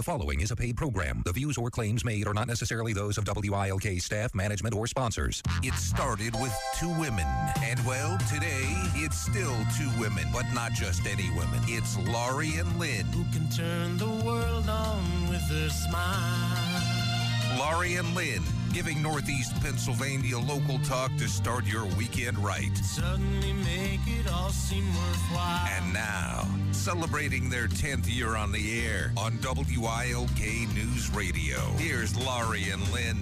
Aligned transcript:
The 0.00 0.04
following 0.04 0.40
is 0.40 0.50
a 0.50 0.56
paid 0.56 0.78
program. 0.78 1.20
The 1.26 1.32
views 1.32 1.58
or 1.58 1.68
claims 1.68 2.06
made 2.06 2.26
are 2.26 2.32
not 2.32 2.48
necessarily 2.48 2.94
those 2.94 3.18
of 3.18 3.26
WILK 3.26 4.00
staff, 4.00 4.34
management, 4.34 4.74
or 4.74 4.86
sponsors. 4.86 5.42
It 5.62 5.74
started 5.74 6.32
with 6.40 6.56
two 6.78 6.88
women. 6.98 7.26
And 7.62 7.78
well, 7.84 8.16
today 8.32 8.64
it's 8.94 9.20
still 9.20 9.54
two 9.76 9.90
women, 10.00 10.26
but 10.32 10.46
not 10.54 10.72
just 10.72 11.06
any 11.06 11.28
women. 11.36 11.60
It's 11.66 11.98
Laurie 11.98 12.54
and 12.54 12.78
Lynn. 12.78 13.04
Who 13.12 13.24
can 13.30 13.50
turn 13.50 13.98
the 13.98 14.08
world 14.24 14.70
on 14.70 15.28
with 15.28 15.42
a 15.50 15.68
smile? 15.68 17.58
Laurie 17.58 17.96
and 17.96 18.14
Lynn, 18.14 18.42
giving 18.72 19.02
Northeast 19.02 19.60
Pennsylvania 19.60 20.38
local 20.38 20.78
talk 20.80 21.14
to 21.16 21.28
start 21.28 21.64
your 21.66 21.86
weekend 21.96 22.38
right. 22.38 22.76
Suddenly 22.78 23.52
make 23.52 24.00
it 24.06 24.30
all 24.32 24.50
seem 24.50 24.86
worthwhile. 24.86 25.66
And 25.76 25.92
now, 25.92 26.46
celebrating 26.72 27.48
their 27.48 27.66
10th 27.68 28.12
year 28.14 28.36
on 28.36 28.52
the 28.52 28.86
air 28.86 29.12
on 29.16 29.38
WILK 29.42 30.74
News 30.74 31.10
Radio. 31.10 31.58
Here's 31.78 32.16
Laurie 32.16 32.70
and 32.70 32.82
Lynn. 32.92 33.16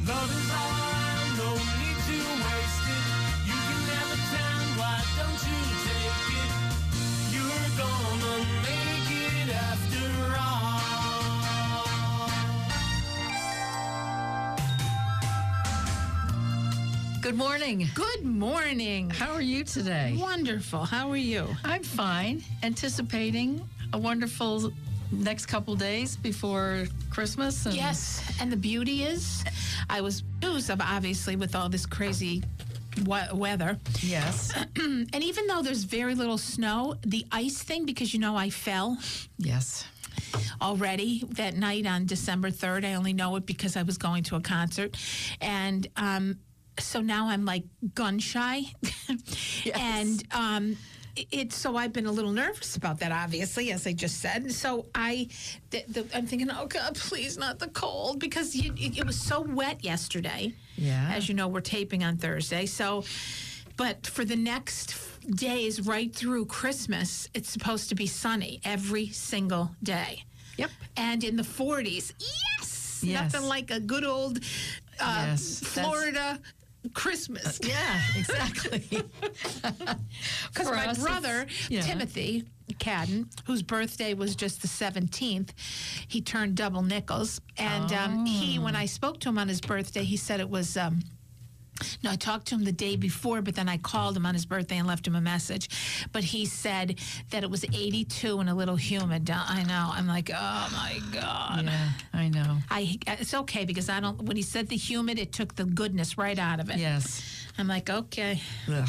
Good 17.28 17.36
morning. 17.36 17.86
Good 17.94 18.24
morning. 18.24 19.10
How 19.10 19.34
are 19.34 19.42
you 19.42 19.62
today? 19.62 20.16
Wonderful. 20.18 20.86
How 20.86 21.10
are 21.10 21.16
you? 21.18 21.46
I'm 21.62 21.82
fine. 21.82 22.42
Anticipating 22.62 23.60
a 23.92 23.98
wonderful 23.98 24.72
next 25.12 25.44
couple 25.44 25.74
days 25.76 26.16
before 26.16 26.86
Christmas. 27.10 27.66
And 27.66 27.74
Yes, 27.74 28.22
and 28.40 28.50
the 28.50 28.56
beauty 28.56 29.02
is, 29.02 29.44
I 29.90 30.00
was 30.00 30.22
news 30.40 30.70
of 30.70 30.80
obviously 30.80 31.36
with 31.36 31.54
all 31.54 31.68
this 31.68 31.84
crazy 31.84 32.42
we- 33.04 33.20
weather, 33.34 33.78
Yes. 34.00 34.50
and 34.76 35.22
even 35.22 35.46
though 35.48 35.60
there's 35.60 35.84
very 35.84 36.14
little 36.14 36.38
snow, 36.38 36.94
the 37.02 37.26
ice 37.30 37.62
thing 37.62 37.84
because 37.84 38.14
you 38.14 38.20
know 38.20 38.36
I 38.36 38.48
fell 38.48 38.96
yes. 39.36 39.84
already 40.62 41.24
that 41.32 41.58
night 41.58 41.84
on 41.86 42.06
December 42.06 42.50
3rd. 42.50 42.86
I 42.86 42.94
only 42.94 43.12
know 43.12 43.36
it 43.36 43.44
because 43.44 43.76
I 43.76 43.82
was 43.82 43.98
going 43.98 44.22
to 44.24 44.36
a 44.36 44.40
concert. 44.40 44.96
And 45.42 45.86
um, 45.98 46.38
so 46.78 47.00
now 47.00 47.28
I'm 47.28 47.44
like 47.44 47.64
gun 47.94 48.18
shy. 48.18 48.62
And 49.74 50.22
um, 50.32 50.76
it's 51.30 51.56
so 51.56 51.76
I've 51.76 51.92
been 51.92 52.06
a 52.06 52.12
little 52.12 52.30
nervous 52.32 52.76
about 52.76 53.00
that, 53.00 53.12
obviously, 53.12 53.72
as 53.72 53.86
I 53.86 53.92
just 53.92 54.20
said. 54.20 54.42
And 54.42 54.52
so 54.52 54.86
I, 54.94 55.28
the, 55.70 55.84
the, 55.88 56.06
I'm 56.14 56.26
thinking, 56.26 56.50
oh 56.50 56.66
God, 56.66 56.94
please 56.94 57.36
not 57.36 57.58
the 57.58 57.68
cold 57.68 58.20
because 58.20 58.54
you, 58.54 58.72
it, 58.76 58.98
it 58.98 59.06
was 59.06 59.20
so 59.20 59.40
wet 59.40 59.84
yesterday. 59.84 60.54
Yeah. 60.76 61.10
As 61.12 61.28
you 61.28 61.34
know, 61.34 61.48
we're 61.48 61.60
taping 61.60 62.04
on 62.04 62.16
Thursday. 62.16 62.66
So, 62.66 63.04
but 63.76 64.06
for 64.06 64.24
the 64.24 64.36
next 64.36 64.96
days 65.28 65.86
right 65.86 66.14
through 66.14 66.46
Christmas, 66.46 67.28
it's 67.34 67.50
supposed 67.50 67.88
to 67.88 67.94
be 67.94 68.06
sunny 68.06 68.60
every 68.64 69.08
single 69.08 69.70
day. 69.82 70.24
Yep. 70.56 70.70
And 70.96 71.24
in 71.24 71.36
the 71.36 71.42
40s. 71.42 72.12
Yes. 72.18 73.00
Yes. 73.02 73.32
Nothing 73.32 73.48
like 73.48 73.70
a 73.70 73.78
good 73.78 74.04
old 74.04 74.38
uh, 75.00 75.26
Yes, 75.28 75.60
Florida 75.60 76.40
Christmas. 76.94 77.60
Yeah, 77.68 78.00
exactly. 78.16 78.88
Because 80.52 80.70
my 80.70 80.86
us, 80.86 80.98
brother, 80.98 81.46
yeah. 81.68 81.82
Timothy 81.82 82.44
Cadden, 82.74 83.26
whose 83.46 83.62
birthday 83.62 84.14
was 84.14 84.34
just 84.34 84.62
the 84.62 84.68
17th, 84.68 85.50
he 86.08 86.20
turned 86.20 86.56
double 86.56 86.82
nickels. 86.82 87.40
And 87.56 87.92
um, 87.92 88.26
he, 88.26 88.58
when 88.58 88.74
I 88.74 88.86
spoke 88.86 89.20
to 89.20 89.28
him 89.28 89.38
on 89.38 89.48
his 89.48 89.60
birthday, 89.60 90.04
he 90.04 90.16
said 90.16 90.40
it 90.40 90.48
was. 90.48 90.76
Um, 90.76 91.00
no, 92.02 92.10
I 92.10 92.16
talked 92.16 92.46
to 92.48 92.54
him 92.54 92.64
the 92.64 92.72
day 92.72 92.96
before, 92.96 93.42
but 93.42 93.54
then 93.54 93.68
I 93.68 93.76
called 93.76 94.16
him 94.16 94.26
on 94.26 94.34
his 94.34 94.44
birthday 94.46 94.78
and 94.78 94.86
left 94.86 95.06
him 95.06 95.14
a 95.14 95.20
message. 95.20 95.68
But 96.12 96.24
he 96.24 96.44
said 96.46 96.98
that 97.30 97.42
it 97.44 97.50
was 97.50 97.64
82 97.64 98.38
and 98.40 98.48
a 98.50 98.54
little 98.54 98.76
humid. 98.76 99.30
I 99.30 99.62
know. 99.64 99.90
I'm 99.92 100.06
like, 100.06 100.30
oh 100.34 100.68
my 100.72 101.00
God. 101.12 101.64
yeah, 101.64 101.88
I 102.12 102.28
know. 102.28 102.58
I 102.70 102.98
it's 103.06 103.34
okay 103.34 103.64
because 103.64 103.88
I 103.88 104.00
don't. 104.00 104.22
When 104.22 104.36
he 104.36 104.42
said 104.42 104.68
the 104.68 104.76
humid, 104.76 105.18
it 105.18 105.32
took 105.32 105.54
the 105.56 105.64
goodness 105.64 106.18
right 106.18 106.38
out 106.38 106.60
of 106.60 106.70
it. 106.70 106.78
Yes. 106.78 107.22
I'm 107.58 107.68
like, 107.68 107.90
okay. 107.90 108.40
Ugh. 108.70 108.88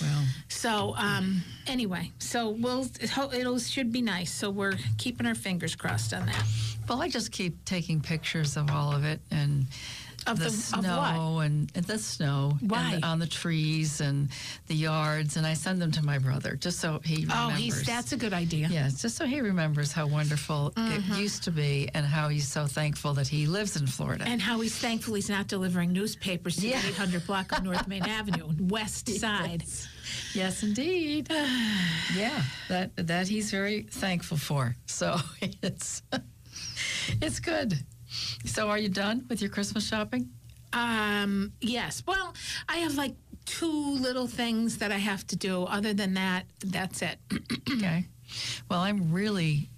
Well, 0.00 0.24
So 0.48 0.94
um, 0.96 1.42
anyway, 1.66 2.12
so 2.18 2.50
we'll 2.50 2.82
it, 3.00 3.10
it'll 3.34 3.58
should 3.58 3.90
be 3.92 4.00
nice. 4.02 4.30
So 4.32 4.48
we're 4.50 4.74
keeping 4.96 5.26
our 5.26 5.34
fingers 5.34 5.74
crossed 5.74 6.14
on 6.14 6.26
that. 6.26 6.44
well, 6.88 7.02
I 7.02 7.08
just 7.08 7.32
keep 7.32 7.64
taking 7.64 8.00
pictures 8.00 8.56
of 8.56 8.70
all 8.70 8.92
of 8.94 9.04
it 9.04 9.20
and 9.30 9.66
Of 10.28 10.38
the, 10.38 10.44
the- 10.44 10.50
snow 10.50 11.38
and, 11.40 11.70
and 11.74 11.84
the 11.86 11.98
snow 11.98 12.56
and 12.60 12.70
the- 13.02 13.06
on 13.06 13.18
the 13.18 13.26
trees 13.26 14.00
and 14.00 14.28
the 14.66 14.74
yards, 14.74 15.36
and 15.36 15.46
I 15.46 15.54
send 15.54 15.80
them 15.80 15.90
to 15.92 16.04
my 16.04 16.18
brother 16.18 16.54
just 16.56 16.78
so 16.80 17.00
he 17.04 17.26
Oh, 17.30 17.46
remembers. 17.48 17.58
he's 17.58 17.82
that's 17.84 18.12
a 18.12 18.16
good 18.16 18.32
idea. 18.32 18.68
Yeah, 18.70 18.88
just 18.88 19.16
so 19.16 19.26
he 19.26 19.40
remembers 19.40 19.92
how 19.92 20.06
wonderful 20.06 20.72
Mm-hmm. 20.76 21.12
it 21.12 21.18
used 21.18 21.44
to 21.44 21.50
be 21.50 21.88
and 21.94 22.04
how 22.06 22.28
he's 22.28 22.46
so 22.48 22.66
thankful 22.66 23.14
that 23.14 23.28
he 23.28 23.46
lives 23.46 23.76
in 23.76 23.86
Florida. 23.86 24.24
And 24.26 24.40
how 24.42 24.60
he's 24.60 24.76
thankful 24.76 25.14
he's 25.14 25.28
not 25.30 25.46
delivering 25.48 25.92
newspapers 25.92 26.56
to 26.56 26.68
Yeah. 26.68 26.80
the 26.82 26.88
800 26.88 27.26
block 27.26 27.52
of 27.52 27.62
North 27.64 27.86
Main 27.88 28.04
Avenue, 28.04 28.48
West 28.60 29.08
Side. 29.20 29.64
yes, 30.34 30.62
indeed. 30.62 31.28
yeah, 32.16 32.42
that 32.68 32.90
that 33.06 33.28
he's 33.28 33.50
very 33.50 33.82
thankful 33.82 34.36
for. 34.36 34.74
So 34.86 35.16
it's 35.62 36.02
it's 37.22 37.40
good. 37.40 37.74
So 38.44 38.68
are 38.68 38.78
you 38.78 38.88
done 38.88 39.24
with 39.28 39.40
your 39.40 39.50
Christmas 39.50 39.86
shopping? 39.86 40.30
Um, 40.72 41.52
yes. 41.60 42.02
Well, 42.06 42.34
I 42.68 42.78
have 42.78 42.94
like 42.94 43.14
two 43.46 43.70
little 43.94 44.26
things 44.26 44.78
that 44.78 44.92
I 44.92 44.98
have 44.98 45.26
to 45.28 45.36
do. 45.36 45.64
Other 45.64 45.94
than 45.94 46.14
that, 46.14 46.44
that's 46.64 47.02
it. 47.02 47.18
Okay. 47.70 48.06
Well, 48.68 48.80
I'm 48.80 49.12
really, 49.12 49.68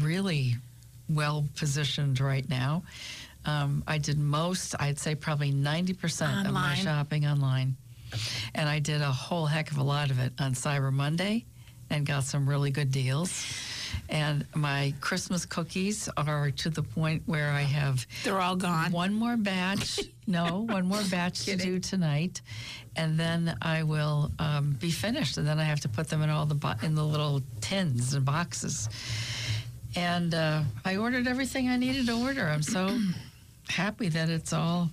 really 0.00 0.56
well 1.08 1.46
positioned 1.56 2.20
right 2.20 2.48
now. 2.48 2.84
Um, 3.44 3.84
I 3.86 3.98
did 3.98 4.18
most, 4.18 4.74
I'd 4.80 4.98
say 4.98 5.14
probably 5.14 5.52
90% 5.52 6.46
of 6.46 6.52
my 6.52 6.74
shopping 6.74 7.26
online. 7.26 7.76
And 8.54 8.68
I 8.68 8.78
did 8.78 9.00
a 9.02 9.12
whole 9.12 9.46
heck 9.46 9.70
of 9.70 9.78
a 9.78 9.82
lot 9.82 10.10
of 10.10 10.18
it 10.18 10.32
on 10.38 10.54
Cyber 10.54 10.92
Monday 10.92 11.44
and 11.90 12.06
got 12.06 12.24
some 12.24 12.48
really 12.48 12.70
good 12.70 12.90
deals. 12.90 13.44
And 14.10 14.44
my 14.56 14.92
Christmas 15.00 15.46
cookies 15.46 16.08
are 16.16 16.50
to 16.50 16.68
the 16.70 16.82
point 16.82 17.22
where 17.26 17.50
I 17.50 17.60
have 17.60 18.04
They're 18.24 18.40
all 18.40 18.56
gone. 18.56 18.90
one 18.90 19.14
more 19.14 19.36
batch. 19.36 20.00
no, 20.26 20.62
one 20.68 20.86
more 20.86 21.02
batch 21.10 21.44
to 21.44 21.56
do 21.56 21.78
tonight, 21.78 22.40
and 22.96 23.18
then 23.18 23.56
I 23.62 23.84
will 23.84 24.32
um, 24.40 24.72
be 24.80 24.90
finished. 24.90 25.38
And 25.38 25.46
then 25.46 25.60
I 25.60 25.64
have 25.64 25.80
to 25.82 25.88
put 25.88 26.08
them 26.08 26.22
in 26.22 26.30
all 26.30 26.44
the 26.44 26.56
bo- 26.56 26.74
in 26.82 26.96
the 26.96 27.04
little 27.04 27.40
tins 27.60 28.12
and 28.14 28.24
boxes. 28.24 28.88
And 29.94 30.34
uh, 30.34 30.62
I 30.84 30.96
ordered 30.96 31.28
everything 31.28 31.68
I 31.68 31.76
needed 31.76 32.06
to 32.06 32.20
order. 32.20 32.46
I'm 32.48 32.62
so 32.62 32.98
happy 33.68 34.08
that 34.08 34.28
it's 34.28 34.52
all 34.52 34.90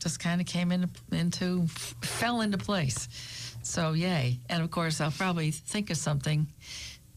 just 0.00 0.18
kind 0.18 0.40
of 0.40 0.46
came 0.48 0.72
into 0.72 0.88
into 1.12 1.68
fell 1.68 2.40
into 2.40 2.58
place. 2.58 3.08
So 3.62 3.92
yay! 3.92 4.38
And 4.48 4.62
of 4.64 4.72
course, 4.72 5.00
I'll 5.00 5.12
probably 5.12 5.52
think 5.52 5.90
of 5.90 5.96
something 5.96 6.48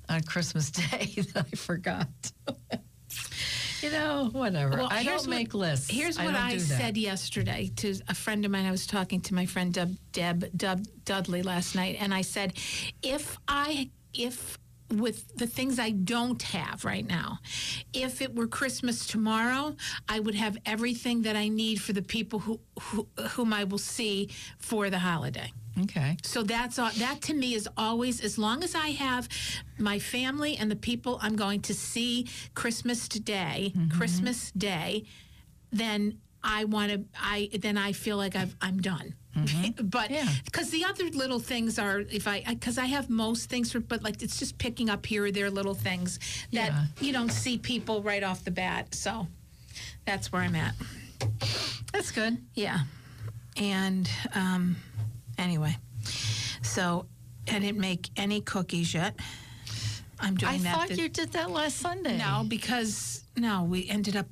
on 0.09 0.21
Christmas 0.23 0.71
Day 0.91 1.13
that 1.33 1.45
I 1.51 1.55
forgot. 1.55 2.07
you 3.81 3.91
know, 3.91 4.29
whatever. 4.31 4.77
Well, 4.77 4.87
I 4.91 5.03
don't 5.03 5.17
what- 5.19 5.27
make 5.29 5.53
lists. 5.53 5.89
Here's 5.89 6.17
I 6.17 6.25
what 6.25 6.35
I, 6.35 6.53
that. 6.55 6.59
said 6.61 6.97
yesterday 6.97 7.71
to 7.77 7.95
a 8.07 8.15
friend 8.15 8.43
of 8.45 8.51
mine. 8.51 8.65
I 8.65 8.71
was 8.71 8.85
talking 8.87 9.21
to 9.21 9.33
my 9.33 9.45
friend 9.45 9.73
Deb, 9.73 9.97
Deb, 10.11 10.45
Deb 10.55 10.85
Dudley 11.05 11.43
last 11.43 11.75
night, 11.75 11.97
and 11.99 12.13
I 12.13 12.21
said, 12.21 12.53
if 13.01 13.37
I, 13.47 13.89
if 14.13 14.57
with 14.91 15.35
the 15.37 15.47
things 15.47 15.79
I 15.79 15.91
don't 15.91 16.41
have 16.41 16.83
right 16.83 17.05
now, 17.05 17.39
if 17.93 18.21
it 18.21 18.35
were 18.35 18.47
Christmas 18.47 19.05
tomorrow, 19.05 19.75
I 20.07 20.19
would 20.19 20.35
have 20.35 20.57
everything 20.65 21.21
that 21.23 21.35
I 21.35 21.47
need 21.47 21.81
for 21.81 21.93
the 21.93 22.01
people 22.01 22.39
who, 22.39 22.59
who 22.79 23.07
whom 23.29 23.53
I 23.53 23.63
will 23.65 23.77
see 23.77 24.29
for 24.57 24.89
the 24.89 24.99
holiday. 24.99 25.51
Okay. 25.81 26.17
So 26.23 26.43
that's 26.43 26.77
all, 26.79 26.89
that 26.97 27.21
to 27.21 27.33
me 27.33 27.53
is 27.53 27.69
always 27.77 28.19
as 28.21 28.37
long 28.37 28.63
as 28.63 28.75
I 28.75 28.89
have 28.89 29.29
my 29.77 29.99
family 29.99 30.57
and 30.57 30.69
the 30.69 30.75
people 30.75 31.19
I'm 31.21 31.35
going 31.35 31.61
to 31.61 31.73
see 31.73 32.27
Christmas 32.55 33.07
today, 33.07 33.73
Mm-hmm. 33.75 33.97
Christmas 33.97 34.51
Day, 34.51 35.05
then 35.71 36.19
I 36.43 36.65
want 36.65 36.91
to 36.91 37.05
I 37.15 37.49
then 37.59 37.77
I 37.77 37.91
feel 37.93 38.17
like 38.17 38.35
I've, 38.35 38.55
I'm 38.61 38.81
done. 38.81 39.13
but 39.35 40.09
Mm-hmm. 40.09 40.13
Yeah. 40.13 40.27
because 40.45 40.69
the 40.71 40.83
other 40.85 41.05
little 41.09 41.39
things 41.39 41.77
are 41.79 41.99
if 41.99 42.27
I 42.27 42.43
because 42.47 42.77
I 42.77 42.85
have 42.85 43.09
most 43.09 43.49
things 43.49 43.71
for 43.71 43.79
but 43.79 44.03
like 44.03 44.21
it's 44.23 44.37
just 44.39 44.57
picking 44.57 44.89
up 44.89 45.05
here 45.05 45.25
or 45.25 45.31
there 45.31 45.49
little 45.51 45.75
things 45.75 46.19
that 46.51 46.71
Yeah. 46.71 46.85
you 46.99 47.13
don't 47.13 47.31
see 47.31 47.57
people 47.57 48.01
right 48.01 48.23
off 48.23 48.43
the 48.43 48.51
bat. 48.51 48.93
So 48.95 49.27
that's 50.05 50.31
where 50.31 50.41
I'm 50.41 50.55
at. 50.55 50.73
That's 51.93 52.11
good. 52.11 52.37
Yeah. 52.55 52.79
And 53.57 54.09
um, 54.33 54.77
anyway, 55.37 55.77
so 56.61 57.05
I 57.47 57.59
didn't 57.59 57.79
make 57.79 58.09
any 58.17 58.41
cookies 58.41 58.93
yet. 58.93 59.15
I'm 60.19 60.35
doing 60.35 60.53
I 60.53 60.57
that. 60.59 60.75
thought 60.75 60.87
this- 60.89 60.97
you 60.97 61.09
did 61.09 61.31
that 61.33 61.49
last 61.51 61.77
Sunday. 61.77 62.17
No, 62.17 62.43
because 62.47 63.23
no, 63.37 63.63
we 63.63 63.87
ended 63.89 64.15
up. 64.15 64.27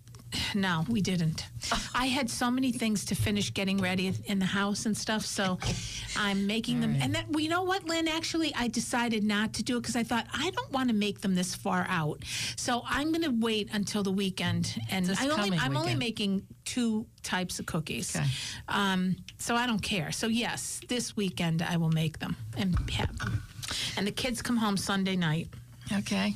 No, 0.54 0.86
we 0.88 1.02
didn't. 1.02 1.46
I 1.94 2.06
had 2.08 2.30
so 2.30 2.50
many 2.50 2.72
things 2.72 3.06
to 3.06 3.16
finish 3.16 3.54
getting 3.54 3.78
ready 3.78 4.14
in 4.26 4.40
the 4.40 4.46
house 4.46 4.86
and 4.86 4.98
stuff. 4.98 5.26
So 5.26 5.60
I'm 6.16 6.48
making 6.48 6.82
them. 6.82 6.98
And 7.02 7.14
then, 7.14 7.26
well, 7.30 7.40
you 7.40 7.50
know 7.50 7.64
what, 7.64 7.86
Lynn? 7.86 8.08
Actually, 8.08 8.54
I 8.56 8.68
decided 8.68 9.24
not 9.24 9.54
to 9.54 9.64
do 9.64 9.78
it 9.78 9.82
because 9.82 9.96
I 9.96 10.04
thought 10.04 10.28
I 10.34 10.50
don't 10.52 10.72
want 10.72 10.90
to 10.90 10.96
make 10.96 11.22
them 11.22 11.36
this 11.36 11.56
far 11.56 11.86
out. 11.90 12.24
So 12.56 12.84
I'm 12.88 13.12
going 13.12 13.24
to 13.24 13.46
wait 13.46 13.70
until 13.74 14.04
the 14.04 14.12
weekend. 14.12 14.80
And 14.90 15.10
I 15.20 15.30
only, 15.30 15.58
I'm 15.58 15.78
only 15.78 15.96
making 15.96 16.44
two 16.66 17.06
types 17.24 17.60
of 17.60 17.66
cookies. 17.66 18.16
Okay. 18.16 18.26
Um, 18.68 19.18
so 19.38 19.56
I 19.56 19.66
don't 19.66 19.82
care. 19.82 20.12
So 20.12 20.28
yes, 20.28 20.82
this 20.88 21.16
weekend 21.16 21.62
I 21.62 21.78
will 21.78 21.92
make 21.92 22.20
them 22.20 22.36
and 22.56 22.78
have 22.92 23.18
them. 23.20 23.44
And 23.98 24.08
the 24.08 24.12
kids 24.12 24.42
come 24.42 24.58
home 24.58 24.78
Sunday 24.78 25.16
night. 25.16 25.50
Okay. 25.92 26.36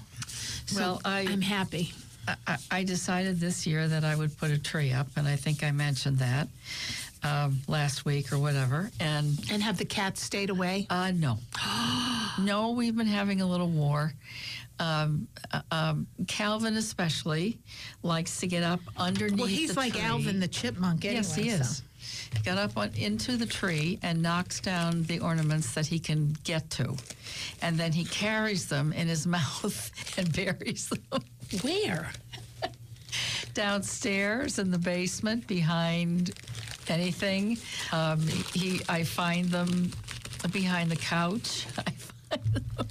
So 0.66 0.80
well, 0.80 1.02
I, 1.06 1.22
I'm 1.22 1.42
happy. 1.42 1.94
I 2.48 2.58
I 2.70 2.84
decided 2.84 3.40
this 3.40 3.66
year 3.68 3.88
that 3.88 4.04
I 4.04 4.16
would 4.16 4.38
put 4.38 4.52
a 4.52 4.58
tree 4.58 4.92
up, 4.94 5.08
and 5.16 5.28
I 5.28 5.36
think 5.36 5.64
I 5.64 5.72
mentioned 5.72 6.20
that 6.20 6.48
um, 7.24 7.60
last 7.68 8.06
week 8.06 8.32
or 8.32 8.40
whatever. 8.40 8.92
And 9.00 9.38
And 9.52 9.62
have 9.64 9.78
the 9.78 9.86
cats 9.86 10.22
stayed 10.22 10.50
away? 10.50 10.88
uh, 10.90 11.12
no, 11.12 11.40
no, 12.40 12.72
we've 12.72 12.96
been 12.96 13.08
having 13.08 13.42
a 13.42 13.46
little 13.46 13.70
war. 13.70 14.14
Um, 14.80 15.28
uh, 15.52 15.62
um, 15.72 16.08
Calvin 16.28 16.76
especially 16.76 17.60
likes 18.02 18.40
to 18.40 18.48
get 18.48 18.64
up 18.64 18.80
underneath. 18.98 19.38
Well, 19.40 19.48
he's 19.48 19.78
like 19.78 19.94
tree. 19.94 20.02
Alvin 20.02 20.40
the 20.40 20.48
chipmunk. 20.48 21.06
Anyway, 21.06 21.18
Yes, 21.18 21.36
he 21.36 21.50
so- 21.52 21.56
is. 21.58 21.82
Got 22.46 22.58
up 22.58 22.78
on, 22.78 22.90
into 22.96 23.36
the 23.38 23.46
tree 23.46 24.00
and 24.02 24.22
knocks 24.24 24.60
down 24.62 25.04
the 25.04 25.20
ornaments 25.20 25.74
that 25.74 25.86
he 25.86 26.00
can 26.00 26.36
get 26.46 26.70
to. 26.72 26.96
And 27.62 27.78
then 27.78 27.92
he 27.92 28.06
carries 28.06 28.68
them 28.70 28.92
in 28.94 29.08
his 29.08 29.28
mouth 29.38 29.92
and 30.18 30.32
buries 30.34 30.90
them 30.90 31.22
Where? 31.62 32.12
downstairs 33.54 34.60
in 34.60 34.72
the 34.72 34.78
basement 34.78 35.46
behind 35.48 36.32
anything. 36.88 37.58
Um, 37.92 38.20
he, 38.54 38.82
I 38.88 39.04
find 39.04 39.50
them 39.50 39.92
behind 40.52 40.90
the 40.92 40.96
couch. 40.96 41.68
I 41.78 41.92
find 41.92 42.54
them. 42.54 42.88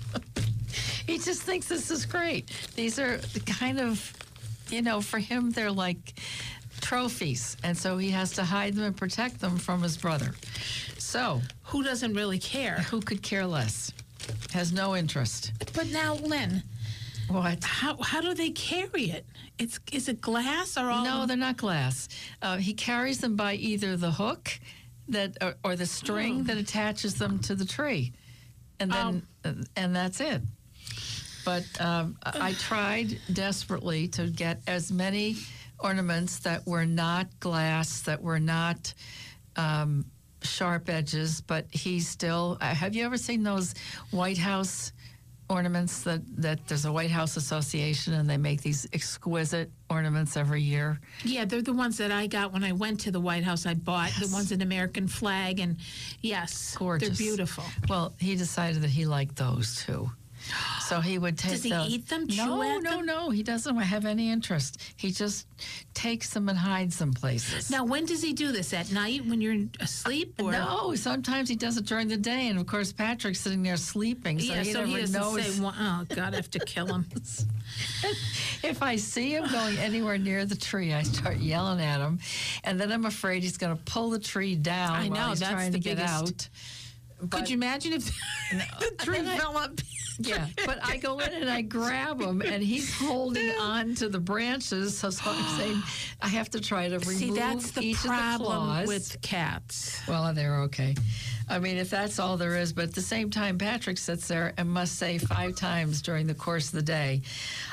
he 1.07 1.19
just 1.19 1.43
thinks 1.43 1.67
this 1.67 1.91
is 1.91 2.05
great. 2.07 2.49
These 2.77 2.99
are 2.99 3.19
the 3.19 3.41
kind 3.41 3.81
of, 3.81 4.13
you 4.71 4.83
know, 4.83 5.01
for 5.01 5.19
him, 5.19 5.51
they're 5.51 5.73
like 5.73 6.15
trophies. 6.81 7.57
And 7.63 7.77
so 7.77 7.99
he 7.99 8.11
has 8.11 8.33
to 8.33 8.45
hide 8.45 8.75
them 8.75 8.85
and 8.85 8.97
protect 8.97 9.41
them 9.41 9.59
from 9.59 9.83
his 9.83 9.97
brother. 9.97 10.35
So, 10.99 11.41
Who 11.65 11.83
doesn't 11.83 12.15
really 12.15 12.39
care? 12.39 12.77
who 12.91 13.01
could 13.01 13.23
care 13.23 13.47
less? 13.47 13.93
Has 14.53 14.73
no 14.73 14.95
interest. 14.95 15.53
But 15.75 15.89
now, 15.89 16.15
Lynn, 16.15 16.63
What? 17.31 17.63
how 17.63 17.97
how 18.03 18.21
do 18.21 18.35
they 18.35 18.51
carry 18.51 19.05
it? 19.11 19.25
It's 19.59 19.79
is 19.93 20.09
it 20.09 20.21
glass 20.21 20.77
or 20.77 20.91
all? 20.91 21.05
No, 21.05 21.27
they're 21.27 21.37
not 21.37 21.57
glass. 21.57 22.09
Uh, 22.43 22.57
he 22.57 22.75
carries 22.75 23.19
them 23.19 23.37
by 23.37 23.55
either 23.55 23.97
the 23.97 24.11
hook 24.11 24.51
that 25.09 25.37
or, 25.41 25.55
or 25.63 25.77
the 25.77 25.87
string 25.87 26.45
that 26.45 26.57
attaches 26.57 27.15
them 27.15 27.39
to 27.41 27.55
the 27.55 27.65
tree, 27.65 28.13
and 28.81 28.91
then 28.91 29.23
uh, 29.45 29.53
and 29.77 29.95
that's 29.95 30.21
it. 30.21 30.43
But 31.45 31.65
um, 31.81 32.17
I 32.25 32.49
I 32.49 32.53
tried 32.55 33.19
desperately 33.33 34.09
to 34.09 34.27
get 34.27 34.61
as 34.67 34.91
many 34.91 35.37
ornaments 35.79 36.41
that 36.41 36.67
were 36.67 36.85
not 36.87 37.29
glass, 37.41 38.03
that 38.03 38.21
were 38.23 38.41
not 38.41 38.93
um, 39.57 40.05
sharp 40.43 40.89
edges, 40.89 41.41
but 41.41 41.67
he 41.71 42.01
still. 42.01 42.59
Uh, 42.61 42.75
have 42.75 42.95
you 42.97 43.05
ever 43.05 43.17
seen 43.17 43.43
those 43.43 43.75
White 44.11 44.39
House? 44.39 44.93
Ornaments 45.51 46.03
that, 46.05 46.23
that 46.41 46.67
there's 46.69 46.85
a 46.85 46.93
White 46.93 47.11
House 47.11 47.37
Association 47.37 48.15
and 48.15 48.31
they 48.31 48.37
make 48.37 48.63
these 48.63 48.87
exquisite 48.93 49.71
ornaments 49.91 50.37
every 50.37 50.63
year. 50.63 51.01
Yeah, 51.25 51.45
they're 51.45 51.61
the 51.61 51.73
ones 51.73 51.99
that 51.99 52.13
I 52.13 52.29
got 52.29 52.53
when 52.53 52.63
I 52.63 52.73
went 52.73 53.01
to 53.01 53.11
the 53.11 53.21
White 53.21 53.43
House. 53.45 53.67
I 53.67 53.75
bought 53.75 54.13
the 54.21 54.29
ones 54.29 54.53
in 54.53 54.63
American 54.63 55.09
flag, 55.09 55.59
and 55.59 55.77
yes, 56.23 56.77
Gorgeous. 56.77 57.09
They're 57.09 57.17
beautiful. 57.17 57.65
Well, 57.89 58.15
he 58.19 58.37
decided 58.37 58.83
that 58.83 58.91
he 58.91 59.05
liked 59.05 59.37
those 59.37 59.85
too. 59.85 60.11
So 60.81 61.01
he 61.01 61.19
would 61.19 61.39
take 61.39 61.53
Does 61.53 61.63
he 61.63 61.71
those. 61.71 61.89
eat 61.89 62.09
them, 62.09 62.27
No, 62.29 62.79
no, 62.79 62.97
them? 62.97 63.07
no. 63.07 63.31
He 63.31 63.43
doesn't 63.43 63.77
have 63.77 64.05
any 64.07 64.31
interest. 64.31 64.81
He 64.97 65.11
just 65.13 65.47
takes 65.95 66.31
them 66.31 66.49
and 66.49 66.59
hides 66.59 66.99
them 66.99 67.13
places. 67.13 67.71
Now, 67.71 67.85
when 67.85 68.07
does 68.07 68.23
he 68.23 68.33
do 68.33 68.51
this? 68.51 68.73
At 68.73 68.91
night 68.91 69.25
when 69.27 69.41
you're 69.41 69.67
asleep, 69.79 70.35
or 70.41 70.53
No, 70.53 70.95
sometimes 70.97 71.49
he 71.49 71.55
does 71.57 71.77
it 71.77 71.87
during 71.87 72.09
the 72.09 72.17
day, 72.17 72.49
and 72.49 72.59
of 72.59 72.67
course 72.67 72.93
Patrick's 72.93 73.41
sitting 73.41 73.63
there 73.63 73.77
sleeping, 73.77 74.41
so 74.41 74.53
yeah, 74.53 74.63
he 74.63 74.73
so 74.73 74.81
never 74.81 74.91
he 74.93 75.01
doesn't 75.03 75.21
knows. 75.21 75.47
say, 75.57 75.61
"Well, 75.63 75.75
"Oh 75.79 76.05
God, 76.09 76.33
I 76.33 76.37
have 76.37 76.51
to 76.51 76.59
kill 76.61 76.87
him." 76.93 77.07
if 78.63 78.83
I 78.83 78.97
see 78.97 79.35
him 79.35 79.47
going 79.51 79.77
anywhere 79.79 80.19
near 80.19 80.45
the 80.45 80.57
tree, 80.57 80.93
I 80.93 81.03
start 81.03 81.37
yelling 81.39 81.81
at 81.81 82.01
him, 82.01 82.19
and 82.65 82.81
then 82.81 82.91
I'm 82.93 83.05
afraid 83.05 83.43
he's 83.43 83.57
going 83.59 83.77
to 83.77 83.83
pull 83.85 84.11
the 84.11 84.19
tree 84.19 84.57
down 84.57 84.91
I 84.97 85.09
while 85.09 85.11
know, 85.11 85.29
he's 85.31 85.41
that's 85.41 85.53
trying 85.53 85.73
the 85.73 85.79
to 85.79 85.85
get 85.85 85.97
biggest- 85.99 86.49
Could 87.29 87.51
you 87.51 87.57
imagine 87.57 87.93
if 87.93 88.07
the 88.51 88.95
tree 89.05 89.19
I- 89.21 89.37
fell 89.39 89.57
up? 89.59 89.73
Yeah, 90.23 90.49
but 90.67 90.79
I 90.83 90.99
go 90.99 91.19
in 91.21 91.33
and 91.33 91.49
I 91.49 91.63
grab 91.63 92.21
him, 92.21 92.43
and 92.43 92.63
he's 92.63 92.95
holding 92.95 93.53
on 93.59 93.95
to 93.97 94.09
the 94.11 94.19
branches. 94.21 94.99
So, 94.99 95.09
so 95.09 95.23
I'm 95.31 95.59
saying 95.59 95.83
I 96.21 96.29
have 96.29 96.51
to 96.51 96.61
try 96.61 96.89
to 96.89 96.99
remove 96.99 97.17
See, 97.17 97.31
that's 97.31 97.71
the 97.71 97.81
each 97.81 97.97
of 97.97 98.03
the 98.03 98.09
problem 98.09 98.47
claws. 98.67 98.87
with 98.87 99.23
cats. 99.23 99.99
Well, 100.07 100.35
they're 100.35 100.61
okay. 100.65 100.95
I 101.49 101.59
mean, 101.59 101.79
if 101.79 101.89
that's 101.89 102.19
all 102.19 102.37
there 102.37 102.57
is, 102.59 102.73
but 102.75 102.85
at 102.85 102.95
the 102.95 103.01
same 103.01 103.31
time, 103.31 103.57
Patrick 103.57 103.97
sits 103.97 104.29
there 104.29 104.53
and 104.59 104.69
must 104.69 104.97
say 104.97 105.17
five 105.17 105.57
times 105.57 106.03
during 106.03 106.27
the 106.27 106.35
course 106.35 106.67
of 106.67 106.73
the 106.75 106.83
day, 106.83 107.23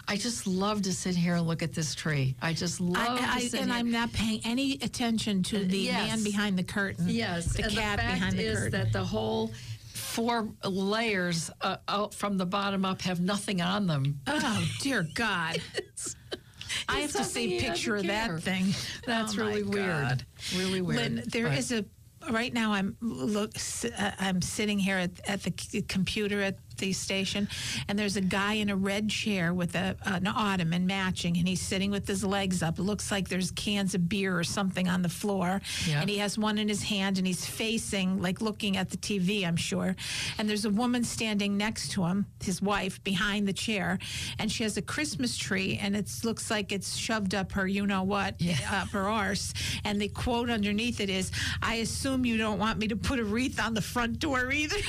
"I 0.07 0.15
just 0.17 0.47
love 0.47 0.81
to 0.83 0.93
sit 0.93 1.15
here 1.15 1.35
and 1.35 1.47
look 1.47 1.61
at 1.63 1.73
this 1.73 1.93
tree. 1.95 2.35
I 2.41 2.53
just 2.53 2.79
love 2.79 3.19
I, 3.19 3.39
I, 3.39 3.39
and 3.57 3.69
here." 3.69 3.73
I'm 3.77 3.91
not 3.91 4.13
paying 4.13 4.41
any 4.45 4.73
attention 4.81 5.43
to 5.43 5.59
the 5.65 5.77
yes. 5.77 6.07
man 6.09 6.23
behind 6.23 6.57
the 6.57 6.63
curtain. 6.63 7.05
Yes, 7.09 7.53
the 7.53 7.63
and 7.63 7.71
cat 7.73 7.97
the 7.97 8.03
fact 8.03 8.13
behind 8.19 8.37
the 8.37 8.43
is 8.45 8.57
curtain. 8.59 8.71
that 8.71 8.93
the 8.93 9.03
whole 9.03 9.51
four 9.93 10.49
layers 10.63 11.49
uh, 11.61 11.77
out 11.87 12.13
from 12.13 12.37
the 12.37 12.45
bottom 12.45 12.85
up 12.85 13.01
have 13.01 13.19
nothing 13.19 13.61
on 13.61 13.87
them. 13.87 14.19
oh 14.27 14.67
dear 14.81 15.05
God! 15.15 15.61
I 16.89 16.99
have 16.99 17.11
to 17.13 17.23
see 17.23 17.57
a 17.57 17.61
picture 17.61 17.95
of 17.95 18.07
that 18.07 18.41
thing. 18.41 18.67
That's 19.05 19.37
Oh, 19.37 19.45
really 19.45 19.63
weird. 19.63 19.85
God. 19.87 20.25
Really 20.55 20.81
weird. 20.81 20.99
Lynn, 20.99 21.23
there 21.27 21.47
But- 21.49 21.57
is 21.57 21.71
a. 21.71 21.85
Right 22.29 22.53
now, 22.53 22.73
I'm 22.73 22.97
look. 22.99 23.51
uh, 23.97 24.11
I'm 24.19 24.41
sitting 24.41 24.79
here 24.79 24.97
at, 24.97 25.11
at 25.29 25.43
the 25.43 25.51
computer 25.87 26.41
at 26.41 26.57
the 26.77 26.93
station, 26.93 27.47
and 27.87 27.97
there's 27.97 28.15
a 28.15 28.21
guy 28.21 28.53
in 28.53 28.69
a 28.69 28.75
red 28.75 29.09
chair 29.09 29.53
with 29.53 29.75
a, 29.75 29.95
an 30.03 30.27
ottoman 30.27 30.85
matching, 30.87 31.37
and 31.37 31.47
he's 31.47 31.61
sitting 31.61 31.91
with 31.91 32.07
his 32.07 32.23
legs 32.23 32.61
up. 32.63 32.79
It 32.79 32.83
looks 32.83 33.11
like 33.11 33.29
there's 33.29 33.51
cans 33.51 33.95
of 33.95 34.07
beer 34.09 34.37
or 34.37 34.43
something 34.43 34.87
on 34.87 35.01
the 35.01 35.09
floor, 35.09 35.61
Yeah. 35.87 36.01
and 36.01 36.09
he 36.09 36.17
has 36.19 36.37
one 36.37 36.57
in 36.57 36.67
his 36.67 36.83
hand, 36.83 37.17
and 37.17 37.25
he's 37.27 37.45
facing, 37.45 38.21
like 38.21 38.41
looking 38.41 38.77
at 38.77 38.89
the 38.89 38.97
TV, 38.97 39.45
I'm 39.45 39.55
sure. 39.57 39.95
And 40.37 40.49
there's 40.49 40.65
a 40.65 40.69
woman 40.69 41.03
standing 41.03 41.57
next 41.57 41.91
to 41.93 42.05
him, 42.05 42.25
his 42.43 42.61
wife, 42.61 43.03
behind 43.03 43.47
the 43.47 43.53
chair, 43.53 43.99
and 44.39 44.51
she 44.51 44.63
has 44.63 44.77
a 44.77 44.81
Christmas 44.81 45.37
tree, 45.37 45.79
and 45.81 45.95
it 45.95 46.09
looks 46.23 46.49
like 46.51 46.71
it's 46.71 46.95
shoved 46.97 47.33
up 47.35 47.51
her, 47.53 47.67
you 47.67 47.85
know 47.87 48.03
what, 48.03 48.35
up 48.71 48.89
her 48.89 49.07
arse. 49.07 49.53
And 49.83 50.01
the 50.01 50.09
quote 50.09 50.49
underneath 50.49 50.99
it 50.99 51.09
is, 51.09 51.31
"I 51.61 51.75
assume 51.75 52.25
you 52.25 52.37
don't 52.37 52.59
want 52.59 52.79
me 52.79 52.87
to 52.89 52.95
put 52.95 53.19
a 53.19 53.23
wreath 53.23 53.59
on 53.59 53.73
the 53.73 53.81
front 53.81 54.19
door 54.19 54.51
either." 54.51 54.75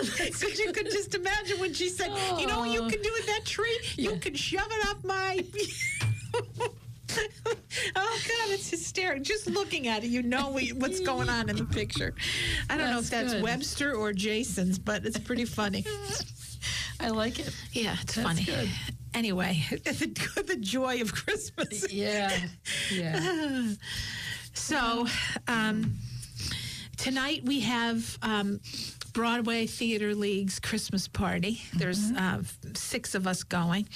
Because 0.00 0.58
you 0.58 0.72
could 0.72 0.90
just 0.90 1.14
imagine 1.14 1.58
when 1.60 1.72
she 1.74 1.88
said, 1.88 2.10
"You 2.38 2.46
know 2.46 2.60
what 2.60 2.70
you 2.70 2.80
can 2.88 3.02
do 3.02 3.12
with 3.12 3.26
that 3.26 3.44
tree? 3.44 3.78
You 3.96 4.16
can 4.16 4.34
shove 4.34 4.68
it 4.70 4.88
up 4.88 5.04
my." 5.04 5.44
oh 7.96 8.18
God, 8.28 8.50
it's 8.50 8.70
hysterical. 8.70 9.22
Just 9.22 9.48
looking 9.48 9.88
at 9.88 10.04
it, 10.04 10.08
you 10.08 10.22
know 10.22 10.58
what's 10.76 11.00
going 11.00 11.28
on 11.28 11.48
in 11.48 11.56
the 11.56 11.64
picture. 11.64 12.14
I 12.68 12.76
don't 12.76 12.90
know 12.90 12.98
if 12.98 13.10
That's 13.10 13.22
that's 13.24 13.34
good. 13.34 13.42
Webster 13.42 13.94
or 13.94 14.12
Jason's, 14.12 14.78
but 14.78 15.04
it's 15.04 15.18
pretty 15.18 15.44
funny. 15.44 15.84
I 17.00 17.08
like 17.08 17.38
it. 17.38 17.54
Yeah, 17.72 17.96
it's 18.00 18.14
That's 18.14 18.26
funny. 18.26 18.44
good. 18.44 18.70
Anyway, 19.14 19.64
the, 19.70 20.44
the 20.46 20.56
joy 20.56 21.00
of 21.00 21.12
Christmas. 21.14 21.92
Yeah, 21.92 22.36
yeah. 22.92 23.74
So, 24.56 25.06
um, 25.48 25.98
tonight 27.04 27.42
we 27.44 27.60
have 27.60 28.16
um, 28.22 28.58
Broadway 29.12 29.66
Theater 29.66 30.14
League's 30.14 30.58
Christmas 30.58 31.06
party. 31.06 31.60
There's 31.74 32.10
uh, 32.12 32.40
six 32.72 33.14
of 33.14 33.26
us 33.26 33.42
going. 33.42 33.86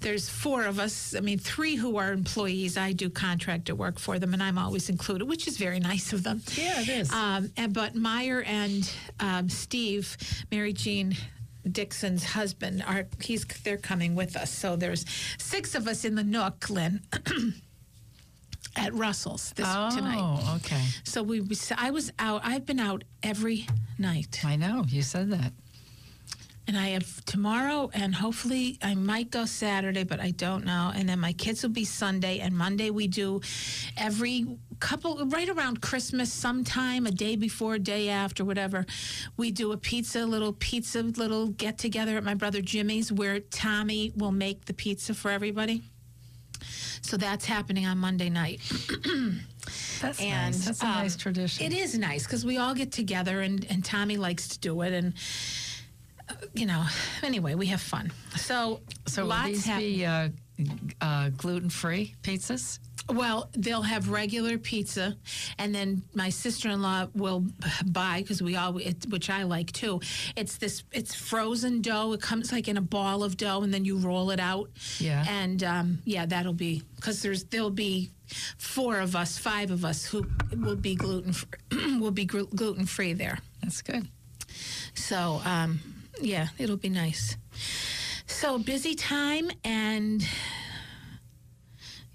There's 0.00 0.30
four 0.30 0.64
of 0.64 0.78
us. 0.78 1.14
I 1.14 1.20
mean, 1.20 1.38
three 1.38 1.76
who 1.76 1.98
are 1.98 2.10
employees. 2.10 2.78
I 2.78 2.92
do 2.92 3.10
contractor 3.10 3.74
work 3.74 3.98
for 3.98 4.18
them, 4.18 4.32
and 4.32 4.42
I'm 4.42 4.56
always 4.56 4.88
included, 4.88 5.28
which 5.28 5.46
is 5.46 5.58
very 5.58 5.78
nice 5.78 6.14
of 6.14 6.22
them. 6.22 6.40
Yeah, 6.54 6.80
it 6.80 6.88
is. 6.88 7.12
Um, 7.12 7.52
and, 7.58 7.74
but 7.74 7.94
Meyer 7.94 8.42
and 8.46 8.90
um, 9.20 9.50
Steve, 9.50 10.16
Mary 10.50 10.72
Jean. 10.72 11.14
Dixon's 11.70 12.24
husband 12.24 12.82
are 12.86 13.04
he's 13.20 13.44
they're 13.44 13.76
coming 13.76 14.14
with 14.14 14.36
us. 14.36 14.50
So 14.50 14.74
there's 14.74 15.04
six 15.36 15.74
of 15.74 15.86
us 15.86 16.06
in 16.06 16.14
the 16.14 16.24
nook, 16.24 16.70
Lynn. 16.70 17.02
at 18.78 18.94
Russell's 18.94 19.52
this 19.56 19.66
oh, 19.68 19.90
tonight. 19.94 20.18
Oh, 20.20 20.56
okay. 20.56 20.82
So 21.04 21.22
we, 21.22 21.42
I 21.76 21.90
was 21.90 22.12
out. 22.18 22.40
I've 22.44 22.64
been 22.64 22.80
out 22.80 23.04
every 23.22 23.66
night. 23.98 24.40
I 24.44 24.56
know 24.56 24.84
you 24.86 25.02
said 25.02 25.30
that. 25.32 25.52
And 26.66 26.76
I 26.76 26.88
have 26.88 27.24
tomorrow, 27.24 27.90
and 27.94 28.14
hopefully 28.14 28.78
I 28.82 28.94
might 28.94 29.30
go 29.30 29.46
Saturday, 29.46 30.04
but 30.04 30.20
I 30.20 30.32
don't 30.32 30.66
know. 30.66 30.92
And 30.94 31.08
then 31.08 31.18
my 31.18 31.32
kids 31.32 31.62
will 31.62 31.70
be 31.70 31.86
Sunday, 31.86 32.40
and 32.40 32.54
Monday 32.54 32.90
we 32.90 33.08
do 33.08 33.40
every 33.96 34.58
couple, 34.78 35.26
right 35.28 35.48
around 35.48 35.80
Christmas, 35.80 36.30
sometime, 36.30 37.06
a 37.06 37.10
day 37.10 37.36
before, 37.36 37.76
a 37.76 37.78
day 37.78 38.10
after, 38.10 38.44
whatever. 38.44 38.84
We 39.38 39.50
do 39.50 39.72
a 39.72 39.78
pizza, 39.78 40.26
little 40.26 40.52
pizza, 40.52 41.02
little 41.02 41.46
get 41.46 41.78
together 41.78 42.18
at 42.18 42.22
my 42.22 42.34
brother 42.34 42.60
Jimmy's 42.60 43.10
where 43.10 43.40
Tommy 43.40 44.12
will 44.14 44.32
make 44.32 44.66
the 44.66 44.74
pizza 44.74 45.14
for 45.14 45.30
everybody. 45.30 45.84
So 47.08 47.16
that's 47.16 47.46
happening 47.46 47.86
on 47.86 47.96
Monday 47.96 48.28
night. 48.28 48.60
That's 50.02 50.20
And, 50.20 50.54
nice. 50.54 50.66
That's 50.66 50.82
a 50.82 50.86
um, 50.86 50.92
nice 50.92 51.16
tradition. 51.16 51.64
It 51.64 51.72
is 51.72 51.96
nice 51.96 52.24
because 52.24 52.44
we 52.44 52.58
all 52.58 52.74
get 52.74 52.92
together, 52.92 53.40
and, 53.40 53.66
and 53.70 53.82
Tommy 53.82 54.18
likes 54.18 54.46
to 54.48 54.58
do 54.58 54.82
it, 54.82 54.92
and 54.92 55.14
uh, 56.28 56.34
you 56.52 56.66
know. 56.66 56.84
Anyway, 57.22 57.54
we 57.54 57.64
have 57.68 57.80
fun. 57.80 58.12
So, 58.36 58.80
So 59.06 59.24
will 59.24 59.42
these 59.44 59.64
hap- 59.64 59.78
be 59.80 60.04
uh, 60.04 60.28
uh, 61.00 61.30
gluten-free 61.30 62.14
pizzas? 62.22 62.78
Well, 63.08 63.48
they'll 63.52 63.82
have 63.82 64.10
regular 64.10 64.58
pizza, 64.58 65.16
and 65.58 65.74
then 65.74 66.02
my 66.14 66.28
sister-in-law 66.28 67.08
will 67.14 67.44
buy 67.86 68.20
because 68.20 68.42
we 68.42 68.56
all, 68.56 68.76
it, 68.76 69.06
which 69.08 69.30
I 69.30 69.44
like 69.44 69.72
too. 69.72 70.00
It's 70.36 70.58
this, 70.58 70.82
it's 70.92 71.14
frozen 71.14 71.80
dough. 71.80 72.12
It 72.12 72.20
comes 72.20 72.52
like 72.52 72.68
in 72.68 72.76
a 72.76 72.82
ball 72.82 73.24
of 73.24 73.36
dough, 73.36 73.62
and 73.62 73.72
then 73.72 73.84
you 73.84 73.96
roll 73.96 74.30
it 74.30 74.40
out. 74.40 74.70
Yeah. 74.98 75.24
And 75.28 75.64
um, 75.64 75.98
yeah, 76.04 76.26
that'll 76.26 76.52
be 76.52 76.82
because 76.96 77.22
there's 77.22 77.44
there'll 77.44 77.70
be 77.70 78.10
four 78.58 79.00
of 79.00 79.16
us, 79.16 79.38
five 79.38 79.70
of 79.70 79.84
us 79.84 80.04
who 80.04 80.26
will 80.56 80.76
be 80.76 80.94
gluten 80.94 81.34
will 82.00 82.10
be 82.10 82.24
gluten 82.24 82.86
free 82.86 83.12
there. 83.14 83.38
That's 83.62 83.82
good. 83.82 84.06
So, 84.94 85.40
um, 85.44 85.80
yeah, 86.20 86.48
it'll 86.58 86.76
be 86.76 86.88
nice. 86.88 87.36
So, 88.26 88.58
busy 88.58 88.94
time, 88.94 89.50
and 89.64 90.26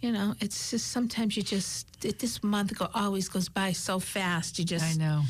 you 0.03 0.11
know, 0.11 0.35
it's 0.41 0.71
just 0.71 0.91
sometimes 0.91 1.37
you 1.37 1.43
just 1.43 1.87
it, 2.03 2.19
this 2.19 2.43
month 2.43 2.77
go 2.77 2.89
always 2.93 3.29
goes 3.29 3.47
by 3.47 3.71
so 3.71 3.99
fast. 3.99 4.59
You 4.59 4.65
just 4.65 4.99
I 4.99 4.99
know. 4.99 5.21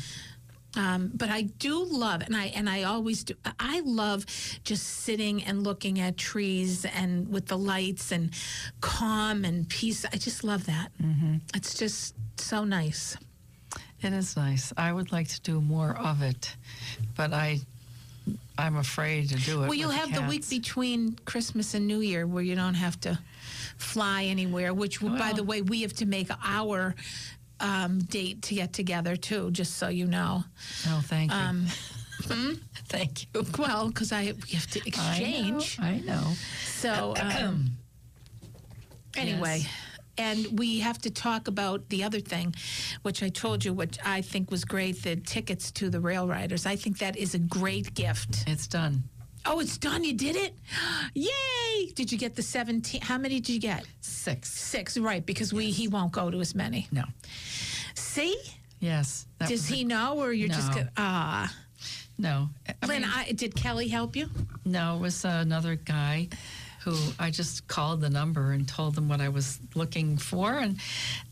um, 0.76 1.12
but 1.14 1.30
I 1.30 1.42
do 1.42 1.84
love, 1.84 2.22
and 2.22 2.34
I 2.34 2.46
and 2.46 2.68
I 2.68 2.82
always 2.82 3.22
do. 3.22 3.34
I 3.60 3.82
love 3.84 4.26
just 4.64 4.84
sitting 4.84 5.44
and 5.44 5.62
looking 5.62 6.00
at 6.00 6.16
trees 6.16 6.84
and 6.86 7.28
with 7.28 7.46
the 7.46 7.56
lights 7.56 8.10
and 8.10 8.30
calm 8.80 9.44
and 9.44 9.68
peace. 9.68 10.04
I 10.12 10.16
just 10.16 10.42
love 10.42 10.66
that. 10.66 10.90
Mm-hmm. 11.00 11.36
It's 11.54 11.74
just 11.74 12.16
so 12.36 12.64
nice. 12.64 13.16
It 14.02 14.12
is 14.12 14.36
nice. 14.36 14.72
I 14.76 14.92
would 14.92 15.12
like 15.12 15.28
to 15.28 15.40
do 15.40 15.60
more 15.60 15.96
of 15.96 16.20
it, 16.20 16.56
but 17.16 17.32
I, 17.32 17.60
I'm 18.58 18.76
afraid 18.76 19.28
to 19.28 19.36
do 19.36 19.62
it. 19.62 19.68
Well, 19.68 19.74
you'll 19.74 19.90
have 19.90 20.12
the 20.12 20.22
week 20.22 20.50
between 20.50 21.16
Christmas 21.24 21.74
and 21.74 21.86
New 21.86 22.00
Year 22.00 22.26
where 22.26 22.42
you 22.42 22.56
don't 22.56 22.74
have 22.74 23.00
to 23.02 23.18
fly 23.76 24.24
anywhere. 24.24 24.72
Which, 24.74 25.00
by 25.00 25.32
the 25.34 25.42
way, 25.42 25.62
we 25.62 25.82
have 25.82 25.92
to 25.94 26.06
make 26.06 26.28
our 26.44 26.94
um, 27.60 27.98
date 28.00 28.42
to 28.42 28.54
get 28.54 28.72
together 28.72 29.16
too. 29.16 29.50
Just 29.50 29.76
so 29.76 29.88
you 29.88 30.06
know. 30.06 30.44
Oh, 30.88 31.02
thank 31.04 31.32
you. 31.32 31.36
Um, 31.36 31.66
thank 32.88 33.22
you. 33.22 33.44
well, 33.58 33.88
because 33.88 34.12
I 34.12 34.32
we 34.46 34.52
have 34.52 34.66
to 34.68 34.86
exchange. 34.86 35.78
I 35.80 35.98
know. 35.98 36.12
I 36.12 36.16
know. 36.16 36.32
So 36.64 37.14
um, 37.20 37.70
anyway. 39.16 39.60
Yes. 39.62 39.70
And 40.16 40.60
we 40.60 40.78
have 40.78 40.98
to 40.98 41.10
talk 41.10 41.48
about 41.48 41.88
the 41.88 42.04
other 42.04 42.20
thing, 42.20 42.54
which 43.02 43.22
I 43.22 43.28
told 43.30 43.64
you, 43.64 43.72
which 43.72 43.98
I 44.04 44.20
think 44.20 44.50
was 44.50 44.64
great 44.64 45.02
the 45.02 45.16
tickets 45.16 45.72
to 45.72 45.90
the 45.90 45.98
RailRiders. 45.98 46.66
I 46.66 46.76
think 46.76 46.98
that 46.98 47.16
is 47.16 47.34
a 47.34 47.38
great 47.40 47.94
gift. 47.94 48.44
It's 48.46 48.68
done. 48.68 49.02
Oh, 49.46 49.60
it's 49.60 49.76
done. 49.78 50.04
You 50.04 50.14
did 50.14 50.36
it. 50.36 50.54
Yay. 51.14 51.90
Did 51.94 52.10
you 52.10 52.18
get 52.18 52.34
the 52.34 52.42
17? 52.42 53.00
How 53.02 53.18
many 53.18 53.40
did 53.40 53.50
you 53.52 53.60
get? 53.60 53.84
Six. 54.00 54.50
Six, 54.50 54.96
right? 54.98 55.24
Because 55.24 55.52
we 55.52 55.70
he 55.70 55.86
won't 55.88 56.12
go 56.12 56.30
to 56.30 56.40
as 56.40 56.54
many. 56.54 56.86
No. 56.90 57.04
See? 57.94 58.36
Yes. 58.80 59.26
Does 59.46 59.70
a- 59.70 59.74
he 59.74 59.84
know, 59.84 60.18
or 60.18 60.32
you're 60.32 60.48
just 60.48 60.68
No. 60.70 60.74
gonna, 60.74 60.90
ah? 60.96 61.54
No. 62.18 62.48
I 62.82 62.86
Lynn, 62.86 63.02
mean, 63.02 63.10
I, 63.12 63.32
did 63.32 63.54
Kelly 63.54 63.88
help 63.88 64.14
you? 64.16 64.30
No, 64.64 64.96
it 64.96 65.00
was 65.00 65.24
another 65.24 65.74
guy 65.74 66.28
who 66.80 66.96
I 67.18 67.30
just 67.30 67.66
called 67.66 68.00
the 68.02 68.10
number 68.10 68.52
and 68.52 68.68
told 68.68 68.94
them 68.94 69.08
what 69.08 69.20
I 69.20 69.30
was 69.30 69.58
looking 69.74 70.16
for, 70.18 70.52
and 70.58 70.78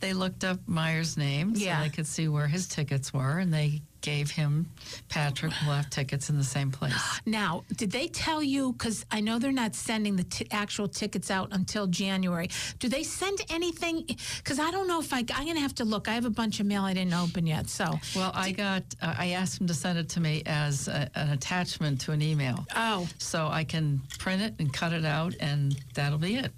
they 0.01 0.13
looked 0.15 0.45
up 0.45 0.59
Meyer's 0.67 1.17
name 1.17 1.53
Yeah. 1.55 1.79
so 1.79 1.85
they 1.85 1.91
could 1.91 2.07
see 2.07 2.27
where 2.29 2.47
his 2.49 2.67
tickets 2.67 3.13
were, 3.13 3.39
and 3.39 3.53
they 3.53 3.83
gave 4.03 4.31
him 4.31 4.69
Patrick 5.09 5.53
have 5.53 5.89
tickets 5.91 6.29
in 6.29 6.37
the 6.37 6.45
same 6.45 6.71
place. 6.71 6.93
Now, 7.25 7.65
did 7.77 7.93
they 7.93 8.09
tell 8.09 8.43
you? 8.43 8.73
Because 8.73 9.07
I 9.11 9.21
know 9.21 9.39
they're 9.39 9.53
not 9.53 9.75
sending 9.75 10.17
the 10.17 10.25
t- 10.25 10.47
actual 10.51 10.89
tickets 10.89 11.31
out 11.31 11.49
until 11.53 11.87
January. 11.87 12.49
Do 12.79 12.89
they 12.89 13.05
send 13.05 13.41
anything? 13.49 14.05
Because 14.39 14.59
I 14.59 14.71
don't 14.71 14.89
know 14.89 15.01
if 15.01 15.15
I. 15.15 15.19
I'm 15.35 15.47
gonna 15.47 15.61
have 15.61 15.75
to 15.77 15.85
look. 15.85 16.09
I 16.09 16.15
have 16.15 16.25
a 16.25 16.31
bunch 16.31 16.61
of 16.61 16.67
mail 16.67 16.83
I 16.83 16.95
didn't 16.95 17.15
open 17.15 17.47
yet. 17.47 17.71
So, 17.71 17.99
Well, 18.17 18.33
I 18.35 18.51
got 18.51 18.83
uh, 19.01 19.15
I 19.17 19.29
asked 19.31 19.61
him 19.61 19.67
to 19.69 19.75
send 19.75 19.99
it 19.99 20.09
to 20.11 20.21
me 20.21 20.43
as 20.47 20.89
a, 20.89 21.09
an 21.15 21.31
attachment 21.31 22.01
to 22.03 22.13
an 22.13 22.21
email, 22.23 22.67
oh, 22.77 23.09
so 23.19 23.47
I 23.47 23.65
can 23.65 24.03
print 24.19 24.43
it 24.43 24.55
and 24.59 24.73
cut 24.73 24.93
it 24.93 25.05
out, 25.05 25.35
and 25.41 25.77
that'll 25.95 26.19
be 26.19 26.37
it. 26.37 26.53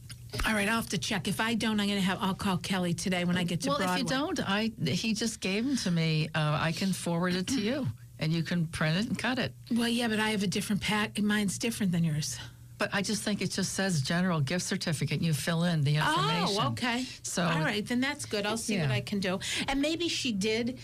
All 0.46 0.54
right. 0.54 0.68
I'll 0.68 0.76
have 0.76 0.88
to 0.90 0.98
check. 0.98 1.28
If 1.28 1.40
I 1.40 1.54
don't, 1.54 1.80
I'm 1.80 1.88
gonna 1.88 2.00
have. 2.00 2.18
I'll 2.20 2.34
call 2.34 2.58
Kelly 2.58 2.94
today 2.94 3.24
when 3.24 3.36
I 3.36 3.44
get 3.44 3.60
to 3.62 3.68
well, 3.70 3.78
Broadway. 3.78 3.94
if 3.94 4.00
you 4.00 4.08
don't, 4.08 4.40
I 4.48 4.70
he 4.84 5.14
just 5.14 5.40
gave 5.40 5.64
them 5.64 5.76
to 5.78 5.90
me. 5.90 6.28
Uh, 6.34 6.58
I 6.60 6.72
can 6.72 6.92
forward 6.92 7.34
it 7.34 7.46
to 7.48 7.60
you, 7.60 7.86
and 8.18 8.32
you 8.32 8.42
can 8.42 8.66
print 8.66 8.96
it 8.98 9.06
and 9.06 9.18
cut 9.18 9.38
it. 9.38 9.54
Well, 9.70 9.88
yeah, 9.88 10.08
but 10.08 10.20
I 10.20 10.30
have 10.30 10.42
a 10.42 10.46
different 10.46 10.82
pack. 10.82 11.20
Mine's 11.20 11.58
different 11.58 11.92
than 11.92 12.04
yours. 12.04 12.38
But 12.76 12.90
I 12.92 13.02
just 13.02 13.22
think 13.22 13.40
it 13.40 13.50
just 13.52 13.72
says 13.74 14.02
general 14.02 14.40
gift 14.40 14.64
certificate. 14.64 15.18
and 15.18 15.26
You 15.26 15.32
fill 15.32 15.64
in 15.64 15.82
the 15.82 15.96
information. 15.96 16.56
Oh, 16.60 16.68
okay. 16.72 17.04
So 17.22 17.44
all 17.44 17.60
right, 17.60 17.86
then 17.86 18.00
that's 18.00 18.24
good. 18.26 18.46
I'll 18.46 18.56
see 18.56 18.78
what 18.80 18.90
I 18.90 19.00
can 19.00 19.20
do. 19.20 19.38
And 19.68 19.80
maybe 19.80 20.08
she 20.08 20.32
did. 20.32 20.78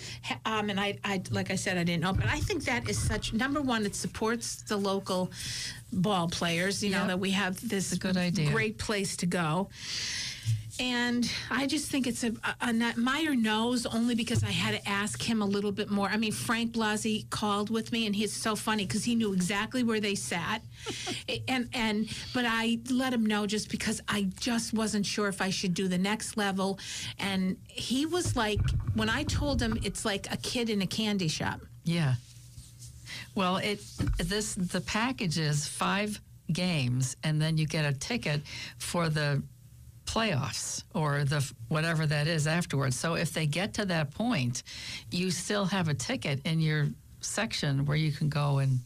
Um, 0.44 0.70
and 0.70 0.78
I, 0.78 0.98
I, 1.04 1.20
like 1.30 1.50
I 1.50 1.56
said, 1.56 1.76
I 1.78 1.84
didn't 1.84 2.02
know, 2.02 2.12
but 2.12 2.26
I 2.26 2.38
think 2.40 2.64
that 2.64 2.88
is 2.88 2.98
such. 2.98 3.32
Number 3.32 3.60
one, 3.60 3.84
it 3.84 3.96
supports 3.96 4.62
the 4.62 4.76
local 4.76 5.30
ball 5.92 6.28
players. 6.28 6.82
You 6.82 6.90
know 6.90 7.06
that 7.08 7.18
we 7.18 7.32
have 7.32 7.68
this 7.68 7.92
a 7.92 7.98
good 7.98 8.16
idea. 8.16 8.50
great 8.50 8.78
place 8.78 9.16
to 9.18 9.26
go. 9.26 9.68
And 10.80 11.30
I 11.50 11.66
just 11.66 11.90
think 11.90 12.06
it's 12.06 12.24
a, 12.24 12.32
a, 12.62 12.70
a 12.70 12.98
Meyer 12.98 13.34
knows 13.34 13.84
only 13.84 14.14
because 14.14 14.42
I 14.42 14.50
had 14.50 14.80
to 14.80 14.88
ask 14.88 15.20
him 15.20 15.42
a 15.42 15.44
little 15.44 15.72
bit 15.72 15.90
more. 15.90 16.08
I 16.08 16.16
mean, 16.16 16.32
Frank 16.32 16.72
Blasi 16.72 17.28
called 17.28 17.68
with 17.68 17.92
me, 17.92 18.06
and 18.06 18.16
he's 18.16 18.32
so 18.32 18.56
funny 18.56 18.86
because 18.86 19.04
he 19.04 19.14
knew 19.14 19.34
exactly 19.34 19.82
where 19.82 20.00
they 20.00 20.14
sat, 20.14 20.62
and 21.48 21.68
and 21.74 22.08
but 22.32 22.46
I 22.48 22.78
let 22.90 23.12
him 23.12 23.26
know 23.26 23.46
just 23.46 23.68
because 23.70 24.00
I 24.08 24.30
just 24.40 24.72
wasn't 24.72 25.04
sure 25.04 25.28
if 25.28 25.42
I 25.42 25.50
should 25.50 25.74
do 25.74 25.86
the 25.86 25.98
next 25.98 26.38
level, 26.38 26.78
and 27.18 27.58
he 27.68 28.06
was 28.06 28.34
like, 28.34 28.60
when 28.94 29.10
I 29.10 29.24
told 29.24 29.60
him, 29.60 29.78
it's 29.84 30.06
like 30.06 30.32
a 30.32 30.38
kid 30.38 30.70
in 30.70 30.80
a 30.80 30.86
candy 30.86 31.28
shop. 31.28 31.60
yeah. 31.84 32.14
Well, 33.34 33.58
it 33.58 33.80
this 34.18 34.54
the 34.54 34.80
package 34.80 35.38
is 35.38 35.68
five 35.68 36.20
games, 36.50 37.16
and 37.22 37.40
then 37.40 37.58
you 37.58 37.66
get 37.66 37.84
a 37.84 37.92
ticket 37.92 38.40
for 38.78 39.10
the 39.10 39.42
playoffs 40.10 40.82
or 40.92 41.24
the 41.24 41.48
whatever 41.68 42.04
that 42.06 42.26
is 42.26 42.46
afterwards. 42.46 42.98
So 42.98 43.14
if 43.14 43.32
they 43.32 43.46
get 43.46 43.74
to 43.74 43.84
that 43.86 44.12
point, 44.12 44.64
you 45.10 45.30
still 45.30 45.66
have 45.66 45.88
a 45.88 45.94
ticket 45.94 46.40
in 46.44 46.60
your 46.60 46.88
section 47.20 47.86
where 47.86 47.96
you 47.96 48.10
can 48.10 48.28
go 48.28 48.58
and 48.58 48.80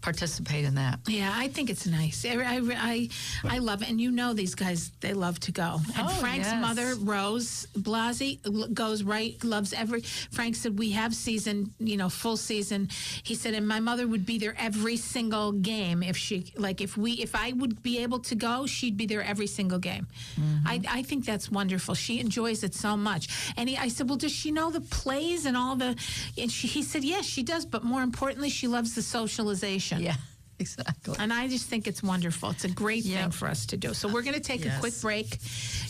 participate 0.00 0.64
in 0.64 0.74
that. 0.76 1.00
Yeah, 1.08 1.32
I 1.34 1.48
think 1.48 1.70
it's 1.70 1.86
nice. 1.86 2.24
I, 2.24 2.34
I, 2.36 2.60
I, 2.76 3.08
I 3.44 3.58
love 3.58 3.82
it. 3.82 3.88
And 3.90 4.00
you 4.00 4.10
know 4.10 4.32
these 4.34 4.54
guys, 4.54 4.92
they 5.00 5.12
love 5.14 5.40
to 5.40 5.52
go. 5.52 5.80
And 5.96 6.06
Oh, 6.06 6.10
Frank's 6.20 6.46
yes. 6.48 6.60
mother, 6.62 6.94
Rose 7.00 7.66
Blasi, 7.76 8.38
goes 8.74 9.02
right, 9.02 9.42
loves 9.42 9.72
every. 9.72 10.02
Frank 10.30 10.54
said, 10.56 10.78
We 10.78 10.90
have 10.92 11.14
season, 11.14 11.72
you 11.78 11.96
know, 11.96 12.08
full 12.08 12.36
season. 12.36 12.88
He 13.22 13.34
said, 13.34 13.54
And 13.54 13.66
my 13.66 13.80
mother 13.80 14.06
would 14.06 14.24
be 14.26 14.38
there 14.38 14.54
every 14.58 14.96
single 14.96 15.52
game 15.52 16.02
if 16.02 16.16
she, 16.16 16.52
like, 16.56 16.80
if 16.80 16.96
we, 16.96 17.12
if 17.14 17.34
I 17.34 17.52
would 17.52 17.82
be 17.82 17.98
able 18.02 18.20
to 18.20 18.34
go, 18.34 18.66
she'd 18.66 18.96
be 18.96 19.06
there 19.06 19.22
every 19.22 19.46
single 19.48 19.78
game. 19.78 20.06
Mm-hmm. 20.38 20.66
I, 20.68 20.80
I 20.88 21.02
think 21.02 21.24
that's 21.24 21.50
wonderful. 21.50 21.94
She 21.94 22.20
enjoys 22.20 22.62
it 22.62 22.74
so 22.74 22.96
much. 22.96 23.28
And 23.56 23.68
he, 23.68 23.76
I 23.76 23.88
said, 23.88 24.08
Well, 24.08 24.18
does 24.18 24.32
she 24.32 24.50
know 24.50 24.70
the 24.70 24.82
plays 24.82 25.46
and 25.46 25.56
all 25.56 25.74
the. 25.76 25.96
And 26.38 26.50
she, 26.52 26.66
he 26.68 26.82
said, 26.82 27.02
Yes, 27.02 27.24
she 27.24 27.42
does. 27.42 27.64
But 27.66 27.82
more 27.82 28.02
importantly, 28.02 28.50
she 28.50 28.68
loves 28.68 28.94
the 28.94 29.02
socialization. 29.02 29.85
Yeah, 29.92 30.16
exactly. 30.58 31.16
And 31.18 31.32
I 31.32 31.48
just 31.48 31.66
think 31.66 31.86
it's 31.86 32.02
wonderful. 32.02 32.50
It's 32.50 32.64
a 32.64 32.70
great 32.70 33.04
thing 33.04 33.30
for 33.30 33.48
us 33.48 33.66
to 33.66 33.76
do. 33.76 33.94
So 33.94 34.08
we're 34.08 34.22
going 34.22 34.34
to 34.34 34.40
take 34.40 34.64
a 34.66 34.76
quick 34.80 34.94
break. 35.00 35.38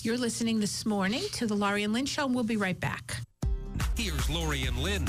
You're 0.02 0.18
listening 0.18 0.60
this 0.60 0.84
morning 0.86 1.22
to 1.34 1.46
the 1.46 1.54
Laurie 1.54 1.84
and 1.84 1.92
Lynn 1.92 2.06
Show, 2.06 2.26
and 2.26 2.34
we'll 2.34 2.44
be 2.44 2.56
right 2.56 2.78
back. 2.78 3.16
Here's 3.96 4.28
Laurie 4.28 4.64
and 4.64 4.76
Lynn. 4.78 5.06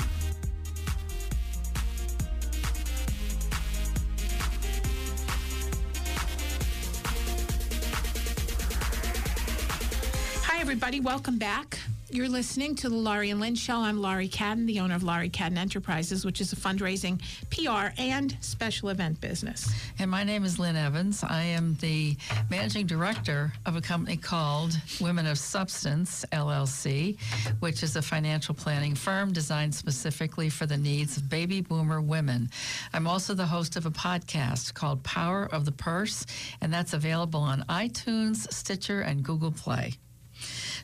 Hi, 10.44 10.60
everybody. 10.60 11.00
Welcome 11.00 11.38
back. 11.38 11.78
You're 12.10 12.30
listening 12.30 12.74
to 12.76 12.88
the 12.88 12.96
Laurie 12.96 13.28
and 13.28 13.38
Lynn 13.38 13.54
Show. 13.54 13.76
I'm 13.76 14.00
Laurie 14.00 14.30
Cadden, 14.30 14.66
the 14.66 14.80
owner 14.80 14.94
of 14.94 15.02
Laurie 15.02 15.28
Cadden 15.28 15.58
Enterprises, 15.58 16.24
which 16.24 16.40
is 16.40 16.54
a 16.54 16.56
fundraising, 16.56 17.20
PR, 17.50 17.92
and 18.00 18.34
special 18.40 18.88
event 18.88 19.20
business. 19.20 19.70
And 19.98 20.10
my 20.10 20.24
name 20.24 20.42
is 20.42 20.58
Lynn 20.58 20.74
Evans. 20.74 21.22
I 21.22 21.42
am 21.42 21.76
the 21.82 22.16
managing 22.48 22.86
director 22.86 23.52
of 23.66 23.76
a 23.76 23.82
company 23.82 24.16
called 24.16 24.74
Women 25.02 25.26
of 25.26 25.38
Substance, 25.38 26.24
LLC, 26.32 27.18
which 27.60 27.82
is 27.82 27.94
a 27.94 28.00
financial 28.00 28.54
planning 28.54 28.94
firm 28.94 29.30
designed 29.30 29.74
specifically 29.74 30.48
for 30.48 30.64
the 30.64 30.78
needs 30.78 31.18
of 31.18 31.28
baby 31.28 31.60
boomer 31.60 32.00
women. 32.00 32.48
I'm 32.94 33.06
also 33.06 33.34
the 33.34 33.44
host 33.44 33.76
of 33.76 33.84
a 33.84 33.90
podcast 33.90 34.72
called 34.72 35.02
Power 35.02 35.44
of 35.44 35.66
the 35.66 35.72
Purse, 35.72 36.24
and 36.62 36.72
that's 36.72 36.94
available 36.94 37.40
on 37.40 37.66
iTunes, 37.68 38.50
Stitcher, 38.50 39.02
and 39.02 39.22
Google 39.22 39.52
Play. 39.52 39.92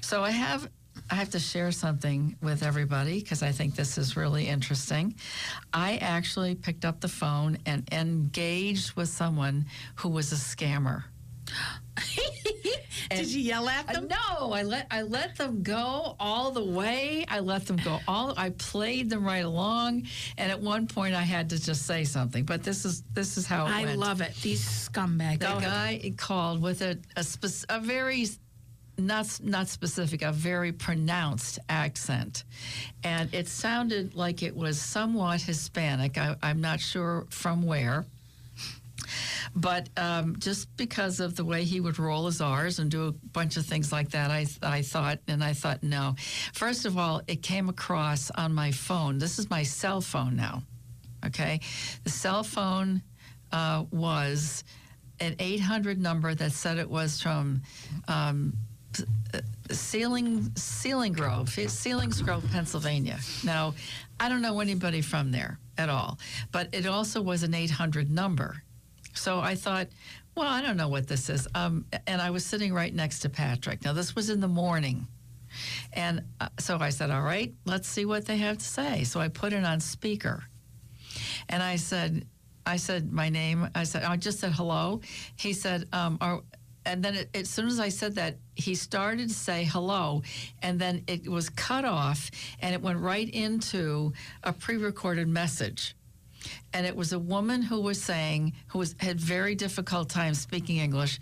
So 0.03 0.23
I 0.23 0.31
have 0.31 0.69
I 1.11 1.17
have 1.17 1.31
to 1.31 1.39
share 1.39 1.71
something 1.73 2.37
with 2.43 2.63
everybody 2.63 3.21
because 3.21 3.43
I 3.43 3.53
think 3.53 3.75
this 3.75 3.99
is 3.99 4.17
really 4.17 4.49
interesting. 4.49 5.15
I 5.73 5.97
actually 5.99 6.55
picked 6.55 6.85
up 6.85 7.01
the 7.01 7.09
phone 7.09 7.59
and 7.67 7.87
engaged 7.93 8.93
with 8.97 9.09
someone 9.09 9.67
who 9.97 10.09
was 10.09 10.33
a 10.33 10.37
scammer. 10.37 11.05
Did 13.11 13.27
you 13.29 13.41
yell 13.43 13.69
at 13.69 13.87
them? 13.87 14.09
No, 14.09 14.53
I 14.53 14.63
let 14.63 14.87
I 14.91 15.03
let 15.03 15.37
them 15.37 15.63
go 15.63 16.17
all 16.19 16.51
the 16.51 16.65
way. 16.65 17.25
I 17.29 17.41
let 17.41 17.67
them 17.67 17.77
go 17.77 18.01
all. 18.09 18.35
I 18.37 18.51
played 18.51 19.11
them 19.11 19.25
right 19.25 19.45
along, 19.45 20.07
and 20.39 20.51
at 20.51 20.61
one 20.61 20.87
point 20.87 21.15
I 21.15 21.23
had 21.23 21.51
to 21.51 21.63
just 21.63 21.87
say 21.87 22.05
something. 22.05 22.45
But 22.45 22.63
this 22.63 22.85
is 22.85 23.03
this 23.13 23.37
is 23.37 23.47
how 23.47 23.67
it 23.67 23.71
I 23.71 23.85
went. 23.85 23.99
love 23.99 24.21
it. 24.21 24.35
These 24.43 24.65
scumbags. 24.89 25.41
The 25.41 25.47
guy 25.47 26.13
called 26.17 26.63
with 26.63 26.81
a 26.83 26.99
a, 27.17 27.23
spec- 27.23 27.69
a 27.69 27.79
very 27.79 28.27
not 28.99 29.41
not 29.43 29.69
specific, 29.69 30.23
a 30.23 30.33
very 30.33 30.73
pronounced 30.73 31.59
accent, 31.69 32.45
and 33.03 33.33
it 33.35 33.49
sounded 33.49 34.15
like 34.15 34.43
it 34.43 34.55
was 34.55 34.81
somewhat 34.81 35.41
Hispanic. 35.43 36.19
I, 36.19 36.37
I'm 36.43 36.61
not 36.61 36.81
sure 36.81 37.27
from 37.31 37.65
where. 37.65 38.07
But 39.55 39.89
um, 39.97 40.37
just 40.39 40.75
because 40.77 41.21
of 41.21 41.37
the 41.37 41.45
way 41.45 41.65
he 41.65 41.81
would 41.81 41.99
roll 41.99 42.27
his 42.27 42.41
R's 42.41 42.79
and 42.79 42.91
do 42.91 43.09
a 43.09 43.13
bunch 43.13 43.57
of 43.57 43.67
things 43.67 43.93
like 43.93 44.11
that, 44.11 44.31
I, 44.31 44.47
I 44.63 44.83
thought, 44.83 45.19
and 45.29 45.45
I 45.45 45.53
thought, 45.53 45.83
no. 45.83 46.15
First 46.53 46.87
of 46.87 46.99
all, 46.99 47.23
it 47.29 47.43
came 47.43 47.69
across 47.69 48.31
on 48.31 48.55
my 48.55 48.73
phone. 48.73 49.19
This 49.19 49.39
is 49.39 49.51
my 49.51 49.63
cell 49.63 50.01
phone 50.01 50.37
now. 50.37 50.63
Okay. 51.27 51.61
The 52.03 52.11
cell 52.11 52.43
phone 52.43 53.03
uh, 53.53 53.85
was 53.91 54.65
an 55.21 55.37
800 55.39 56.01
number 56.01 56.35
that 56.35 56.53
said 56.53 56.79
it 56.79 56.91
was 56.91 57.21
from 57.21 57.63
um, 58.09 58.55
Sealing, 59.71 60.55
Sealing 60.57 61.13
Grove, 61.13 61.49
Sealings 61.49 62.23
Grove, 62.23 62.45
Pennsylvania. 62.53 63.19
Now, 63.45 63.75
I 64.21 64.29
don't 64.29 64.43
know 64.43 64.61
anybody 64.61 65.01
from 65.01 65.31
there 65.33 65.59
at 65.79 65.89
all, 65.89 66.19
but 66.53 66.69
it 66.73 66.87
also 66.87 67.21
was 67.23 67.43
an 67.43 67.55
800 67.55 68.11
number. 68.11 68.63
So 69.15 69.41
I 69.41 69.55
thought, 69.55 69.89
well, 70.35 70.49
I 70.49 70.61
don't 70.61 70.77
know 70.77 70.89
what 70.89 71.07
this 71.07 71.31
is. 71.31 71.47
Um, 71.55 71.87
and 72.07 72.21
I 72.21 72.31
was 72.31 72.45
sitting 72.45 72.75
right 72.75 72.93
next 72.93 73.21
to 73.21 73.29
Patrick. 73.29 73.85
Now, 73.85 73.93
this 73.93 74.15
was 74.15 74.31
in 74.31 74.41
the 74.41 74.49
morning. 74.49 75.07
And 75.93 76.25
uh, 76.41 76.49
so 76.59 76.79
I 76.79 76.91
said, 76.91 77.11
all 77.11 77.23
right, 77.23 77.55
let's 77.65 77.89
see 77.89 78.05
what 78.05 78.27
they 78.27 78.39
have 78.39 78.59
to 78.59 78.65
say. 78.65 79.05
So 79.05 79.21
I 79.21 79.29
put 79.29 79.53
it 79.53 79.65
on 79.65 79.81
speaker. 79.81 80.45
And 81.49 81.63
I 81.63 81.77
said, 81.77 82.27
I 82.67 82.77
said 82.77 83.13
my 83.13 83.29
name. 83.29 83.69
I 83.75 83.85
said, 83.85 84.03
I 84.03 84.17
just 84.17 84.41
said 84.41 84.53
hello. 84.53 85.01
He 85.37 85.53
said, 85.53 85.87
um, 85.93 86.19
are, 86.21 86.41
and 86.87 87.03
then 87.03 87.15
it, 87.15 87.29
as 87.35 87.49
soon 87.49 87.67
as 87.67 87.81
I 87.81 87.89
said 87.89 88.15
that, 88.17 88.37
he 88.57 88.75
started 88.75 89.29
to 89.29 89.35
say 89.35 89.65
hello, 89.65 90.23
and 90.63 90.79
then 90.79 91.03
it 91.07 91.29
was 91.29 91.51
cut 91.51 91.85
off, 91.85 92.31
and 92.61 92.75
it 92.75 92.83
went 92.83 93.01
right 93.01 93.29
into 93.29 94.13
a 94.43 94.53
pre-recorded 94.53 95.29
message. 95.29 95.95
And 96.73 96.87
it 96.87 96.95
was 96.95 97.13
a 97.13 97.19
woman 97.19 97.63
who 97.63 97.81
was 97.81 98.03
saying, 98.03 98.53
who 98.69 98.79
was 98.79 98.95
had 98.99 99.21
very 99.21 99.55
difficult 99.55 100.09
time 100.09 100.35
speaking 100.35 100.79
English, 100.79 101.19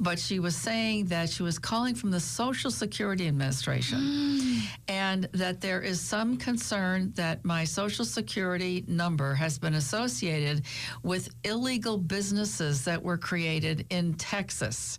but 0.00 0.18
she 0.18 0.38
was 0.38 0.56
saying 0.56 1.06
that 1.06 1.28
she 1.28 1.42
was 1.42 1.58
calling 1.58 1.94
from 1.94 2.10
the 2.10 2.20
Social 2.20 2.70
Security 2.70 3.28
Administration, 3.28 4.62
and 4.88 5.24
that 5.32 5.60
there 5.60 5.80
is 5.82 6.00
some 6.00 6.36
concern 6.36 7.12
that 7.16 7.44
my 7.44 7.64
Social 7.64 8.04
Security 8.04 8.84
number 8.86 9.34
has 9.34 9.58
been 9.58 9.74
associated 9.74 10.62
with 11.02 11.28
illegal 11.44 11.98
businesses 11.98 12.84
that 12.84 13.02
were 13.02 13.18
created 13.18 13.84
in 13.90 14.14
Texas, 14.14 14.98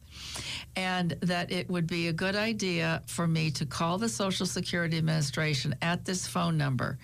and 0.76 1.12
that 1.22 1.52
it 1.52 1.70
would 1.70 1.88
be 1.88 2.08
a 2.08 2.14
good 2.14 2.36
idea 2.36 3.02
for 3.08 3.28
me 3.28 3.52
to 3.52 3.66
call 3.66 3.98
the 3.98 4.10
Social 4.10 4.46
Security 4.46 4.98
Administration 4.98 5.76
at 5.82 6.06
this 6.06 6.28
phone 6.28 6.58
number. 6.58 6.98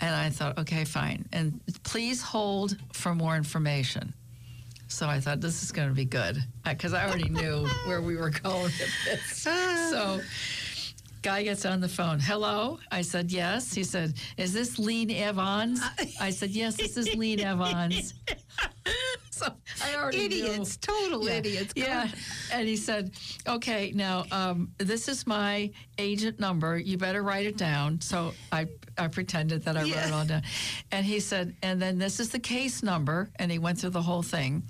And 0.00 0.14
I 0.14 0.30
thought, 0.30 0.58
okay, 0.58 0.84
fine. 0.84 1.26
And 1.32 1.60
please 1.84 2.22
hold 2.22 2.76
for 2.92 3.14
more 3.14 3.36
information. 3.36 4.14
So 4.88 5.08
I 5.08 5.20
thought 5.20 5.40
this 5.40 5.62
is 5.62 5.72
going 5.72 5.88
to 5.88 5.94
be 5.94 6.04
good 6.04 6.36
uh, 6.66 6.70
because 6.74 6.92
I 6.92 7.06
already 7.06 7.30
knew 7.30 7.66
where 7.86 8.02
we 8.02 8.16
were 8.16 8.30
going 8.30 8.64
with 8.64 8.92
this. 9.06 9.22
So, 9.90 10.20
guy 11.22 11.44
gets 11.44 11.64
on 11.64 11.80
the 11.80 11.88
phone. 11.88 12.20
Hello. 12.20 12.78
I 12.90 13.00
said 13.00 13.32
yes. 13.32 13.72
He 13.72 13.84
said, 13.84 14.14
"Is 14.36 14.52
this 14.52 14.78
Lean 14.78 15.10
Evans?" 15.10 15.80
I 16.20 16.28
said, 16.28 16.50
"Yes, 16.50 16.76
this 16.76 16.98
is 16.98 17.14
Lean 17.14 17.40
Evans." 17.40 18.12
So 19.42 19.46
I 19.82 19.96
already 19.96 20.28
knew. 20.28 20.44
Idiots, 20.44 20.76
total 20.76 21.26
Yeah. 21.26 21.34
idiots. 21.36 21.72
Go 21.72 21.82
Yeah. 21.82 22.02
ahead. 22.04 22.18
And 22.52 22.68
he 22.68 22.76
said, 22.76 23.12
okay, 23.48 23.90
now 23.94 24.26
um, 24.30 24.72
this 24.78 25.08
is 25.08 25.26
my 25.26 25.70
agent 25.98 26.38
number. 26.38 26.76
You 26.76 26.98
better 26.98 27.22
write 27.22 27.46
it 27.46 27.56
down. 27.56 28.00
So 28.02 28.34
I, 28.52 28.66
I 28.98 29.08
pretended 29.08 29.64
that 29.64 29.76
I 29.76 29.82
wrote 29.82 29.90
it 29.92 30.12
all 30.12 30.24
down. 30.26 30.42
And 30.90 31.06
he 31.06 31.18
said, 31.18 31.56
and 31.62 31.80
then 31.80 31.98
this 31.98 32.20
is 32.20 32.28
the 32.28 32.38
case 32.38 32.82
number. 32.82 33.30
And 33.36 33.50
he 33.50 33.58
went 33.58 33.78
through 33.80 33.90
the 33.90 34.02
whole 34.02 34.22
thing. 34.22 34.64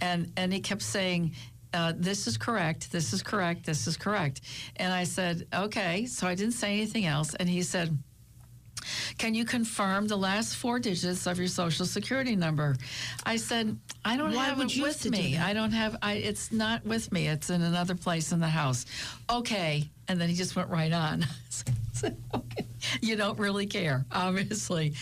And, 0.00 0.32
and 0.38 0.50
he 0.52 0.60
kept 0.60 0.82
saying, 0.82 1.34
uh, 1.74 1.92
this 1.96 2.26
is 2.26 2.36
correct, 2.36 2.90
this 2.90 3.12
is 3.12 3.22
correct, 3.22 3.64
this 3.66 3.86
is 3.86 3.96
correct. 3.96 4.40
And 4.76 4.92
I 4.92 5.04
said, 5.04 5.46
okay. 5.54 6.06
So 6.06 6.26
I 6.26 6.34
didn't 6.34 6.54
say 6.54 6.72
anything 6.72 7.04
else. 7.04 7.34
And 7.34 7.48
he 7.48 7.62
said, 7.62 7.96
can 9.18 9.34
you 9.34 9.44
confirm 9.44 10.06
the 10.06 10.16
last 10.16 10.56
four 10.56 10.78
digits 10.78 11.26
of 11.26 11.38
your 11.38 11.48
social 11.48 11.86
security 11.86 12.36
number? 12.36 12.76
I 13.24 13.36
said, 13.36 13.78
I 14.04 14.16
don't 14.16 14.34
Why 14.34 14.46
have 14.46 14.60
it 14.60 14.72
have 14.72 14.82
with 14.82 15.10
me. 15.10 15.36
I 15.36 15.52
don't 15.52 15.72
have 15.72 15.96
I 16.02 16.14
it's 16.14 16.52
not 16.52 16.84
with 16.84 17.12
me. 17.12 17.28
It's 17.28 17.50
in 17.50 17.62
another 17.62 17.94
place 17.94 18.32
in 18.32 18.40
the 18.40 18.48
house. 18.48 18.86
Okay. 19.28 19.88
And 20.08 20.20
then 20.20 20.28
he 20.28 20.34
just 20.34 20.56
went 20.56 20.70
right 20.70 20.92
on. 20.92 21.26
Okay. 22.34 22.66
You 23.02 23.16
don't 23.16 23.38
really 23.38 23.66
care, 23.66 24.06
obviously. 24.10 24.94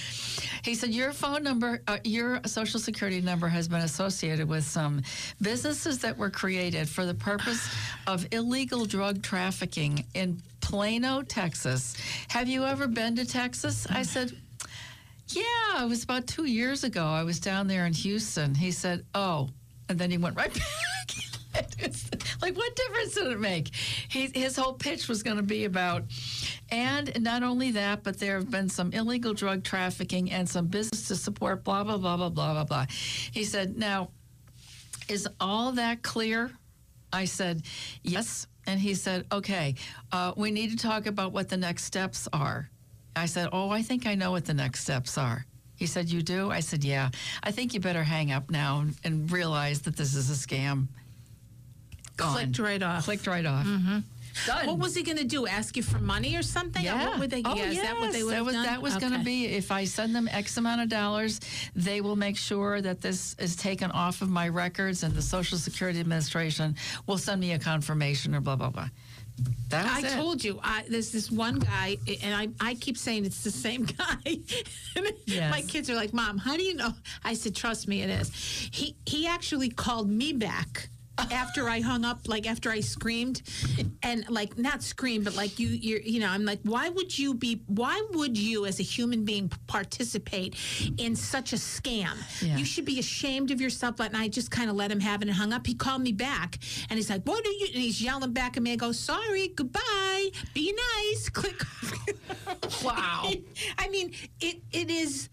He 0.64 0.74
said, 0.74 0.90
Your 0.90 1.12
phone 1.12 1.42
number, 1.42 1.80
uh, 1.86 1.98
your 2.02 2.40
social 2.46 2.80
security 2.80 3.20
number 3.20 3.46
has 3.46 3.68
been 3.68 3.82
associated 3.82 4.48
with 4.48 4.64
some 4.64 5.02
businesses 5.40 6.00
that 6.00 6.16
were 6.16 6.30
created 6.30 6.88
for 6.88 7.06
the 7.06 7.14
purpose 7.14 7.68
of 8.06 8.26
illegal 8.32 8.84
drug 8.84 9.22
trafficking 9.22 10.04
in 10.14 10.42
Plano, 10.68 11.22
Texas. 11.22 11.96
Have 12.28 12.46
you 12.46 12.66
ever 12.66 12.86
been 12.86 13.16
to 13.16 13.24
Texas? 13.24 13.86
I 13.88 14.02
said, 14.02 14.36
yeah, 15.28 15.82
it 15.82 15.88
was 15.88 16.04
about 16.04 16.26
two 16.26 16.44
years 16.44 16.84
ago. 16.84 17.06
I 17.06 17.22
was 17.22 17.40
down 17.40 17.68
there 17.68 17.86
in 17.86 17.94
Houston. 17.94 18.54
He 18.54 18.70
said, 18.70 19.06
"Oh," 19.14 19.48
and 19.88 19.98
then 19.98 20.10
he 20.10 20.18
went 20.18 20.36
right 20.36 20.52
back. 21.54 21.64
Like, 22.42 22.54
what 22.54 22.76
difference 22.76 23.14
did 23.14 23.28
it 23.28 23.40
make? 23.40 23.74
He, 24.10 24.26
his 24.34 24.56
whole 24.56 24.74
pitch 24.74 25.08
was 25.08 25.22
going 25.22 25.38
to 25.38 25.42
be 25.42 25.64
about, 25.64 26.04
and 26.70 27.18
not 27.22 27.42
only 27.42 27.70
that, 27.70 28.02
but 28.02 28.18
there 28.18 28.36
have 28.36 28.50
been 28.50 28.68
some 28.68 28.92
illegal 28.92 29.32
drug 29.32 29.64
trafficking 29.64 30.30
and 30.30 30.46
some 30.46 30.66
business 30.66 31.08
to 31.08 31.16
support. 31.16 31.64
Blah 31.64 31.84
blah 31.84 31.96
blah 31.96 32.18
blah 32.18 32.28
blah 32.28 32.52
blah 32.52 32.64
blah. 32.64 32.86
He 33.32 33.44
said, 33.44 33.78
"Now, 33.78 34.10
is 35.08 35.26
all 35.40 35.72
that 35.72 36.02
clear?" 36.02 36.50
I 37.10 37.24
said, 37.24 37.62
yes. 38.02 38.46
And 38.68 38.78
he 38.78 38.94
said, 38.94 39.24
okay, 39.32 39.76
uh, 40.12 40.34
we 40.36 40.50
need 40.50 40.70
to 40.72 40.76
talk 40.76 41.06
about 41.06 41.32
what 41.32 41.48
the 41.48 41.56
next 41.56 41.84
steps 41.84 42.28
are. 42.34 42.68
I 43.16 43.24
said, 43.24 43.48
oh, 43.50 43.70
I 43.70 43.80
think 43.80 44.06
I 44.06 44.14
know 44.14 44.30
what 44.30 44.44
the 44.44 44.52
next 44.52 44.80
steps 44.80 45.16
are. 45.16 45.46
He 45.74 45.86
said, 45.86 46.10
you 46.10 46.20
do? 46.20 46.50
I 46.50 46.60
said, 46.60 46.84
yeah. 46.84 47.08
I 47.42 47.50
think 47.50 47.72
you 47.72 47.80
better 47.80 48.02
hang 48.02 48.30
up 48.30 48.50
now 48.50 48.80
and, 48.80 48.94
and 49.04 49.32
realize 49.32 49.80
that 49.82 49.96
this 49.96 50.14
is 50.14 50.28
a 50.30 50.34
scam. 50.34 50.88
Gone. 52.18 52.34
Clicked 52.34 52.58
right 52.58 52.82
off. 52.82 53.04
Clicked 53.06 53.26
right 53.26 53.46
off. 53.46 53.66
Done. 54.46 54.66
What 54.66 54.78
was 54.78 54.94
he 54.94 55.02
going 55.02 55.18
to 55.18 55.24
do? 55.24 55.46
Ask 55.46 55.76
you 55.76 55.82
for 55.82 55.98
money 55.98 56.36
or 56.36 56.42
something? 56.42 56.82
Or 56.82 56.84
Yeah. 56.84 57.08
What 57.08 57.18
would 57.18 57.30
they? 57.30 57.42
oh, 57.44 57.54
yeah, 57.54 57.70
is 57.70 57.80
that 57.80 57.98
what 57.98 58.12
they 58.12 58.18
yes. 58.18 58.24
would 58.24 58.34
that 58.34 58.44
was, 58.44 58.54
done? 58.54 58.64
That 58.64 58.82
was 58.82 58.96
going 58.96 59.12
to 59.12 59.18
be 59.20 59.46
if 59.46 59.70
I 59.70 59.84
send 59.84 60.14
them 60.14 60.28
X 60.28 60.56
amount 60.56 60.80
of 60.82 60.88
dollars, 60.88 61.40
they 61.74 62.00
will 62.00 62.16
make 62.16 62.36
sure 62.36 62.80
that 62.80 63.00
this 63.00 63.34
is 63.38 63.56
taken 63.56 63.90
off 63.90 64.22
of 64.22 64.28
my 64.28 64.48
records, 64.48 65.02
and 65.02 65.14
the 65.14 65.22
Social 65.22 65.58
Security 65.58 66.00
Administration 66.00 66.76
will 67.06 67.18
send 67.18 67.40
me 67.40 67.52
a 67.52 67.58
confirmation 67.58 68.34
or 68.34 68.40
blah 68.40 68.56
blah 68.56 68.70
blah. 68.70 68.88
I 69.72 70.00
it. 70.00 70.10
told 70.10 70.42
you, 70.42 70.58
I, 70.62 70.84
there's 70.88 71.12
this 71.12 71.30
one 71.30 71.58
guy, 71.58 71.96
and 72.22 72.34
I, 72.34 72.48
I 72.60 72.74
keep 72.74 72.96
saying 72.96 73.24
it's 73.24 73.44
the 73.44 73.50
same 73.50 73.84
guy. 73.98 74.38
Yes. 75.26 75.50
My 75.50 75.62
kids 75.62 75.90
are 75.90 75.94
like, 75.94 76.12
"Mom, 76.12 76.38
how 76.38 76.56
do 76.56 76.62
you 76.62 76.74
know?" 76.74 76.92
I 77.24 77.34
said, 77.34 77.54
"Trust 77.54 77.86
me, 77.86 78.02
it 78.02 78.10
is." 78.10 78.30
He 78.72 78.96
he 79.06 79.26
actually 79.26 79.68
called 79.68 80.08
me 80.08 80.32
back 80.32 80.88
after 81.30 81.68
I 81.68 81.80
hung 81.80 82.04
up, 82.04 82.28
like 82.28 82.46
after 82.48 82.70
I 82.70 82.80
screamed, 82.80 83.42
and 84.02 84.28
like 84.28 84.56
not 84.58 84.82
scream, 84.82 85.24
but 85.24 85.34
like 85.36 85.58
you, 85.58 85.68
you, 85.68 86.00
you 86.04 86.20
know, 86.20 86.28
I'm 86.28 86.44
like, 86.44 86.60
why 86.62 86.88
would 86.88 87.16
you 87.18 87.34
be? 87.34 87.62
Why 87.66 88.00
would 88.12 88.36
you, 88.38 88.66
as 88.66 88.80
a 88.80 88.82
human 88.82 89.24
being, 89.24 89.50
participate 89.66 90.54
in 90.98 91.16
such 91.16 91.52
a 91.52 91.56
scam? 91.56 92.16
Yeah. 92.42 92.56
You 92.56 92.64
should 92.64 92.84
be 92.84 92.98
ashamed 92.98 93.50
of 93.50 93.60
yourself. 93.60 93.96
But 93.96 94.08
and 94.12 94.16
I 94.16 94.28
just 94.28 94.50
kind 94.50 94.70
of 94.70 94.76
let 94.76 94.90
him 94.90 95.00
have 95.00 95.22
it 95.22 95.28
and 95.28 95.36
hung 95.36 95.52
up. 95.52 95.66
He 95.66 95.74
called 95.74 96.02
me 96.02 96.12
back, 96.12 96.58
and 96.88 96.96
he's 96.98 97.10
like, 97.10 97.24
"What 97.24 97.46
are 97.46 97.50
you?" 97.50 97.66
And 97.74 97.82
he's 97.82 98.00
yelling 98.00 98.32
back 98.32 98.56
at 98.56 98.62
me. 98.62 98.72
I 98.72 98.76
go, 98.76 98.92
"Sorry, 98.92 99.48
goodbye, 99.48 100.30
be 100.54 100.72
nice." 100.72 101.28
Click. 101.38 101.60
Wow. 102.84 103.30
I 103.78 103.88
mean, 103.88 104.12
it 104.40 104.62
it 104.72 104.90
is. 104.90 105.28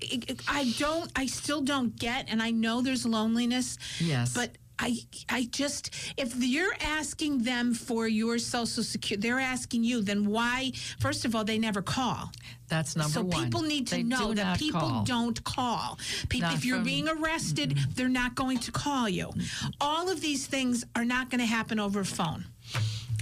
It- 0.00 0.40
I 0.48 0.72
don't. 0.78 1.10
I 1.16 1.26
still 1.26 1.60
don't 1.60 1.94
get, 1.96 2.26
and 2.30 2.42
I 2.42 2.50
know 2.50 2.80
there's 2.82 3.04
loneliness. 3.04 3.78
Yes. 4.00 4.32
But 4.34 4.56
I, 4.78 4.96
I 5.28 5.48
just, 5.50 5.94
if 6.16 6.34
you're 6.36 6.74
asking 6.80 7.42
them 7.42 7.74
for 7.74 8.06
your 8.06 8.38
social 8.38 8.82
security, 8.82 9.28
they're 9.28 9.40
asking 9.40 9.84
you. 9.84 10.02
Then 10.02 10.24
why? 10.26 10.72
First 11.00 11.24
of 11.24 11.34
all, 11.34 11.44
they 11.44 11.58
never 11.58 11.82
call. 11.82 12.30
That's 12.68 12.94
number 12.96 13.10
so 13.12 13.22
one. 13.22 13.32
So 13.32 13.44
people 13.44 13.62
need 13.62 13.86
to 13.88 13.96
They 13.96 14.02
know 14.02 14.34
that 14.34 14.58
people 14.58 14.80
call. 14.80 15.04
don't 15.04 15.42
call. 15.44 15.98
People, 16.28 16.50
if 16.50 16.64
you're 16.64 16.76
from- 16.76 16.84
being 16.84 17.08
arrested, 17.08 17.76
they're 17.94 18.08
not 18.08 18.34
going 18.34 18.58
to 18.58 18.72
call 18.72 19.08
you. 19.08 19.32
All 19.80 20.08
of 20.10 20.20
these 20.20 20.46
things 20.46 20.84
are 20.94 21.04
not 21.04 21.30
going 21.30 21.40
to 21.40 21.46
happen 21.46 21.80
over 21.80 22.04
phone, 22.04 22.44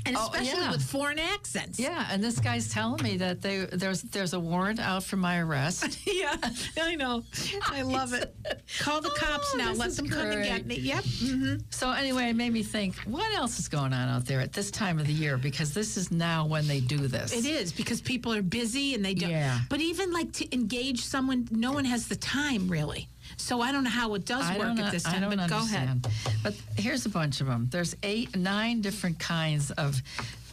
and 0.07 0.17
Oh, 0.17 0.31
especially 0.33 0.61
yeah. 0.63 0.71
with 0.71 0.83
foreign 0.83 1.19
accents. 1.19 1.79
Yeah, 1.79 2.07
and 2.11 2.23
this 2.23 2.39
guy's 2.39 2.69
telling 2.73 3.03
me 3.03 3.17
that 3.19 3.43
they, 3.43 3.67
there's 3.73 4.03
there's 4.03 4.33
a 4.33 4.41
warrant 4.41 4.81
out 4.81 5.03
for 5.05 5.17
my 5.17 5.39
arrest. 5.41 5.99
Yeah, 6.07 6.37
I 6.81 6.95
know. 6.95 7.23
I 7.63 7.83
love 7.83 8.15
it. 8.15 8.35
Call 8.81 9.01
the 9.01 9.11
cops 9.11 9.51
Oh, 9.55 9.59
now. 9.59 9.73
Let 9.75 9.95
them 9.97 10.09
come 10.09 10.27
and 10.31 10.43
get 10.45 10.65
me. 10.67 10.77
Yep. 10.77 11.05
hmm 11.05 11.55
So 11.71 11.91
anyway, 11.93 12.31
it 12.31 12.37
made 12.37 12.53
me 12.53 12.63
think, 12.63 12.97
what 13.01 13.31
else 13.35 13.59
is 13.59 13.69
going 13.69 13.93
on 13.93 14.09
out 14.09 14.25
there 14.25 14.41
at 14.41 14.53
this 14.53 14.71
time 14.71 14.99
of 14.99 15.07
the 15.07 15.13
year? 15.13 15.37
Because 15.37 15.75
this 15.75 15.97
is 15.97 16.11
now 16.11 16.47
when 16.47 16.67
they 16.67 16.81
do 16.81 17.07
this. 17.09 17.33
It 17.33 17.45
is 17.45 17.73
because 17.73 18.01
people 18.01 18.33
are 18.33 18.43
busy 18.43 18.95
and 18.95 19.05
they 19.05 19.15
don't. 19.15 19.31
Yeah. 19.31 19.59
But 19.69 19.81
even 19.81 20.13
like 20.13 20.33
to 20.35 20.55
engage 20.55 21.05
someone, 21.05 21.49
no 21.51 21.73
one 21.73 21.85
has 21.85 22.09
the 22.09 22.17
time 22.17 22.69
really. 22.69 23.09
So 23.37 23.61
I 23.61 23.71
don't 23.73 23.85
know 23.85 23.91
how 23.91 24.15
it 24.15 24.25
does 24.25 24.45
I 24.45 24.59
work 24.59 24.79
at 24.79 24.93
this 24.93 25.03
time. 25.05 25.29
but 25.29 25.49
go 25.49 25.59
ahead. 25.59 26.07
But 26.43 26.55
here's 26.77 27.07
a 27.07 27.09
bunch 27.11 27.41
of 27.41 27.47
them. 27.47 27.69
There's 27.71 27.95
eight, 28.03 28.35
nine 28.37 28.81
different 28.81 29.19
kinds 29.19 29.71
of, 29.73 30.01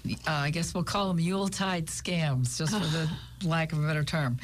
uh, 0.06 0.12
I 0.28 0.50
guess 0.50 0.74
we'll 0.74 0.84
call 0.84 1.08
them 1.13 1.17
Yuletide 1.24 1.86
scams, 1.88 2.58
just 2.58 2.74
for 2.74 2.80
the 2.80 3.10
lack 3.48 3.72
of 3.72 3.84
a 3.84 3.88
better 3.88 4.04
term. 4.04 4.38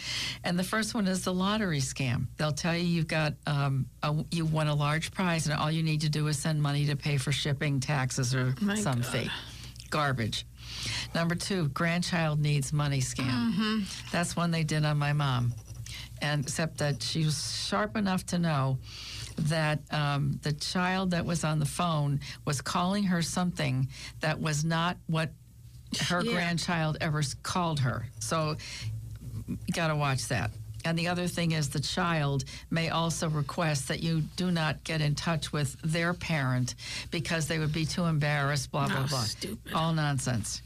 And 0.43 0.57
the 0.57 0.63
first 0.63 0.93
one 0.95 1.05
is 1.07 1.23
the 1.23 1.33
lottery 1.33 1.79
scam. 1.81 2.27
They'll 2.37 2.53
tell 2.53 2.75
you 2.75 2.83
you've 2.85 3.07
got, 3.09 3.33
um, 3.45 3.87
a, 4.03 4.15
you 4.31 4.45
won 4.45 4.67
a 4.67 4.75
large 4.75 5.11
prize, 5.11 5.47
and 5.47 5.59
all 5.59 5.69
you 5.71 5.83
need 5.83 6.01
to 6.01 6.09
do 6.09 6.27
is 6.27 6.39
send 6.39 6.61
money 6.61 6.85
to 6.85 6.95
pay 6.95 7.17
for 7.17 7.31
shipping, 7.33 7.79
taxes, 7.81 8.33
or 8.33 8.55
My 8.61 8.75
some 8.75 9.01
God. 9.01 9.05
fee. 9.05 9.29
Garbage. 9.89 10.45
Number 11.13 11.35
two, 11.35 11.67
grandchild 11.69 12.39
needs 12.39 12.71
money 12.71 13.01
scam. 13.01 13.25
Mm-hmm. 13.27 13.79
That's 14.11 14.35
one 14.35 14.51
they 14.51 14.63
did 14.63 14.85
on 14.85 14.97
my 14.97 15.13
mom, 15.13 15.53
and 16.21 16.43
except 16.43 16.77
that 16.79 17.01
she 17.01 17.25
was 17.25 17.65
sharp 17.67 17.95
enough 17.97 18.25
to 18.27 18.39
know 18.39 18.77
that 19.37 19.79
um, 19.91 20.39
the 20.43 20.51
child 20.53 21.11
that 21.11 21.25
was 21.25 21.43
on 21.43 21.59
the 21.59 21.65
phone 21.65 22.19
was 22.45 22.61
calling 22.61 23.03
her 23.05 23.21
something 23.21 23.87
that 24.19 24.39
was 24.39 24.63
not 24.65 24.97
what 25.07 25.31
her 26.09 26.21
Yeah. 26.23 26.33
grandchild 26.33 26.97
ever 27.01 27.21
called 27.43 27.79
her. 27.79 28.05
So 28.19 28.57
you 29.47 29.57
got 29.73 29.87
to 29.87 29.95
watch 29.95 30.27
that. 30.27 30.51
And 30.85 30.97
the 30.97 31.07
other 31.09 31.27
thing 31.27 31.51
is 31.51 31.69
the 31.69 31.79
child 31.81 32.45
may 32.69 32.89
also 32.89 33.27
request 33.29 33.89
that 33.89 34.01
you 34.01 34.21
do 34.37 34.49
not 34.49 34.81
get 34.83 35.01
in 35.01 35.13
touch 35.13 35.51
with 35.51 35.75
their 35.83 36.13
parent 36.13 36.75
because 37.11 37.47
they 37.47 37.59
would 37.59 37.73
be 37.73 37.85
too 37.85 38.05
embarrassed, 38.05 38.71
blah, 38.71 38.87
blah, 38.87 39.03
Oh, 39.03 39.07
blah. 39.09 39.21
stupid. 39.23 39.73
All 39.73 39.91
nonsense. 39.93 40.61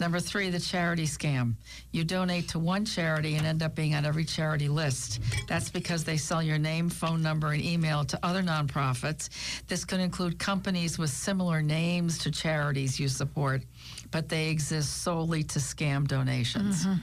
Number 0.00 0.20
three, 0.20 0.48
the 0.50 0.60
charity 0.60 1.06
scam. 1.06 1.54
You 1.90 2.04
donate 2.04 2.48
to 2.50 2.58
one 2.58 2.84
charity 2.84 3.34
and 3.34 3.46
end 3.46 3.62
up 3.62 3.74
being 3.74 3.94
on 3.94 4.04
every 4.04 4.24
charity 4.24 4.68
list. 4.68 5.20
That's 5.48 5.70
because 5.70 6.04
they 6.04 6.16
sell 6.16 6.42
your 6.42 6.58
name, 6.58 6.88
phone 6.88 7.22
number, 7.22 7.48
and 7.48 7.62
email 7.62 8.04
to 8.04 8.18
other 8.22 8.42
nonprofits. 8.42 9.28
This 9.66 9.84
could 9.84 10.00
include 10.00 10.38
companies 10.38 10.98
with 10.98 11.10
similar 11.10 11.62
names 11.62 12.18
to 12.18 12.30
charities 12.30 13.00
you 13.00 13.08
support, 13.08 13.62
but 14.10 14.28
they 14.28 14.50
exist 14.50 15.02
solely 15.02 15.42
to 15.44 15.58
scam 15.58 16.06
donations. 16.06 16.86
Mm-hmm. 16.86 16.98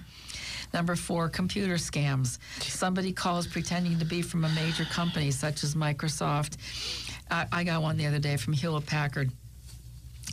Number 0.73 0.95
four, 0.95 1.29
computer 1.29 1.75
scams. 1.75 2.37
Somebody 2.61 3.13
calls 3.13 3.47
pretending 3.47 3.99
to 3.99 4.05
be 4.05 4.21
from 4.21 4.43
a 4.45 4.49
major 4.49 4.83
company 4.85 5.31
such 5.31 5.63
as 5.63 5.75
Microsoft. 5.75 6.57
I, 7.29 7.45
I 7.51 7.63
got 7.63 7.81
one 7.81 7.97
the 7.97 8.05
other 8.05 8.19
day 8.19 8.37
from 8.37 8.53
Hewlett 8.53 8.85
Packard 8.85 9.31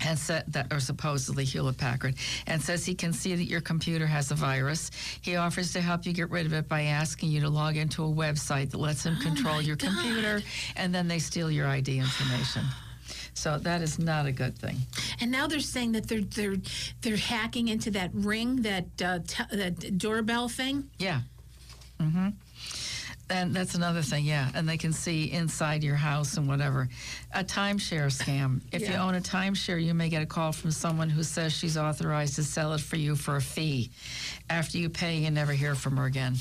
and 0.05 0.19
said 0.19 0.45
that, 0.49 0.73
or 0.73 0.81
supposedly 0.81 1.45
Hewlett 1.45 1.77
Packard, 1.77 2.15
and 2.47 2.63
says 2.63 2.85
he 2.85 2.95
can 2.95 3.13
see 3.13 3.35
that 3.35 3.45
your 3.45 3.61
computer 3.61 4.07
has 4.07 4.31
a 4.31 4.35
virus. 4.35 4.91
He 5.21 5.37
offers 5.37 5.73
to 5.75 5.81
help 5.81 6.07
you 6.07 6.13
get 6.13 6.31
rid 6.31 6.47
of 6.47 6.53
it 6.53 6.69
by 6.69 6.83
asking 6.83 7.31
you 7.31 7.41
to 7.43 7.49
log 7.49 7.77
into 7.77 8.05
a 8.05 8.09
website 8.09 8.71
that 8.71 8.79
lets 8.79 9.05
him 9.05 9.17
control 9.17 9.61
your 9.61 9.77
computer, 9.77 10.43
and 10.77 10.95
then 10.95 11.09
they 11.09 11.19
steal 11.19 11.51
your 11.51 11.67
ID 11.67 11.99
information. 11.99 12.65
So 13.35 13.59
that 13.59 13.81
is 13.83 13.99
not 13.99 14.27
a 14.27 14.33
good 14.33 14.57
thing. 14.57 14.77
And 15.21 15.31
now 15.31 15.47
they're 15.47 15.61
saying 15.61 15.93
that 15.93 16.07
they're 16.07 16.21
they're 16.21 16.57
they're 17.01 17.17
hacking 17.17 17.69
into 17.69 17.91
that 17.93 18.11
ring, 18.13 18.63
that 18.63 19.03
uh, 19.03 19.21
t- 19.27 19.57
that 19.57 19.99
doorbell 19.99 20.49
thing. 20.49 20.91
Yeah. 20.99 21.21
Mm-hmm. 22.01 22.29
And 23.33 23.55
that's 23.57 23.75
another 23.75 24.03
thing, 24.03 24.27
yeah. 24.27 24.51
And 24.55 24.69
they 24.69 24.77
can 24.77 24.93
see 24.93 25.33
inside 25.33 25.83
your 25.83 25.97
house 25.97 26.37
and 26.37 26.47
whatever. 26.47 26.89
A 27.35 27.43
timeshare 27.43 28.07
scam. 28.13 28.61
If 28.73 28.87
you 28.87 28.95
own 28.95 29.15
a 29.15 29.21
timeshare, 29.21 29.83
you 29.83 29.95
may 29.95 30.11
get 30.11 30.23
a 30.23 30.27
call 30.27 30.53
from 30.53 30.71
someone 30.71 31.09
who 31.09 31.23
says 31.23 31.55
she's 31.55 31.79
authorized 31.79 32.35
to 32.37 32.45
sell 32.45 32.75
it 32.75 32.83
for 32.83 32.97
you 32.97 33.17
for 33.17 33.37
a 33.37 33.41
fee. 33.41 33.91
After 34.51 34.77
you 34.77 34.91
pay, 34.91 35.17
you 35.17 35.31
never 35.31 35.53
hear 35.53 35.75
from 35.75 35.97
her 35.97 36.05
again. 36.05 36.35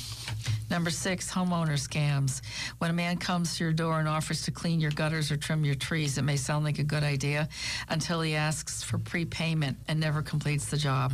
Number 0.70 0.90
six, 0.90 1.32
homeowner 1.32 1.78
scams. 1.78 2.42
When 2.78 2.90
a 2.90 2.94
man 2.94 3.16
comes 3.16 3.56
to 3.56 3.64
your 3.64 3.72
door 3.72 3.98
and 3.98 4.08
offers 4.08 4.42
to 4.42 4.50
clean 4.50 4.80
your 4.80 4.90
gutters 4.90 5.32
or 5.32 5.38
trim 5.38 5.64
your 5.64 5.74
trees, 5.74 6.18
it 6.18 6.22
may 6.22 6.36
sound 6.36 6.64
like 6.64 6.78
a 6.78 6.84
good 6.84 7.02
idea 7.02 7.48
until 7.88 8.20
he 8.20 8.34
asks 8.34 8.82
for 8.82 8.98
prepayment 8.98 9.78
and 9.88 9.98
never 9.98 10.20
completes 10.20 10.66
the 10.66 10.76
job. 10.76 11.12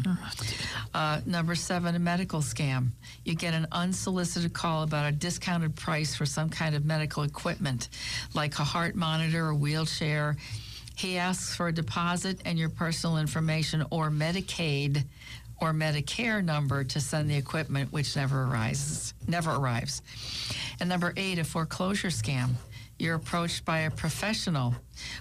Uh, 0.92 1.20
number 1.24 1.54
seven, 1.54 1.94
a 1.94 1.98
medical 2.00 2.40
scam. 2.40 2.88
You 3.24 3.34
get 3.36 3.54
an 3.54 3.66
unsolicited 3.70 4.52
call 4.52 4.82
about 4.82 5.06
a 5.06 5.12
discounted 5.12 5.67
price 5.70 6.14
for 6.14 6.26
some 6.26 6.48
kind 6.48 6.74
of 6.74 6.84
medical 6.84 7.22
equipment, 7.22 7.88
like 8.34 8.58
a 8.58 8.64
heart 8.64 8.94
monitor 8.94 9.46
or 9.46 9.54
wheelchair. 9.54 10.36
He 10.96 11.18
asks 11.18 11.54
for 11.54 11.68
a 11.68 11.72
deposit 11.72 12.40
and 12.44 12.58
your 12.58 12.68
personal 12.68 13.18
information 13.18 13.84
or 13.90 14.10
Medicaid 14.10 15.04
or 15.60 15.72
Medicare 15.72 16.44
number 16.44 16.84
to 16.84 17.00
send 17.00 17.30
the 17.30 17.36
equipment, 17.36 17.92
which 17.92 18.14
never 18.16 18.44
arises, 18.44 19.14
never 19.26 19.50
arrives. 19.50 20.02
And 20.80 20.88
number 20.88 21.12
eight, 21.16 21.38
a 21.38 21.44
foreclosure 21.44 22.08
scam. 22.08 22.50
You're 22.98 23.14
approached 23.14 23.64
by 23.64 23.80
a 23.80 23.90
professional 23.90 24.74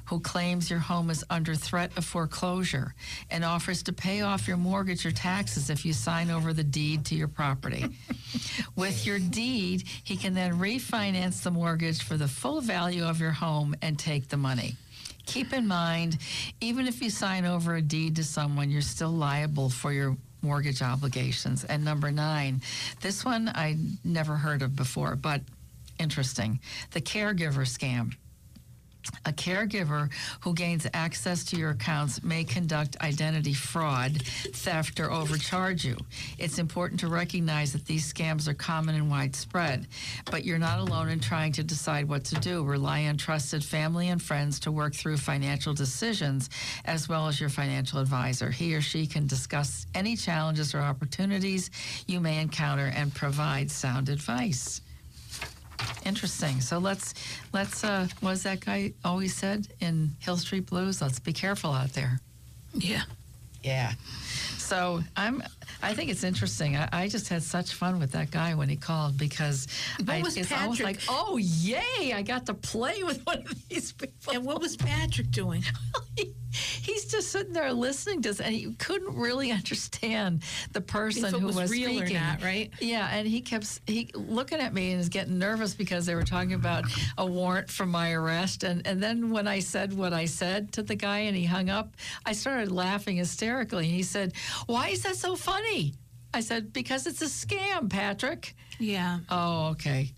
who 0.05 0.19
claims 0.19 0.69
your 0.69 0.79
home 0.79 1.11
is 1.11 1.23
under 1.29 1.53
threat 1.53 1.95
of 1.95 2.05
foreclosure 2.05 2.95
and 3.29 3.45
offers 3.45 3.83
to 3.83 3.93
pay 3.93 4.21
off 4.21 4.47
your 4.47 4.57
mortgage 4.57 5.05
or 5.05 5.11
taxes 5.11 5.69
if 5.69 5.85
you 5.85 5.93
sign 5.93 6.31
over 6.31 6.53
the 6.53 6.63
deed 6.63 7.05
to 7.05 7.15
your 7.15 7.27
property. 7.27 7.85
With 8.75 9.05
your 9.05 9.19
deed, 9.19 9.83
he 10.03 10.17
can 10.17 10.33
then 10.33 10.57
refinance 10.57 11.43
the 11.43 11.51
mortgage 11.51 12.01
for 12.03 12.17
the 12.17 12.27
full 12.27 12.61
value 12.61 13.03
of 13.03 13.19
your 13.19 13.31
home 13.31 13.75
and 13.83 13.99
take 13.99 14.29
the 14.29 14.37
money. 14.37 14.75
Keep 15.27 15.53
in 15.53 15.67
mind, 15.67 16.17
even 16.61 16.87
if 16.87 17.01
you 17.01 17.11
sign 17.11 17.45
over 17.45 17.75
a 17.75 17.81
deed 17.81 18.15
to 18.15 18.23
someone, 18.23 18.71
you're 18.71 18.81
still 18.81 19.11
liable 19.11 19.69
for 19.69 19.91
your 19.91 20.17
mortgage 20.41 20.81
obligations. 20.81 21.63
And 21.63 21.83
number 21.83 22.11
nine, 22.11 22.61
this 23.01 23.25
one 23.25 23.49
I 23.49 23.77
never 24.03 24.35
heard 24.35 24.61
of 24.61 24.75
before, 24.75 25.15
but 25.15 25.41
interesting 25.99 26.59
the 26.91 27.01
caregiver 27.01 27.65
scam. 27.65 28.13
A 29.25 29.31
caregiver 29.31 30.09
who 30.41 30.53
gains 30.53 30.87
access 30.93 31.43
to 31.45 31.57
your 31.57 31.71
accounts 31.71 32.23
may 32.23 32.43
conduct 32.43 32.99
identity 33.01 33.53
fraud, 33.53 34.21
theft, 34.53 34.99
or 34.99 35.11
overcharge 35.11 35.85
you. 35.85 35.97
It's 36.37 36.59
important 36.59 36.99
to 37.01 37.07
recognize 37.07 37.73
that 37.73 37.85
these 37.85 38.11
scams 38.11 38.47
are 38.47 38.53
common 38.53 38.95
and 38.95 39.09
widespread, 39.09 39.87
but 40.25 40.43
you're 40.43 40.57
not 40.57 40.79
alone 40.79 41.09
in 41.09 41.19
trying 41.19 41.51
to 41.53 41.63
decide 41.63 42.07
what 42.07 42.25
to 42.25 42.35
do. 42.35 42.63
Rely 42.63 43.05
on 43.05 43.17
trusted 43.17 43.63
family 43.63 44.09
and 44.09 44.21
friends 44.21 44.59
to 44.61 44.71
work 44.71 44.93
through 44.93 45.17
financial 45.17 45.73
decisions, 45.73 46.49
as 46.85 47.07
well 47.07 47.27
as 47.27 47.39
your 47.39 47.49
financial 47.49 47.99
advisor. 47.99 48.51
He 48.51 48.75
or 48.75 48.81
she 48.81 49.07
can 49.07 49.27
discuss 49.27 49.85
any 49.95 50.15
challenges 50.15 50.73
or 50.73 50.79
opportunities 50.79 51.71
you 52.07 52.19
may 52.19 52.41
encounter 52.41 52.91
and 52.93 53.13
provide 53.13 53.71
sound 53.71 54.09
advice. 54.09 54.81
Interesting. 56.05 56.61
So 56.61 56.77
let's 56.77 57.13
let's 57.53 57.83
uh 57.83 58.07
does 58.21 58.43
that 58.43 58.61
guy 58.61 58.93
always 59.03 59.35
said 59.35 59.67
in 59.79 60.15
Hill 60.19 60.37
Street 60.37 60.65
Blues? 60.67 61.01
Let's 61.01 61.19
be 61.19 61.33
careful 61.33 61.71
out 61.71 61.93
there. 61.93 62.19
Yeah. 62.73 63.03
Yeah. 63.67 63.91
So 64.57 65.01
I'm. 65.15 65.43
I 65.81 65.93
think 65.93 66.09
it's 66.09 66.23
interesting. 66.23 66.75
I, 66.75 66.89
I 66.91 67.07
just 67.07 67.29
had 67.29 67.43
such 67.43 67.73
fun 67.73 67.99
with 67.99 68.11
that 68.13 68.31
guy 68.31 68.55
when 68.55 68.67
he 68.67 68.75
called 68.75 69.17
because 69.17 69.67
I, 70.07 70.21
was 70.21 70.35
it's 70.35 70.51
almost 70.51 70.81
like, 70.81 70.99
oh 71.07 71.37
yay! 71.37 72.11
I 72.13 72.21
got 72.21 72.47
to 72.47 72.53
play 72.53 73.03
with 73.03 73.21
one 73.25 73.37
of 73.39 73.69
these 73.69 73.91
people. 73.93 74.33
And 74.33 74.43
what 74.43 74.59
was 74.59 74.75
Patrick 74.75 75.31
doing? 75.31 75.63
He- 76.17 76.33
He's 76.81 77.05
just 77.05 77.31
sitting 77.31 77.53
there 77.53 77.71
listening 77.71 78.23
to 78.23 78.29
us, 78.29 78.39
and 78.39 78.53
he 78.53 78.73
couldn't 78.75 79.15
really 79.15 79.51
understand 79.51 80.43
the 80.71 80.81
person 80.81 81.25
If 81.25 81.33
it 81.35 81.39
who 81.39 81.45
was 81.47 81.55
was 81.55 81.71
real 81.71 81.91
or 81.91 82.05
speaking. 82.05 82.21
not, 82.23 82.41
right? 82.41 82.71
Yeah, 82.79 83.07
and 83.11 83.27
he 83.27 83.41
kept 83.41 83.81
he 83.85 84.09
looking 84.15 84.59
at 84.59 84.73
me 84.73 84.91
and 84.91 84.99
is 84.99 85.09
getting 85.09 85.37
nervous 85.37 85.75
because 85.75 86.05
they 86.07 86.15
were 86.15 86.23
talking 86.23 86.53
about 86.53 86.85
a 87.17 87.25
warrant 87.25 87.69
for 87.69 87.85
my 87.85 88.11
arrest. 88.13 88.63
And 88.63 88.87
and 88.87 89.03
then 89.03 89.29
when 89.29 89.47
I 89.47 89.59
said 89.59 89.93
what 89.93 90.13
I 90.13 90.25
said 90.25 90.71
to 90.73 90.83
the 90.83 90.95
guy 90.95 91.19
and 91.19 91.35
he 91.37 91.45
hung 91.45 91.69
up, 91.69 91.89
I 92.25 92.31
started 92.33 92.71
laughing 92.71 93.17
hysterically. 93.17 93.56
And 93.59 93.85
he 93.85 94.03
said, 94.03 94.33
"Why 94.65 94.89
is 94.89 95.03
that 95.03 95.15
so 95.15 95.35
funny?" 95.35 95.93
I 96.33 96.41
said, 96.41 96.73
"Because 96.73 97.07
it's 97.07 97.21
a 97.21 97.25
scam, 97.25 97.89
Patrick." 97.89 98.55
Yeah. 98.79 99.19
Oh, 99.29 99.69
okay. 99.69 100.13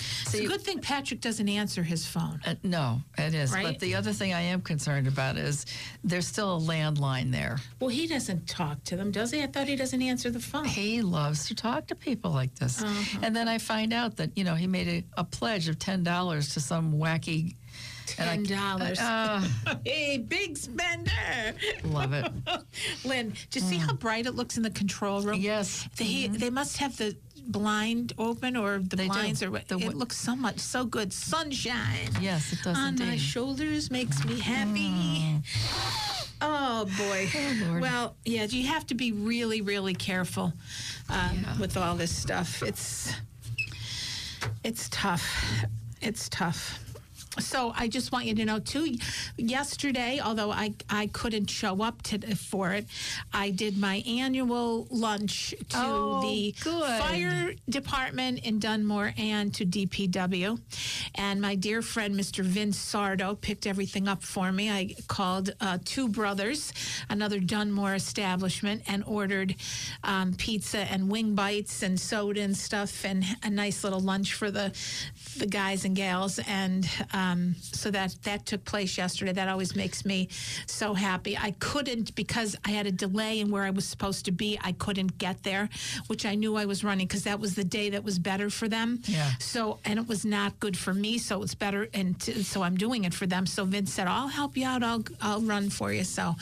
It's 0.00 0.34
a 0.34 0.46
good 0.46 0.60
thing 0.60 0.80
Patrick 0.80 1.20
doesn't 1.20 1.48
answer 1.48 1.82
his 1.82 2.06
phone. 2.06 2.40
Uh, 2.46 2.54
no, 2.62 3.00
it 3.16 3.34
is. 3.34 3.52
Right? 3.52 3.64
But 3.64 3.80
the 3.80 3.94
other 3.94 4.12
thing 4.12 4.32
I 4.32 4.42
am 4.42 4.60
concerned 4.60 5.06
about 5.06 5.36
is 5.36 5.66
there's 6.04 6.26
still 6.26 6.56
a 6.56 6.60
landline 6.60 7.32
there. 7.32 7.58
Well, 7.80 7.88
he 7.88 8.06
doesn't 8.06 8.46
talk 8.48 8.84
to 8.84 8.96
them, 8.96 9.10
does 9.10 9.30
he? 9.30 9.42
I 9.42 9.46
thought 9.46 9.66
he 9.66 9.76
doesn't 9.76 10.02
answer 10.02 10.30
the 10.30 10.40
phone. 10.40 10.64
He 10.66 11.02
loves 11.02 11.46
to 11.48 11.54
talk 11.54 11.86
to 11.88 11.94
people 11.94 12.30
like 12.30 12.54
this. 12.56 12.82
Uh-huh. 12.82 13.18
And 13.22 13.34
then 13.34 13.48
I 13.48 13.58
find 13.58 13.92
out 13.92 14.16
that, 14.16 14.36
you 14.36 14.44
know, 14.44 14.54
he 14.54 14.66
made 14.66 14.88
a, 14.88 15.20
a 15.20 15.24
pledge 15.24 15.68
of 15.68 15.78
$10 15.78 16.52
to 16.54 16.60
some 16.60 16.92
wacky. 16.94 17.56
Ten 18.16 18.42
dollars. 18.44 18.98
Uh, 19.08 19.42
hey, 19.84 20.18
big 20.18 20.56
spender. 20.56 21.54
love 21.84 22.12
it. 22.12 22.30
Lynn, 23.04 23.30
do 23.50 23.58
you 23.60 23.64
see 23.64 23.76
how 23.76 23.92
bright 23.94 24.26
it 24.26 24.34
looks 24.34 24.56
in 24.56 24.62
the 24.62 24.70
control 24.70 25.20
room? 25.22 25.38
Mm. 25.38 25.42
Yes. 25.42 25.88
They 25.96 26.26
they 26.28 26.50
must 26.50 26.78
have 26.78 26.96
the 26.96 27.16
blind 27.46 28.12
open 28.18 28.56
or 28.56 28.78
the 28.78 28.96
They 28.96 29.06
blinds 29.08 29.42
or 29.42 29.50
what- 29.50 29.68
The 29.68 29.78
it 29.78 29.94
looks 29.94 30.16
so 30.18 30.36
much 30.36 30.58
so 30.58 30.84
good. 30.84 31.12
Sunshine. 31.12 32.10
Yes, 32.20 32.52
it 32.52 32.58
does 32.62 32.76
On 32.76 32.82
my 32.82 32.88
indeed. 32.88 33.14
Mm. 33.14 33.18
shoulders 33.18 33.90
makes 33.90 34.24
me 34.24 34.38
happy. 34.40 35.40
Oh 36.40 36.84
boy. 36.96 37.28
Lord. 37.66 37.82
well, 37.82 38.14
yeah, 38.24 38.44
you 38.44 38.68
have 38.68 38.86
to 38.86 38.94
be 38.94 39.10
really, 39.10 39.60
really 39.60 39.92
careful 39.94 40.52
um, 41.08 41.38
Yeah. 41.42 41.58
with 41.58 41.76
all 41.76 41.96
this 41.96 42.14
stuff. 42.14 42.62
It's 42.62 43.12
it's 44.62 44.88
tough. 44.90 45.26
It's 46.00 46.28
tough. 46.28 46.78
So 47.38 47.72
I 47.76 47.88
just 47.88 48.10
want 48.10 48.24
you 48.26 48.34
to 48.34 48.44
know 48.44 48.58
too. 48.58 48.96
Yesterday, 49.36 50.20
although 50.22 50.50
I 50.50 50.74
I 50.90 51.06
couldn't 51.08 51.48
show 51.50 51.82
up 51.82 52.02
to 52.02 52.18
for 52.36 52.72
it, 52.72 52.86
I 53.32 53.50
did 53.50 53.78
my 53.78 54.02
annual 54.06 54.86
lunch 54.90 55.54
to 55.70 55.76
Oh, 55.78 56.22
the 56.22 56.54
good. 56.62 56.98
fire 57.00 57.54
department 57.68 58.44
in 58.44 58.58
Dunmore 58.58 59.14
and 59.16 59.54
to 59.54 59.64
DPW. 59.64 60.58
And 61.14 61.40
my 61.40 61.54
dear 61.54 61.80
friend 61.82 62.14
Mr. 62.14 62.42
Vince 62.44 62.76
Sardo 62.78 63.40
picked 63.40 63.66
everything 63.66 64.08
up 64.08 64.22
for 64.22 64.50
me. 64.50 64.70
I 64.70 64.94
called 65.06 65.50
uh, 65.60 65.78
Two 65.84 66.08
Brothers, 66.08 66.72
another 67.08 67.38
Dunmore 67.38 67.94
establishment, 67.94 68.82
and 68.88 69.04
ordered 69.06 69.54
um, 70.02 70.34
pizza 70.34 70.78
and 70.90 71.08
wing 71.08 71.34
bites 71.34 71.82
and 71.82 71.98
soda 72.00 72.40
and 72.40 72.56
stuff, 72.56 73.04
and 73.04 73.24
a 73.44 73.50
nice 73.50 73.84
little 73.84 74.00
lunch 74.00 74.34
for 74.34 74.50
the 74.50 74.72
the 75.36 75.46
guys 75.46 75.84
and 75.84 75.94
gals. 75.94 76.40
And 76.48 76.88
um, 77.18 77.54
so 77.60 77.90
that 77.90 78.14
that 78.22 78.46
took 78.46 78.64
place 78.64 78.96
yesterday. 78.96 79.32
That 79.32 79.48
always 79.48 79.74
makes 79.74 80.04
me 80.04 80.28
so 80.66 80.94
happy. 80.94 81.36
I 81.36 81.50
couldn't 81.58 82.14
because 82.14 82.56
I 82.64 82.70
had 82.70 82.86
a 82.86 82.92
delay 82.92 83.40
in 83.40 83.50
where 83.50 83.64
I 83.64 83.70
was 83.70 83.86
supposed 83.86 84.24
to 84.26 84.32
be. 84.32 84.58
I 84.62 84.72
couldn't 84.72 85.18
get 85.18 85.42
there, 85.42 85.68
which 86.06 86.24
I 86.24 86.34
knew 86.34 86.56
I 86.56 86.64
was 86.64 86.84
running 86.84 87.06
because 87.06 87.24
that 87.24 87.40
was 87.40 87.54
the 87.54 87.64
day 87.64 87.90
that 87.90 88.04
was 88.04 88.18
better 88.18 88.50
for 88.50 88.68
them. 88.68 89.00
Yeah. 89.04 89.30
So 89.40 89.78
and 89.84 89.98
it 89.98 90.06
was 90.08 90.24
not 90.24 90.58
good 90.60 90.76
for 90.76 90.94
me. 90.94 91.18
So 91.18 91.42
it's 91.42 91.54
better, 91.54 91.88
and 91.92 92.18
t- 92.20 92.42
so 92.42 92.62
I'm 92.62 92.76
doing 92.76 93.04
it 93.04 93.14
for 93.14 93.26
them. 93.26 93.46
So 93.46 93.64
Vince 93.64 93.92
said, 93.92 94.06
"I'll 94.06 94.28
help 94.28 94.56
you 94.56 94.66
out. 94.66 94.82
I'll 94.82 95.04
I'll 95.20 95.42
run 95.42 95.70
for 95.70 95.92
you." 95.92 96.04
So 96.04 96.36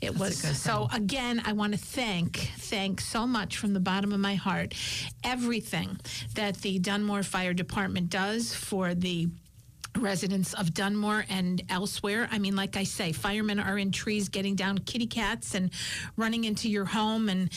it 0.00 0.18
was. 0.18 0.36
So 0.36 0.88
again, 0.92 1.42
I 1.44 1.52
want 1.52 1.72
to 1.72 1.78
thank 1.78 2.50
thank 2.58 3.00
so 3.00 3.26
much 3.26 3.56
from 3.58 3.72
the 3.72 3.80
bottom 3.80 4.12
of 4.12 4.20
my 4.20 4.34
heart 4.34 4.74
everything 5.24 5.98
that 6.34 6.56
the 6.58 6.78
Dunmore 6.78 7.22
Fire 7.22 7.54
Department 7.54 8.10
does 8.10 8.54
for 8.54 8.94
the 8.94 9.28
residents 9.98 10.54
of 10.54 10.74
Dunmore 10.74 11.24
and 11.28 11.62
elsewhere. 11.68 12.28
I 12.30 12.38
mean, 12.38 12.56
like 12.56 12.76
I 12.76 12.84
say, 12.84 13.12
firemen 13.12 13.58
are 13.60 13.78
in 13.78 13.90
trees 13.92 14.28
getting 14.28 14.54
down 14.54 14.78
kitty 14.78 15.06
cats 15.06 15.54
and 15.54 15.70
running 16.16 16.44
into 16.44 16.68
your 16.68 16.84
home 16.84 17.28
and 17.28 17.50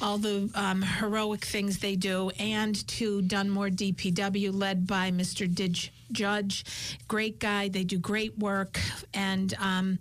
all 0.00 0.18
the 0.18 0.50
um, 0.54 0.82
heroic 0.82 1.44
things 1.44 1.78
they 1.78 1.96
do. 1.96 2.30
And 2.38 2.86
to 2.88 3.22
Dunmore 3.22 3.70
DPW, 3.70 4.52
led 4.52 4.86
by 4.86 5.10
Mr. 5.10 5.48
Didge 5.52 5.90
Judge. 6.12 6.64
Great 7.08 7.38
guy. 7.38 7.68
They 7.68 7.84
do 7.84 7.98
great 7.98 8.38
work. 8.38 8.80
And, 9.12 9.54
um, 9.58 9.98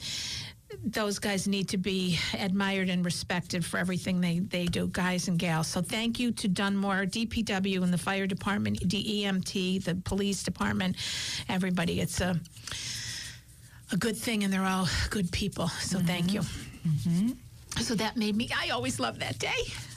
those 0.83 1.19
guys 1.19 1.47
need 1.47 1.69
to 1.69 1.77
be 1.77 2.19
admired 2.37 2.89
and 2.89 3.05
respected 3.05 3.63
for 3.63 3.77
everything 3.77 4.19
they, 4.21 4.39
they 4.39 4.65
do, 4.65 4.87
guys 4.87 5.27
and 5.27 5.37
gals. 5.37 5.67
So 5.67 5.81
thank 5.81 6.19
you 6.19 6.31
to 6.33 6.47
Dunmore, 6.47 7.05
DPW, 7.05 7.83
and 7.83 7.93
the 7.93 7.97
fire 7.97 8.27
department, 8.27 8.79
DEMT, 8.87 9.83
the 9.83 9.95
police 9.95 10.43
department, 10.43 10.97
everybody. 11.49 12.01
It's 12.01 12.21
a 12.21 12.39
a 13.91 13.97
good 13.97 14.17
thing, 14.17 14.43
and 14.43 14.51
they're 14.51 14.65
all 14.65 14.87
good 15.11 15.31
people. 15.31 15.67
So 15.67 15.99
thank 15.99 16.33
you. 16.33 16.41
So 17.79 17.93
that 17.95 18.17
made 18.17 18.35
me. 18.35 18.49
I 18.57 18.69
always 18.69 18.99
love 18.99 19.19
that 19.19 19.37
day. 19.37 19.53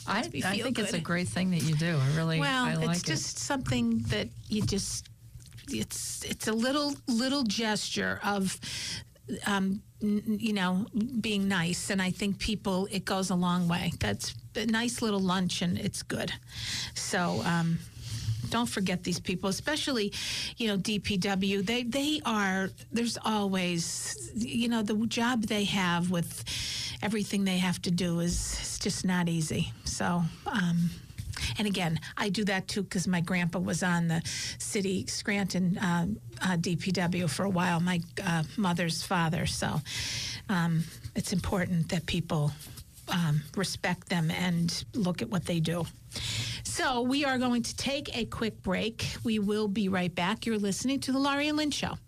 I, 0.06 0.20
I 0.20 0.22
think 0.22 0.78
it's 0.78 0.92
a 0.92 1.00
great 1.00 1.28
thing 1.28 1.50
that 1.50 1.62
you 1.62 1.74
do. 1.74 1.96
I 1.96 2.16
really 2.16 2.40
Well, 2.40 2.64
I 2.64 2.74
like 2.74 2.96
it's 2.96 3.02
just 3.02 3.38
something 3.38 3.98
that 4.08 4.28
you 4.48 4.62
just 4.62 5.08
it's 5.68 6.24
it's 6.24 6.48
a 6.48 6.52
little 6.52 6.94
little 7.06 7.44
gesture 7.44 8.20
of 8.24 8.58
um, 9.46 9.82
you 10.00 10.52
know 10.52 10.86
being 11.20 11.48
nice, 11.48 11.90
and 11.90 12.00
I 12.00 12.10
think 12.10 12.38
people 12.38 12.88
it 12.90 13.04
goes 13.04 13.30
a 13.30 13.34
long 13.34 13.68
way. 13.68 13.92
That's 14.00 14.34
a 14.56 14.66
nice 14.66 15.02
little 15.02 15.20
lunch, 15.20 15.62
and 15.62 15.78
it's 15.78 16.02
good. 16.02 16.32
So. 16.94 17.42
Um, 17.44 17.78
don't 18.50 18.68
forget 18.68 19.04
these 19.04 19.20
people, 19.20 19.50
especially, 19.50 20.10
you 20.56 20.68
know, 20.68 20.78
DPW. 20.78 21.66
They 21.66 21.82
they 21.82 22.22
are. 22.24 22.70
There's 22.90 23.18
always, 23.22 24.30
you 24.34 24.68
know, 24.68 24.82
the 24.82 24.94
job 25.06 25.42
they 25.42 25.64
have 25.64 26.10
with 26.10 26.44
everything 27.02 27.44
they 27.44 27.58
have 27.58 27.82
to 27.82 27.90
do 27.90 28.20
is, 28.20 28.78
just 28.78 29.04
not 29.04 29.28
easy. 29.28 29.72
So, 29.84 30.22
um, 30.46 30.90
and 31.58 31.66
again, 31.66 32.00
I 32.16 32.28
do 32.28 32.44
that 32.44 32.68
too 32.68 32.82
because 32.82 33.06
my 33.06 33.20
grandpa 33.20 33.58
was 33.58 33.82
on 33.82 34.08
the 34.08 34.22
city 34.58 35.06
Scranton 35.06 35.76
uh, 35.78 36.06
uh, 36.42 36.56
DPW 36.56 37.28
for 37.28 37.44
a 37.44 37.50
while. 37.50 37.80
My 37.80 38.00
uh, 38.24 38.44
mother's 38.56 39.02
father. 39.02 39.46
So, 39.46 39.80
um, 40.48 40.84
it's 41.14 41.32
important 41.32 41.88
that 41.90 42.06
people 42.06 42.52
um, 43.08 43.42
respect 43.56 44.08
them 44.08 44.30
and 44.30 44.84
look 44.94 45.22
at 45.22 45.28
what 45.28 45.44
they 45.46 45.60
do. 45.60 45.84
So 46.62 47.02
we 47.02 47.24
are 47.24 47.38
going 47.38 47.62
to 47.62 47.76
take 47.76 48.16
a 48.16 48.24
quick 48.26 48.62
break. 48.62 49.06
We 49.24 49.38
will 49.38 49.68
be 49.68 49.88
right 49.88 50.14
back. 50.14 50.46
You're 50.46 50.58
listening 50.58 51.00
to 51.00 51.12
the 51.12 51.18
Laurie 51.18 51.48
and 51.48 51.56
Lynn 51.56 51.70
Show. 51.70 51.98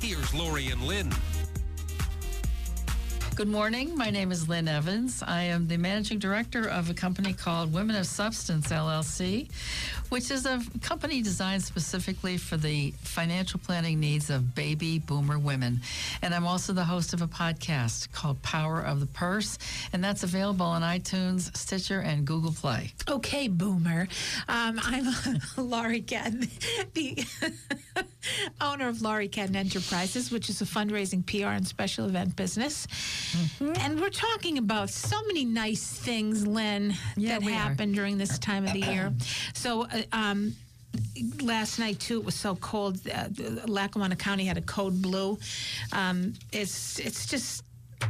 Here's 0.00 0.32
Laurie 0.34 0.68
and 0.68 0.82
Lynn. 0.82 1.12
Good 3.38 3.46
morning. 3.46 3.96
My 3.96 4.10
name 4.10 4.32
is 4.32 4.48
Lynn 4.48 4.66
Evans. 4.66 5.22
I 5.24 5.42
am 5.42 5.68
the 5.68 5.76
managing 5.76 6.18
director 6.18 6.68
of 6.68 6.90
a 6.90 6.94
company 6.94 7.32
called 7.32 7.72
Women 7.72 7.94
of 7.94 8.04
Substance 8.04 8.66
LLC, 8.66 9.48
which 10.08 10.32
is 10.32 10.44
a 10.44 10.60
company 10.82 11.22
designed 11.22 11.62
specifically 11.62 12.36
for 12.36 12.56
the 12.56 12.90
financial 13.04 13.60
planning 13.60 14.00
needs 14.00 14.28
of 14.28 14.56
baby 14.56 14.98
boomer 14.98 15.38
women. 15.38 15.82
And 16.20 16.34
I'm 16.34 16.48
also 16.48 16.72
the 16.72 16.82
host 16.82 17.12
of 17.12 17.22
a 17.22 17.28
podcast 17.28 18.10
called 18.10 18.42
Power 18.42 18.80
of 18.80 18.98
the 18.98 19.06
Purse, 19.06 19.56
and 19.92 20.02
that's 20.02 20.24
available 20.24 20.66
on 20.66 20.82
iTunes, 20.82 21.56
Stitcher, 21.56 22.00
and 22.00 22.26
Google 22.26 22.50
Play. 22.50 22.92
Okay, 23.08 23.46
Boomer. 23.46 24.08
Um, 24.48 24.80
I'm 24.82 25.14
Laurie 25.56 26.02
Cadden, 26.02 26.50
the 26.94 27.24
owner 28.60 28.88
of 28.88 29.00
Laurie 29.00 29.28
Cadden 29.28 29.54
Enterprises, 29.54 30.32
which 30.32 30.50
is 30.50 30.60
a 30.60 30.64
fundraising 30.64 31.24
PR 31.24 31.50
and 31.50 31.68
special 31.68 32.06
event 32.06 32.34
business. 32.34 32.88
And 33.60 34.00
we're 34.00 34.10
talking 34.10 34.58
about 34.58 34.90
so 34.90 35.16
many 35.26 35.44
nice 35.44 35.86
things, 35.86 36.46
Lynn, 36.46 36.94
Yeah, 37.16 37.30
that 37.38 37.42
we 37.46 37.52
are. 37.52 37.56
happen 37.56 37.92
during 37.92 38.18
this 38.18 38.38
time 38.38 38.66
of 38.66 38.72
the 38.72 38.80
year. 38.80 39.12
So, 39.54 39.84
uh, 39.86 40.02
um, 40.12 40.54
last 41.42 41.78
night 41.78 42.00
too 42.00 42.18
it 42.20 42.24
was 42.24 42.34
so 42.34 42.56
cold 42.56 42.98
uh, 43.08 43.28
lackawanna 43.66 44.16
county 44.16 44.46
had 44.46 44.56
a 44.56 44.62
code 44.62 45.00
blue 45.02 45.38
um, 45.92 46.32
it's 46.52 46.98
it's 46.98 47.26
just 47.26 47.62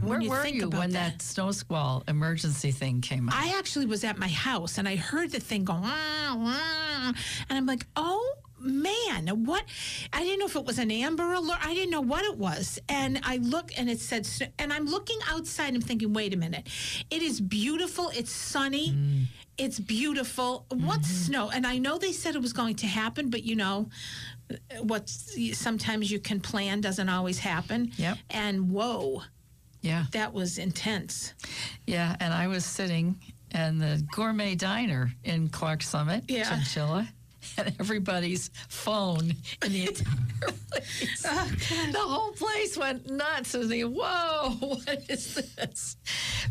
Where 0.02 0.20
you 0.20 0.30
were 0.30 0.42
think 0.42 0.56
you 0.56 0.68
about 0.68 0.78
when 0.78 0.90
that, 0.92 1.14
that 1.18 1.22
snow 1.22 1.50
squall 1.50 2.04
emergency 2.06 2.70
thing 2.70 3.00
came 3.00 3.28
up? 3.28 3.34
I 3.34 3.54
actually 3.58 3.86
was 3.86 4.04
at 4.04 4.16
my 4.18 4.28
house 4.28 4.78
and 4.78 4.86
I 4.88 4.96
heard 4.96 5.32
the 5.32 5.40
thing 5.40 5.64
go, 5.64 5.74
wah, 5.74 6.34
wah, 6.36 7.12
and 7.48 7.58
I'm 7.58 7.66
like, 7.66 7.84
oh 7.96 8.27
man, 8.60 9.28
what? 9.44 9.64
I 10.12 10.22
didn't 10.22 10.40
know 10.40 10.46
if 10.46 10.56
it 10.56 10.64
was 10.64 10.78
an 10.78 10.90
Amber 10.90 11.32
Alert. 11.32 11.58
I 11.64 11.74
didn't 11.74 11.90
know 11.90 12.00
what 12.00 12.24
it 12.24 12.36
was. 12.36 12.78
And 12.88 13.20
I 13.24 13.36
look 13.38 13.70
and 13.76 13.88
it 13.90 14.00
said, 14.00 14.28
and 14.58 14.72
I'm 14.72 14.86
looking 14.86 15.18
outside. 15.30 15.74
I'm 15.74 15.80
thinking, 15.80 16.12
wait 16.12 16.34
a 16.34 16.36
minute. 16.36 16.66
It 17.10 17.22
is 17.22 17.40
beautiful. 17.40 18.10
It's 18.14 18.32
sunny. 18.32 18.90
Mm. 18.90 19.24
It's 19.56 19.78
beautiful. 19.80 20.66
What's 20.70 21.08
Mm-hmm. 21.08 21.24
snow? 21.32 21.50
And 21.50 21.66
I 21.66 21.78
know 21.78 21.98
they 21.98 22.12
said 22.12 22.34
it 22.36 22.42
was 22.42 22.52
going 22.52 22.76
to 22.76 22.86
happen, 22.86 23.28
but 23.30 23.42
you 23.42 23.56
know, 23.56 23.88
what 24.82 25.08
sometimes 25.08 26.10
you 26.10 26.18
can 26.20 26.40
plan 26.40 26.80
doesn't 26.80 27.08
always 27.08 27.38
happen. 27.40 27.92
Yep. 27.96 28.18
And 28.30 28.70
whoa, 28.70 29.22
Yeah. 29.82 30.06
that 30.12 30.32
was 30.32 30.58
intense. 30.58 31.34
Yeah, 31.86 32.16
and 32.20 32.32
I 32.32 32.46
was 32.46 32.64
sitting 32.64 33.18
in 33.52 33.78
the 33.78 34.06
gourmet 34.14 34.54
diner 34.54 35.10
in 35.24 35.48
Clark 35.48 35.82
Summit, 35.82 36.24
Yeah. 36.28 36.48
Chinchilla, 36.48 37.08
and 37.58 37.74
everybody's 37.80 38.50
phone 38.68 39.32
in 39.64 39.72
the 39.72 39.86
entire 39.88 40.14
place. 40.70 41.24
Oh, 41.26 41.50
the 41.92 41.98
whole 41.98 42.32
place 42.32 42.76
went 42.76 43.10
nuts. 43.10 43.54
And 43.54 43.70
they, 43.70 43.84
whoa, 43.84 44.50
what 44.60 45.02
is 45.08 45.34
this? 45.34 45.96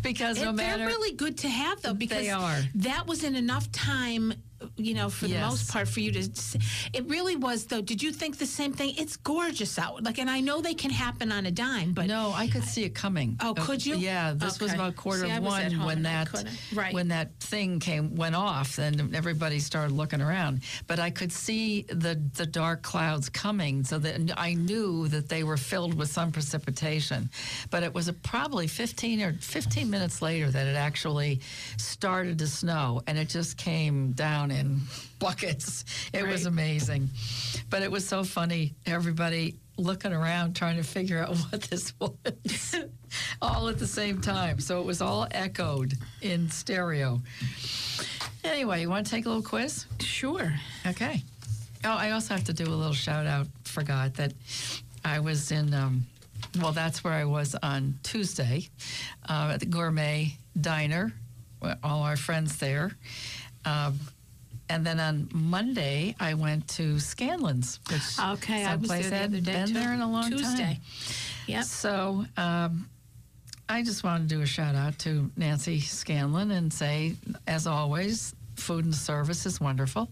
Because 0.02 0.42
no 0.42 0.50
And 0.50 0.58
matter 0.58 0.78
they're 0.80 0.88
really 0.88 1.14
good 1.16 1.38
to 1.40 1.50
have 1.50 1.82
though 1.82 1.94
because 1.94 2.18
They 2.24 2.30
are. 2.30 2.60
that 2.76 3.08
was 3.08 3.24
in 3.24 3.36
enough 3.36 3.72
time 3.72 4.34
you 4.76 4.94
know 4.94 5.10
for 5.10 5.28
the 5.28 5.40
most 5.40 5.72
part 5.72 5.88
for 5.88 6.00
you 6.00 6.12
to. 6.12 6.60
It 6.94 7.08
really 7.08 7.36
was 7.36 7.66
though 7.66 7.82
did 7.82 8.02
you 8.02 8.12
think 8.12 8.38
the 8.38 8.46
same 8.46 8.74
thing 8.74 8.94
it's 8.98 9.16
gorgeous 9.18 9.78
out 9.78 10.04
like 10.04 10.18
and 10.18 10.30
i 10.30 10.40
know 10.40 10.62
they 10.62 10.74
can 10.74 10.92
happen 10.92 11.32
on 11.32 11.46
a 11.46 11.52
dime 11.52 11.94
but 11.94 12.08
No, 12.08 12.32
I 12.36 12.48
could 12.48 12.64
see 12.64 12.84
it 12.84 12.96
coming. 12.96 13.38
Oh, 13.42 13.52
Uh, 13.58 13.66
could 13.66 13.86
you? 13.86 13.96
Yeah, 13.98 14.34
this 14.34 14.60
was 14.60 14.74
about 14.74 14.96
quarter 14.96 15.26
See, 15.26 15.32
of 15.32 15.44
one 15.44 15.72
when 15.86 16.04
that. 16.04 16.28
Right. 16.74 16.94
when 16.94 17.10
that 17.10 17.40
thing 17.40 17.80
came 17.80 18.16
went 18.16 18.36
off, 18.36 18.78
and 18.78 19.16
everybody 19.16 19.60
started 19.60 19.94
looking 19.94 20.22
around. 20.22 20.62
But 20.88 21.00
I 21.00 21.10
could 21.10 21.32
see 21.32 21.84
the 21.90 22.20
the 22.36 22.46
dark 22.46 22.82
clouds 22.82 23.30
coming, 23.30 23.84
so 23.84 24.00
that 24.00 24.16
I 24.38 24.54
knew 24.54 25.08
that 25.10 25.28
they 25.30 25.44
were 25.44 25.58
filled 25.58 25.94
with 25.96 26.10
some 26.10 26.32
precipitation. 26.32 27.30
But 27.70 27.84
it 27.84 27.94
was 27.94 28.08
a, 28.08 28.14
probably 28.14 28.68
15 28.68 29.22
or 29.22 29.34
15 29.34 29.90
minutes 29.90 30.22
later 30.22 30.50
that 30.52 30.68
it 30.68 30.76
actually 30.76 31.42
started 31.78 32.40
to 32.40 32.48
snow, 32.48 33.02
and 33.08 33.18
it 33.18 33.30
just 33.30 33.58
came 33.58 34.12
down 34.14 34.47
in 34.52 34.82
buckets. 35.20 35.86
It 36.14 36.26
was 36.28 36.46
amazing, 36.46 37.10
but 37.70 37.82
it 37.82 37.92
was 37.92 38.08
so 38.08 38.24
funny. 38.24 38.76
Everybody 38.86 39.56
looking 39.78 40.12
around 40.12 40.56
trying 40.56 40.78
to 40.78 40.84
figure 40.84 41.20
out 41.20 41.36
what 41.50 41.62
this 41.64 41.94
was 42.00 42.76
all 43.42 43.70
at 43.70 43.80
the 43.80 43.88
same 43.88 44.22
time. 44.22 44.60
So 44.60 44.80
it 44.80 44.86
was 44.86 45.02
all 45.02 45.28
echoed 45.32 45.94
in 46.22 46.50
stereo. 46.50 47.22
Anyway, 48.44 48.82
you 48.82 48.90
want 48.90 49.06
to 49.06 49.12
take 49.12 49.26
a 49.26 49.30
little 49.30 49.44
quiz? 49.44 49.86
sure 50.00 50.54
Okay. 50.86 51.22
Oh, 51.84 51.96
I 51.96 52.12
also 52.12 52.34
have 52.34 52.44
to 52.46 52.54
do 52.54 52.64
a 52.66 52.74
little 52.74 52.94
shout 52.94 53.26
out. 53.28 53.48
Forgot 53.64 54.16
that 54.16 54.34
I 55.06 55.20
was 55.20 55.52
in, 55.52 55.74
um, 55.74 56.06
well, 56.60 56.72
that's 56.72 57.04
where 57.04 57.14
I 57.14 57.26
was 57.26 57.56
on 57.62 58.00
Tuesday 58.04 58.68
uh, 59.30 59.52
at 59.54 59.60
the 59.60 59.68
Gourmet 59.68 60.36
Diner, 60.60 61.14
with 61.62 61.78
all 61.84 62.02
our 62.02 62.18
friends 62.18 62.58
there. 62.58 62.92
Um, 63.64 64.00
and 64.70 64.86
then 64.86 65.00
on 65.00 65.30
Monday, 65.34 66.16
I 66.20 66.34
went 66.34 66.68
to 66.70 67.00
Scanlon's, 67.00 67.80
which 67.90 68.20
okay 68.20 68.66
i 68.66 68.76
was 68.76 68.90
there 68.90 69.02
the 69.04 69.16
hadn't 69.16 69.36
other 69.36 69.42
day 69.42 69.52
been 69.54 69.68
too. 69.68 69.74
there 69.74 69.94
in 69.94 70.02
a 70.02 70.10
long 70.12 70.30
tuesday 70.30 70.64
time. 70.64 70.78
yep 71.48 71.64
So 71.64 72.26
um, 72.36 72.90
I 73.70 73.84
just 73.84 74.04
want 74.04 74.28
to 74.28 74.36
do 74.36 74.42
a 74.42 74.46
shout 74.46 74.76
out 74.76 74.98
to 75.00 75.30
Nancy 75.36 75.80
Scanlon 75.82 76.52
and 76.52 76.72
say, 76.72 77.16
as 77.48 77.68
always, 77.68 78.34
food 78.56 78.86
and 78.86 78.96
service 78.96 79.46
is 79.46 79.60
wonderful. 79.60 80.10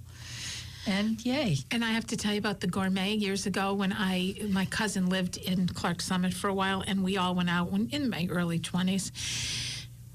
And 0.88 1.24
yay. 1.26 1.58
And 1.72 1.84
I 1.84 1.92
have 1.92 2.06
to 2.08 2.18
tell 2.18 2.34
you 2.34 2.38
about 2.38 2.60
the 2.60 2.68
gourmet 2.68 3.14
years 3.14 3.46
ago 3.48 3.74
when 3.74 3.92
I 3.92 4.36
my 4.50 4.66
cousin 4.66 5.08
lived 5.08 5.38
in 5.38 5.68
Clarks 5.68 6.06
Summit 6.06 6.34
for 6.34 6.48
a 6.48 6.54
while, 6.54 6.84
and 6.86 7.04
we 7.04 7.18
all 7.18 7.34
went 7.34 7.50
out 7.50 7.72
when, 7.72 7.90
in 7.90 8.10
my 8.10 8.28
early 8.30 8.60
twenties. 8.60 9.12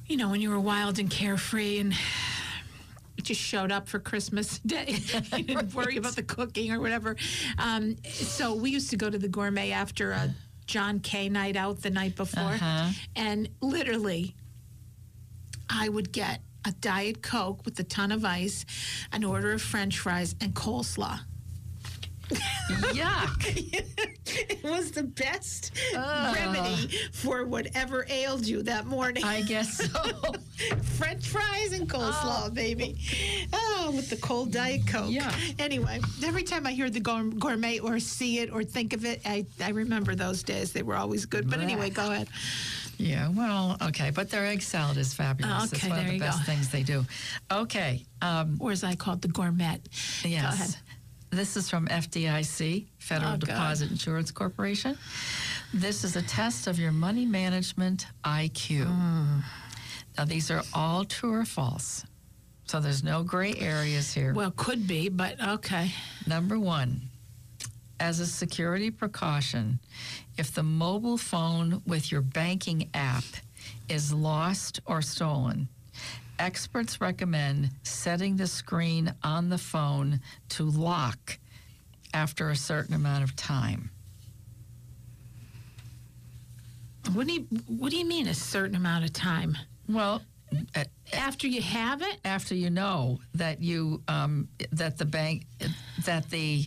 You 0.07 0.17
know, 0.17 0.29
when 0.29 0.41
you 0.41 0.51
were 0.51 0.61
wild 0.61 0.99
and 0.99 1.11
carefree, 1.11 1.79
and 1.81 1.93
just 3.23 3.41
showed 3.41 3.71
up 3.73 3.89
for 3.89 3.99
Christmas 3.99 4.59
Day. 4.67 4.97
you 5.37 5.43
didn't 5.45 5.75
worry 5.75 5.97
about 5.97 6.17
the 6.17 6.23
cooking 6.23 6.73
or 6.73 6.81
whatever. 6.81 7.17
Um, 7.59 7.97
so 8.09 8.55
we 8.55 8.71
used 8.71 8.91
to 8.91 8.97
go 8.97 9.09
to 9.11 9.19
the 9.19 9.29
gourmet 9.29 9.73
after 9.73 10.13
a 10.13 10.35
John 10.67 11.01
Kay 11.01 11.29
night 11.29 11.57
out 11.57 11.83
the 11.83 11.91
night 11.91 12.15
before, 12.17 12.43
Uh-huh. 12.43 12.91
and 13.17 13.49
literally 13.61 14.35
I 15.69 15.89
would 15.89 16.13
get 16.13 16.43
a 16.65 16.73
Diet 16.73 17.23
Coke 17.23 17.65
with 17.65 17.79
a 17.81 17.85
ton 17.85 18.13
of 18.13 18.25
ice, 18.25 18.65
an 19.13 19.25
order 19.25 19.53
of 19.53 19.63
French 19.63 19.99
fries, 19.99 20.35
and 20.41 20.55
coleslaw. 20.55 21.21
Yuck. 22.31 23.85
It 24.63 24.71
was 24.71 24.91
the 24.93 25.03
best 25.05 25.73
remedy 25.95 26.89
for 27.13 27.45
whatever 27.45 28.07
ailed 28.09 28.47
you 28.47 28.63
that 28.65 28.87
morning. 28.87 29.25
I 29.25 29.43
guess 29.43 29.77
so. 29.91 30.13
French 30.97 31.29
fries 31.29 31.73
and 31.73 31.89
coleslaw, 31.89 32.53
baby. 32.53 32.97
Oh, 33.53 33.93
with 33.95 34.11
the 34.11 34.17
cold 34.17 34.53
Diet 34.53 34.87
Coke. 34.87 35.11
Yeah. 35.11 35.33
Anyway, 35.59 36.01
every 36.25 36.43
time 36.43 36.67
I 36.67 36.73
hear 36.73 36.91
the 36.91 37.01
gourmet 37.01 37.79
or 37.79 37.99
see 37.99 38.39
it 38.41 38.53
or 38.53 38.63
think 38.65 38.93
of 38.93 39.05
it, 39.05 39.21
I, 39.25 39.47
I 39.63 39.71
remember 39.71 40.15
those 40.15 40.43
days. 40.43 40.73
They 40.73 40.83
were 40.83 40.97
always 40.97 41.25
good. 41.27 41.49
But 41.49 41.61
anyway, 41.61 41.91
go 41.91 42.11
ahead. 42.11 42.29
Yeah, 42.99 43.31
well, 43.31 43.79
okay. 43.81 44.11
But 44.11 44.29
their 44.29 44.45
egg 44.45 44.61
salad 44.61 44.99
is 44.99 45.15
fabulous. 45.15 45.73
it's 45.73 45.83
Okay, 45.83 45.89
one 45.89 46.01
of 46.01 46.07
the 46.07 46.13
you 46.15 46.21
best 46.21 46.41
go. 46.41 46.45
things 46.45 46.69
they 46.69 46.83
do. 46.83 47.07
Okay. 47.51 48.05
Um, 48.21 48.59
Or 48.61 48.73
as 48.73 48.85
I 48.85 48.95
call 48.95 49.15
it, 49.15 49.23
the 49.23 49.29
gourmet. 49.29 49.65
Go 50.23 50.29
ahead. 50.29 50.31
Yes. 50.31 50.77
This 51.31 51.57
is 51.57 51.71
from 51.71 51.87
FDIC, 51.87 52.87
Federal 52.99 53.35
Oh. 53.35 53.37
Deposit 53.37 53.91
Insurance 53.91 54.33
Corporation. 54.33 54.99
This 55.73 56.03
is 56.03 56.17
a 56.17 56.23
test 56.23 56.67
of 56.67 56.79
your 56.79 56.91
money 56.91 57.25
management 57.25 58.07
IQ. 58.25 58.87
Mm. 58.87 59.45
Now, 60.19 60.25
these 60.25 60.51
are 60.51 60.63
all 60.75 61.05
true 61.05 61.33
or 61.35 61.45
false. 61.45 62.05
So 62.67 62.81
there's 62.81 63.05
no 63.05 63.23
gray 63.23 63.55
areas 63.55 64.13
here. 64.13 64.35
Well, 64.35 64.51
could 64.51 64.87
be, 64.89 65.09
but 65.09 65.41
okay. 65.41 65.93
Number 66.27 66.59
one, 66.59 67.03
as 68.01 68.19
a 68.19 68.27
security 68.27 68.91
precaution, 68.91 69.79
if 70.37 70.53
the 70.53 70.63
mobile 70.65 71.17
phone 71.19 71.83
with 71.87 72.11
your 72.11 72.23
banking 72.23 72.91
app 72.95 73.25
is 73.89 74.13
lost 74.13 74.81
or 74.85 75.01
stolen, 75.03 75.69
experts 76.41 77.01
recommend 77.01 77.71
setting 77.83 78.37
the 78.37 78.47
screen 78.47 79.15
on 79.23 79.49
the 79.51 79.59
phone 79.59 80.21
to 80.51 80.65
lock 80.65 81.39
after 82.15 82.51
a 82.51 82.57
certain 82.57 82.95
amount 82.95 83.23
of 83.23 83.37
time. 83.37 83.91
What 87.13 87.27
do 87.27 87.35
you 87.35 87.41
What 87.67 87.91
do 87.91 87.97
you 87.99 88.05
mean 88.07 88.27
a 88.29 88.35
certain 88.35 88.77
amount 88.77 89.05
of 89.05 89.13
time 89.13 89.57
Well, 89.89 90.23
uh, 90.75 90.85
after 91.13 91.47
you 91.47 91.63
have 91.63 92.03
it? 92.03 92.21
after 92.25 92.55
you 92.55 92.71
know 92.71 93.21
that 93.35 93.61
you 93.63 94.03
um, 94.09 94.49
that 94.73 94.99
the 94.99 95.05
bank 95.07 95.47
that 96.05 96.29
the 96.31 96.67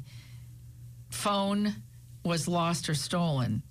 phone 1.09 1.75
was 2.23 2.47
lost 2.47 2.89
or 2.89 2.95
stolen, 2.95 3.61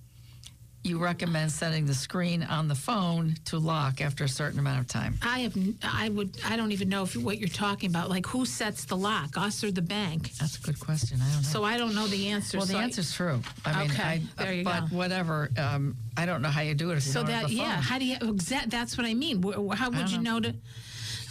you 0.85 0.99
recommend 0.99 1.53
setting 1.53 1.87
the 1.87 1.95
screen 1.95 2.43
on 2.43 2.67
the 2.67 2.75
phone 2.75 3.37
to 3.45 3.59
lock 3.59 4.01
after 4.01 4.25
a 4.25 4.29
certain 4.29 4.59
amount 4.59 4.81
of 4.81 4.89
time. 4.89 5.17
I 5.23 5.41
have. 5.41 5.57
I 5.83 6.09
would. 6.09 6.37
I 6.45 6.57
don't 6.57 6.73
even 6.73 6.89
know 6.89 7.05
if 7.05 7.17
what 7.17 7.39
you're 7.39 7.49
talking 7.49 7.89
about. 7.89 8.11
Like, 8.11 8.27
who 8.27 8.45
sets 8.45 8.85
the 8.85 8.97
lock, 8.97 9.37
us 9.37 9.63
or 9.63 9.71
the 9.71 9.83
bank? 9.83 10.33
That's 10.35 10.59
a 10.59 10.61
good 10.61 10.81
question. 10.81 11.21
I 11.23 11.27
don't 11.33 11.37
know. 11.43 11.49
So 11.49 11.63
I 11.63 11.79
don't 11.79 11.95
know 11.95 12.09
the 12.09 12.29
answer. 12.31 12.59
well, 12.59 12.67
the 12.67 12.73
so 12.73 12.79
I- 12.79 12.83
answer's 12.83 13.15
true. 13.15 13.41
I 13.65 13.83
mean, 13.83 13.91
Okay, 13.93 14.03
I, 14.03 14.23
there 14.43 14.53
you 14.53 14.65
but 14.65 14.91
go. 14.91 14.97
whatever. 14.97 15.51
Um, 15.57 15.97
I 16.17 16.27
don't 16.27 16.43
know 16.43 16.49
how 16.49 16.63
you 16.63 16.75
do 16.75 16.91
it 16.91 17.01
So 17.01 17.23
that 17.23 17.47
the 17.47 17.55
yeah. 17.55 17.81
How 17.81 17.99
do 18.01 18.05
you 18.05 18.17
exact? 18.21 18.71
That's 18.71 18.99
what 18.99 19.07
I 19.07 19.15
mean. 19.15 19.41
How 19.73 19.89
would 19.91 20.11
you 20.11 20.19
know. 20.19 20.39
know 20.39 20.51
to? 20.51 20.55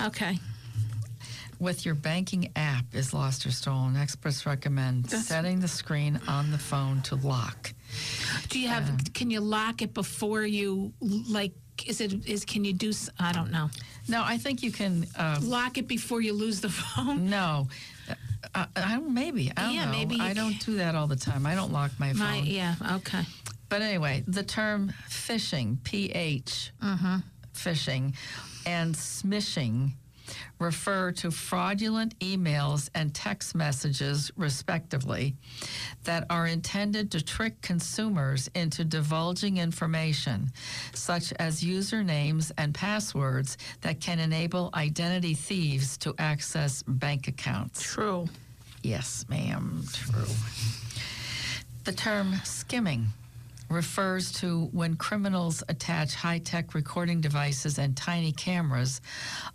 Okay. 0.05 0.39
with 1.59 1.85
your 1.85 1.93
banking 1.93 2.51
app 2.55 2.85
is 2.93 3.13
lost 3.13 3.45
or 3.45 3.51
stolen, 3.51 3.95
experts 3.95 4.45
recommend 4.45 5.09
setting 5.11 5.59
the 5.59 5.67
screen 5.67 6.19
on 6.27 6.51
the 6.51 6.57
phone 6.57 7.01
to 7.03 7.15
lock. 7.15 7.73
Do 8.49 8.59
you 8.59 8.67
have? 8.67 9.13
can 9.13 9.29
you 9.31 9.39
lock 9.39 9.81
it 9.81 9.93
before 9.93 10.43
you 10.45 10.93
like? 11.01 11.53
Is 11.85 11.99
it? 12.01 12.25
Is 12.27 12.45
can 12.45 12.63
you 12.65 12.73
do? 12.73 12.91
I 13.19 13.31
don't 13.31 13.51
know. 13.51 13.69
No, 14.07 14.21
I 14.23 14.37
think 14.37 14.61
you 14.63 14.71
can. 14.71 15.05
Uh, 15.17 15.39
Lock 15.41 15.77
it 15.77 15.87
before 15.87 16.21
you 16.21 16.33
lose 16.33 16.59
the 16.61 16.69
phone. 16.81 17.29
No. 17.29 17.67
Uh, 18.53 18.65
I 18.75 18.95
don't, 18.95 19.13
maybe. 19.13 19.51
I 19.55 19.61
don't 19.63 19.73
Yeah, 19.73 19.85
know. 19.85 19.91
maybe 19.91 20.19
I 20.19 20.33
don't 20.33 20.59
do 20.65 20.75
that 20.77 20.95
all 20.95 21.07
the 21.07 21.15
time. 21.15 21.45
I 21.45 21.55
don't 21.55 21.71
lock 21.71 21.91
my 21.99 22.09
phone. 22.09 22.19
My 22.19 22.37
yeah. 22.39 22.75
Okay. 22.93 23.21
But 23.69 23.81
anyway, 23.81 24.23
the 24.27 24.43
term 24.43 24.91
phishing, 25.09 25.81
P 25.83 26.07
H, 26.11 26.71
phishing, 27.55 28.13
and 28.65 28.93
smishing 28.95 29.91
refer 30.59 31.11
to 31.11 31.31
fraudulent 31.31 32.17
emails 32.19 32.89
and 32.95 33.13
text 33.13 33.55
messages, 33.55 34.31
respectively, 34.37 35.35
that 36.03 36.25
are 36.29 36.47
intended 36.47 37.11
to 37.11 37.23
trick 37.23 37.61
consumers 37.61 38.49
into 38.55 38.83
divulging 38.83 39.57
information, 39.57 40.51
such 40.93 41.33
as 41.33 41.63
usernames 41.63 42.51
and 42.57 42.73
passwords 42.73 43.57
that 43.81 43.99
can 43.99 44.19
enable 44.19 44.69
identity 44.73 45.33
thieves 45.33 45.97
to 45.97 46.13
access 46.17 46.83
bank 46.83 47.27
accounts. 47.27 47.81
True. 47.81 48.27
Yes, 48.83 49.25
ma'am. 49.29 49.83
True. 49.93 50.25
The 51.83 51.91
term 51.91 52.35
skimming 52.43 53.07
refers 53.71 54.31
to 54.33 54.65
when 54.71 54.95
criminals 54.95 55.63
attach 55.69 56.15
high 56.15 56.39
tech 56.39 56.73
recording 56.73 57.21
devices 57.21 57.77
and 57.77 57.95
tiny 57.95 58.31
cameras 58.31 59.01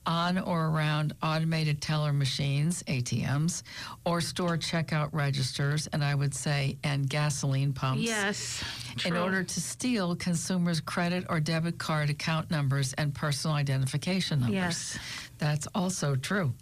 on 0.06 0.38
or 0.38 0.66
around 0.66 1.14
automated 1.22 1.80
teller 1.80 2.12
machines, 2.12 2.82
ATMs, 2.84 3.62
or 4.04 4.20
store 4.20 4.56
checkout 4.56 5.10
registers, 5.12 5.86
and 5.88 6.02
I 6.02 6.14
would 6.14 6.34
say, 6.34 6.78
and 6.82 7.08
gasoline 7.08 7.72
pumps. 7.72 8.02
Yes. 8.02 8.64
In 9.04 9.12
true. 9.12 9.20
order 9.20 9.42
to 9.42 9.60
steal 9.60 10.16
consumers' 10.16 10.80
credit 10.80 11.26
or 11.28 11.40
debit 11.40 11.78
card 11.78 12.10
account 12.10 12.50
numbers 12.50 12.92
and 12.94 13.14
personal 13.14 13.56
identification 13.56 14.40
numbers. 14.40 14.54
Yes. 14.54 14.98
That's 15.38 15.68
also 15.74 16.16
true. 16.16 16.54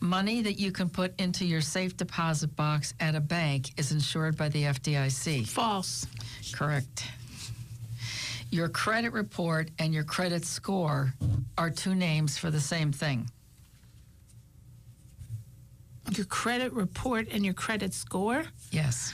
Money 0.00 0.42
that 0.42 0.58
you 0.58 0.72
can 0.72 0.88
put 0.88 1.18
into 1.20 1.44
your 1.44 1.60
safe 1.60 1.96
deposit 1.96 2.54
box 2.56 2.94
at 3.00 3.14
a 3.14 3.20
bank 3.20 3.70
is 3.78 3.92
insured 3.92 4.36
by 4.36 4.48
the 4.48 4.64
FDIC. 4.64 5.46
False. 5.46 6.06
Correct. 6.52 7.04
Your 8.50 8.68
credit 8.68 9.12
report 9.12 9.70
and 9.78 9.92
your 9.92 10.04
credit 10.04 10.44
score 10.44 11.14
are 11.58 11.70
two 11.70 11.94
names 11.94 12.38
for 12.38 12.50
the 12.50 12.60
same 12.60 12.92
thing. 12.92 13.28
Your 16.12 16.26
credit 16.26 16.72
report 16.72 17.28
and 17.32 17.44
your 17.44 17.54
credit 17.54 17.92
score. 17.92 18.44
Yes. 18.70 19.12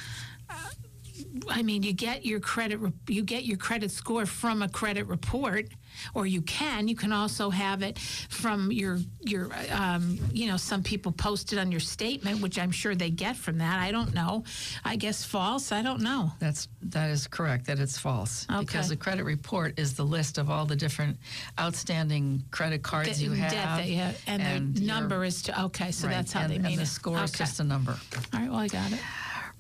I 1.49 1.63
mean, 1.63 1.83
you 1.83 1.93
get 1.93 2.25
your 2.25 2.41
credit 2.41 2.79
re- 2.79 2.93
you 3.09 3.23
get 3.23 3.45
your 3.45 3.57
credit 3.59 3.91
score 3.91 4.27
from 4.27 4.63
a 4.63 4.69
credit 4.69 5.07
report, 5.07 5.69
or 6.15 6.27
you 6.27 6.41
can. 6.43 6.89
You 6.89 6.95
can 6.97 7.13
also 7.13 7.51
have 7.51 7.83
it 7.83 7.99
from 7.99 8.71
your 8.73 8.99
your 9.21 9.51
um, 9.73 10.19
you 10.33 10.47
know 10.47 10.57
some 10.57 10.83
people 10.83 11.13
post 11.13 11.53
it 11.53 11.59
on 11.59 11.71
your 11.71 11.81
statement, 11.81 12.41
which 12.41 12.59
I'm 12.59 12.71
sure 12.71 12.95
they 12.95 13.11
get 13.11 13.37
from 13.37 13.59
that. 13.59 13.79
I 13.81 13.91
don't 13.93 14.15
know. 14.15 14.45
I 14.85 14.97
guess 14.97 15.25
false. 15.25 15.73
I 15.73 15.83
don't 15.83 16.01
know. 16.01 16.33
That's 16.39 16.69
that 16.83 17.11
is 17.11 17.27
correct. 17.27 17.67
That 17.67 17.79
it's 17.79 17.99
false 17.99 18.47
because 18.47 18.87
Okay. 18.87 18.89
the 18.89 18.97
credit 18.97 19.25
report 19.25 19.79
is 19.79 19.95
the 19.95 20.05
list 20.05 20.39
of 20.39 20.49
all 20.51 20.65
the 20.67 20.77
different 20.77 21.19
outstanding 21.61 22.45
credit 22.51 22.83
cards 22.83 23.19
The 23.19 23.25
you 23.25 23.31
have, 23.33 23.53
debt 23.53 23.87
you 23.87 23.97
have, 23.97 24.21
and, 24.27 24.75
the 24.75 24.81
your- 24.81 24.89
number 24.95 25.25
is 25.25 25.43
to 25.43 25.63
okay. 25.65 25.91
So 25.93 26.07
right, 26.07 26.15
that's 26.15 26.33
how 26.33 26.43
and, 26.43 26.53
they 26.53 26.59
mean 26.59 26.67
and 26.67 26.79
the 26.79 26.83
it. 26.83 26.87
score 26.87 27.23
is 27.23 27.33
just 27.33 27.61
a 27.61 27.65
number. 27.65 27.93
All 28.33 28.41
right. 28.41 28.51
Well, 28.51 28.59
I 28.59 28.69
got 28.69 28.93
it. 28.93 29.01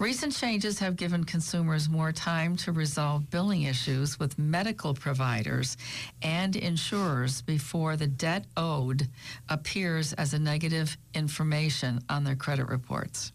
Recent 0.03 0.35
changes 0.35 0.81
have 0.81 0.97
given 0.97 1.23
consumers 1.23 1.89
more 1.89 2.11
time 2.11 2.57
to 2.57 2.73
resolve 2.73 3.31
billing 3.31 3.63
issues 3.63 4.19
with 4.19 4.37
medical 4.37 4.95
providers 4.95 5.77
and 6.23 6.57
insurers 6.57 7.41
before 7.41 7.95
the 7.95 8.09
debt 8.09 8.45
owed 8.57 9.07
appears 9.49 10.13
as 10.15 10.35
a 10.35 10.41
negative 10.41 10.97
information 11.15 12.01
on 12.09 12.25
their 12.25 12.35
credit 12.35 12.67
reports. 12.67 13.31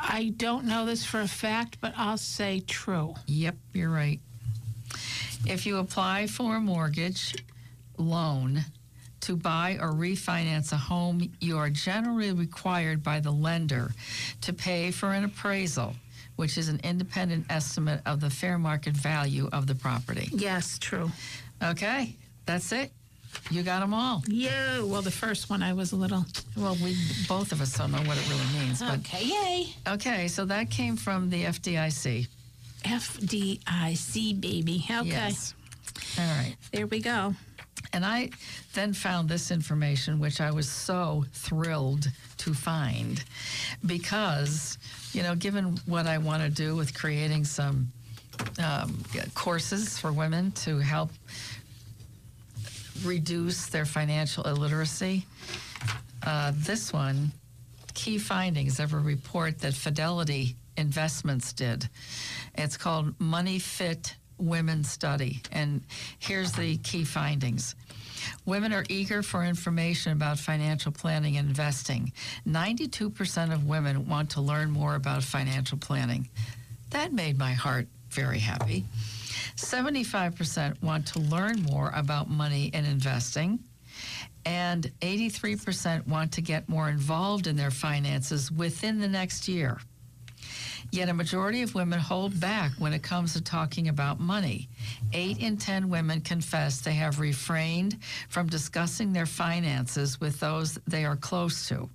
I 0.00 0.32
don't 0.38 0.64
know 0.64 0.86
this 0.86 1.04
for 1.04 1.20
a 1.20 1.28
fact, 1.28 1.76
but 1.82 1.92
I'll 1.98 2.16
say 2.16 2.60
true. 2.60 3.12
Yep, 3.26 3.56
you're 3.74 3.90
right. 3.90 4.18
If 5.46 5.66
you 5.66 5.76
apply 5.76 6.28
for 6.28 6.56
a 6.56 6.60
mortgage 6.60 7.34
loan 7.98 8.64
to 9.20 9.36
buy 9.36 9.76
or 9.80 9.92
refinance 9.92 10.72
a 10.72 10.76
home, 10.76 11.30
you 11.40 11.58
are 11.58 11.68
generally 11.68 12.32
required 12.32 13.02
by 13.02 13.20
the 13.20 13.32
lender 13.32 13.90
to 14.40 14.52
pay 14.54 14.90
for 14.90 15.12
an 15.12 15.24
appraisal, 15.24 15.94
which 16.36 16.56
is 16.58 16.68
an 16.68 16.80
independent 16.84 17.46
estimate 17.50 18.00
of 18.06 18.20
the 18.20 18.30
fair 18.30 18.58
market 18.58 18.94
value 18.94 19.48
of 19.52 19.66
the 19.66 19.74
property. 19.74 20.28
Yes, 20.32 20.78
true. 20.78 21.10
Okay, 21.62 22.16
that's 22.46 22.72
it. 22.72 22.90
You 23.50 23.62
got 23.62 23.80
them 23.80 23.92
all. 23.92 24.22
Yeah. 24.28 24.82
Well, 24.82 25.02
the 25.02 25.10
first 25.10 25.50
one 25.50 25.62
I 25.62 25.72
was 25.74 25.92
a 25.92 25.96
little. 25.96 26.24
Well, 26.56 26.76
we 26.82 26.96
both 27.28 27.52
of 27.52 27.60
us 27.60 27.76
don't 27.76 27.92
know 27.92 27.98
what 27.98 28.16
it 28.16 28.28
really 28.30 28.64
means, 28.64 28.80
but 28.80 28.98
Okay. 29.00 29.24
Yay. 29.24 29.66
okay. 29.88 30.28
So 30.28 30.44
that 30.46 30.70
came 30.70 30.96
from 30.96 31.28
the 31.28 31.44
FDIC. 31.44 32.28
FDIC 32.84 34.40
baby. 34.40 34.84
Okay. 34.90 35.08
Yes. 35.08 35.54
All 36.18 36.24
right. 36.24 36.56
There 36.72 36.86
we 36.86 37.00
go. 37.00 37.34
And 37.92 38.04
I 38.04 38.30
then 38.74 38.92
found 38.92 39.28
this 39.28 39.50
information, 39.50 40.18
which 40.18 40.40
I 40.40 40.50
was 40.50 40.68
so 40.68 41.24
thrilled 41.32 42.10
to 42.38 42.54
find 42.54 43.22
because, 43.84 44.78
you 45.16 45.22
know, 45.22 45.34
given 45.34 45.78
what 45.86 46.06
I 46.06 46.18
want 46.18 46.42
to 46.42 46.50
do 46.50 46.76
with 46.76 46.92
creating 46.94 47.46
some 47.46 47.90
um, 48.62 49.02
courses 49.34 49.98
for 49.98 50.12
women 50.12 50.52
to 50.52 50.78
help 50.78 51.10
reduce 53.02 53.66
their 53.68 53.86
financial 53.86 54.44
illiteracy, 54.44 55.24
uh, 56.22 56.52
this 56.54 56.92
one, 56.92 57.32
key 57.94 58.18
findings 58.18 58.78
of 58.78 58.92
a 58.92 58.98
report 58.98 59.60
that 59.60 59.72
Fidelity 59.72 60.54
Investments 60.76 61.54
did. 61.54 61.88
It's 62.54 62.76
called 62.76 63.18
Money 63.18 63.58
Fit 63.58 64.14
Women 64.36 64.84
Study. 64.84 65.40
And 65.50 65.80
here's 66.18 66.52
the 66.52 66.76
key 66.76 67.04
findings. 67.04 67.74
Women 68.44 68.72
are 68.72 68.84
eager 68.88 69.22
for 69.22 69.44
information 69.44 70.12
about 70.12 70.38
financial 70.38 70.92
planning 70.92 71.36
and 71.36 71.48
investing. 71.48 72.12
92% 72.46 73.52
of 73.52 73.66
women 73.66 74.08
want 74.08 74.30
to 74.30 74.40
learn 74.40 74.70
more 74.70 74.94
about 74.94 75.22
financial 75.22 75.78
planning. 75.78 76.28
That 76.90 77.12
made 77.12 77.38
my 77.38 77.52
heart 77.52 77.88
very 78.10 78.38
happy. 78.38 78.84
75% 79.56 80.82
want 80.82 81.06
to 81.08 81.18
learn 81.18 81.62
more 81.62 81.92
about 81.94 82.30
money 82.30 82.70
and 82.72 82.86
investing. 82.86 83.60
And 84.44 84.92
83% 85.00 86.06
want 86.06 86.32
to 86.32 86.40
get 86.40 86.68
more 86.68 86.88
involved 86.88 87.46
in 87.46 87.56
their 87.56 87.70
finances 87.70 88.52
within 88.52 89.00
the 89.00 89.08
next 89.08 89.48
year. 89.48 89.80
Yet 90.92 91.08
a 91.08 91.14
majority 91.14 91.62
of 91.62 91.74
women 91.74 91.98
hold 91.98 92.38
back 92.40 92.72
when 92.78 92.92
it 92.92 93.02
comes 93.02 93.32
to 93.34 93.42
talking 93.42 93.88
about 93.88 94.20
money. 94.20 94.68
Eight 95.12 95.38
in 95.38 95.56
10 95.56 95.88
women 95.88 96.20
confess 96.20 96.80
they 96.80 96.94
have 96.94 97.20
refrained 97.20 97.98
from 98.28 98.46
discussing 98.48 99.12
their 99.12 99.26
finances 99.26 100.20
with 100.20 100.40
those 100.40 100.78
they 100.86 101.04
are 101.04 101.16
close 101.16 101.68
to. 101.68 101.88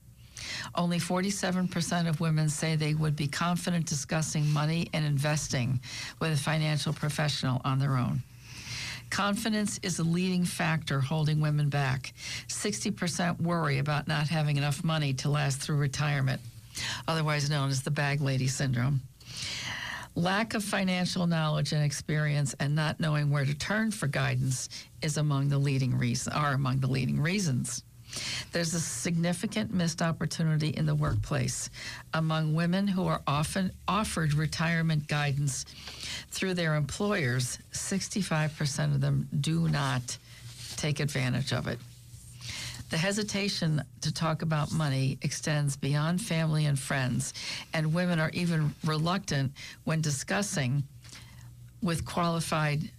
Only 0.75 0.97
47% 0.99 2.09
of 2.09 2.19
women 2.19 2.49
say 2.49 2.75
they 2.75 2.93
would 2.93 3.15
be 3.15 3.27
confident 3.27 3.85
discussing 3.85 4.49
money 4.51 4.89
and 4.93 5.05
investing 5.05 5.79
with 6.19 6.31
a 6.31 6.37
financial 6.37 6.93
professional 6.93 7.61
on 7.63 7.79
their 7.79 7.95
own. 7.95 8.23
Confidence 9.11 9.77
is 9.83 9.99
a 9.99 10.03
leading 10.03 10.45
factor 10.45 11.01
holding 11.01 11.41
women 11.41 11.67
back. 11.67 12.13
60% 12.47 13.41
worry 13.41 13.77
about 13.77 14.07
not 14.07 14.29
having 14.29 14.55
enough 14.55 14.85
money 14.85 15.13
to 15.15 15.29
last 15.29 15.59
through 15.59 15.75
retirement, 15.75 16.39
otherwise 17.07 17.49
known 17.49 17.69
as 17.69 17.81
the 17.81 17.91
bag 17.91 18.21
lady 18.21 18.47
syndrome. 18.47 19.01
Lack 20.15 20.53
of 20.55 20.63
financial 20.63 21.25
knowledge 21.25 21.71
and 21.71 21.83
experience 21.83 22.53
and 22.59 22.75
not 22.75 22.99
knowing 22.99 23.29
where 23.29 23.45
to 23.45 23.53
turn 23.53 23.91
for 23.91 24.07
guidance 24.07 24.67
is 25.01 25.17
among 25.17 25.47
the 25.47 25.57
leading 25.57 25.97
reasons 25.97 26.35
are 26.35 26.53
among 26.53 26.81
the 26.81 26.87
leading 26.87 27.21
reasons. 27.21 27.83
There's 28.51 28.73
a 28.73 28.79
significant 28.79 29.73
missed 29.73 30.01
opportunity 30.01 30.69
in 30.69 30.85
the 30.85 30.95
workplace 30.95 31.69
among 32.13 32.53
women 32.53 32.87
who 32.87 33.07
are 33.07 33.21
often 33.25 33.71
offered 33.87 34.33
retirement 34.33 35.07
guidance 35.07 35.65
through 36.29 36.55
their 36.55 36.75
employers. 36.75 37.57
65% 37.71 38.95
of 38.95 39.01
them 39.01 39.29
do 39.39 39.69
not 39.69 40.17
take 40.75 40.99
advantage 40.99 41.53
of 41.53 41.67
it. 41.67 41.79
The 42.91 42.97
hesitation 42.97 43.81
to 44.01 44.13
talk 44.13 44.41
about 44.41 44.73
money 44.73 45.17
extends 45.21 45.77
beyond 45.77 46.21
family 46.21 46.65
and 46.65 46.77
friends, 46.77 47.33
and 47.73 47.93
women 47.93 48.19
are 48.19 48.29
even 48.33 48.75
reluctant 48.83 49.53
when 49.85 50.01
discussing 50.01 50.83
with 51.81 52.03
qualified, 52.03 52.91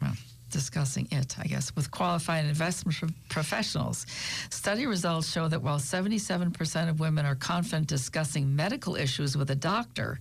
well, 0.00 0.12
discussing 0.52 1.08
it, 1.10 1.36
I 1.40 1.48
guess, 1.48 1.74
with 1.74 1.90
qualified 1.90 2.44
investment 2.44 3.12
professionals. 3.28 4.06
Study 4.50 4.86
results 4.86 5.28
show 5.28 5.48
that 5.48 5.60
while 5.60 5.80
77% 5.80 6.88
of 6.88 7.00
women 7.00 7.26
are 7.26 7.34
confident 7.34 7.88
discussing 7.88 8.54
medical 8.54 8.94
issues 8.94 9.36
with 9.36 9.50
a 9.50 9.56
doctor, 9.56 10.20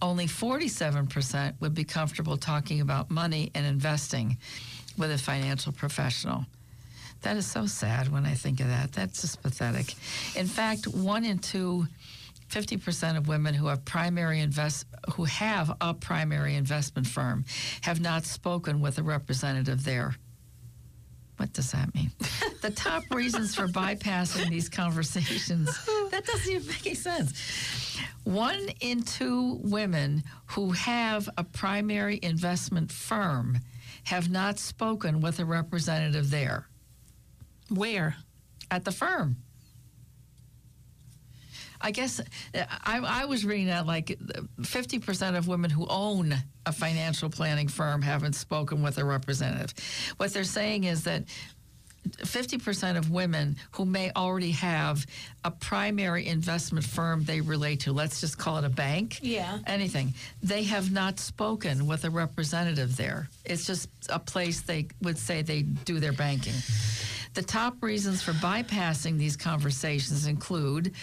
only 0.00 0.26
47% 0.26 1.52
would 1.60 1.74
be 1.74 1.84
comfortable 1.84 2.38
talking 2.38 2.80
about 2.80 3.10
money 3.10 3.50
and 3.54 3.66
investing 3.66 4.38
with 4.96 5.10
a 5.10 5.18
financial 5.18 5.72
professional. 5.72 6.46
That 7.22 7.36
is 7.36 7.46
so 7.46 7.66
sad 7.66 8.12
when 8.12 8.24
I 8.24 8.34
think 8.34 8.60
of 8.60 8.68
that. 8.68 8.92
That's 8.92 9.20
just 9.22 9.42
pathetic. 9.42 9.94
In 10.36 10.46
fact, 10.46 10.86
one 10.86 11.24
in 11.24 11.38
two, 11.38 11.86
50% 12.48 13.16
of 13.16 13.28
women 13.28 13.54
who 13.54 13.66
have 13.66 13.84
primary 13.84 14.40
invest 14.40 14.86
who 15.14 15.24
have 15.24 15.76
a 15.80 15.94
primary 15.94 16.54
investment 16.54 17.06
firm 17.06 17.44
have 17.82 18.00
not 18.00 18.24
spoken 18.24 18.80
with 18.80 18.98
a 18.98 19.02
representative 19.02 19.84
there. 19.84 20.14
What 21.36 21.52
does 21.52 21.72
that 21.72 21.94
mean? 21.94 22.12
the 22.62 22.70
top 22.70 23.02
reasons 23.10 23.54
for 23.54 23.66
bypassing 23.68 24.48
these 24.48 24.68
conversations. 24.68 25.66
That 26.10 26.24
doesn't 26.24 26.50
even 26.50 26.66
make 26.66 26.86
any 26.86 26.94
sense. 26.94 27.98
One 28.24 28.68
in 28.80 29.02
two 29.02 29.60
women 29.62 30.22
who 30.46 30.70
have 30.70 31.28
a 31.36 31.44
primary 31.44 32.18
investment 32.22 32.90
firm 32.90 33.58
have 34.04 34.30
not 34.30 34.58
spoken 34.58 35.20
with 35.20 35.40
a 35.40 35.44
representative 35.44 36.30
there 36.30 36.68
Where? 37.68 38.16
at 38.70 38.84
the 38.84 38.92
firm. 38.92 39.36
I 41.78 41.90
guess 41.90 42.20
I, 42.54 43.00
I 43.04 43.26
was 43.26 43.44
reading 43.44 43.66
that 43.66 43.86
like 43.86 44.06
50% 44.06 45.36
of 45.36 45.46
women 45.46 45.70
who 45.70 45.86
own 45.88 46.34
a 46.64 46.72
financial 46.72 47.28
planning 47.28 47.68
firm 47.68 48.00
haven't 48.00 48.32
spoken 48.32 48.82
with 48.82 48.96
a 48.96 49.04
representative. 49.04 49.74
What 50.16 50.32
they're 50.32 50.42
saying 50.42 50.84
is 50.84 51.04
that 51.04 51.24
50% 52.12 52.96
of 52.96 53.10
women 53.10 53.56
who 53.72 53.84
may 53.84 54.10
already 54.16 54.50
have 54.52 55.06
a 55.44 55.50
primary 55.50 56.26
investment 56.26 56.84
firm 56.84 57.24
they 57.24 57.40
relate 57.40 57.80
to, 57.80 57.92
let's 57.92 58.20
just 58.20 58.38
call 58.38 58.58
it 58.58 58.64
a 58.64 58.68
bank, 58.68 59.18
Yeah. 59.22 59.58
anything, 59.66 60.14
they 60.42 60.64
have 60.64 60.90
not 60.92 61.18
spoken 61.20 61.86
with 61.86 62.04
a 62.04 62.10
representative 62.10 62.96
there. 62.96 63.28
It's 63.44 63.66
just 63.66 63.88
a 64.08 64.18
place 64.18 64.60
they 64.62 64.88
would 65.02 65.18
say 65.18 65.42
they 65.42 65.62
do 65.62 66.00
their 66.00 66.12
banking. 66.12 66.54
The 67.34 67.42
top 67.42 67.82
reasons 67.82 68.22
for 68.22 68.32
bypassing 68.32 69.18
these 69.18 69.36
conversations 69.36 70.26
include 70.26 70.94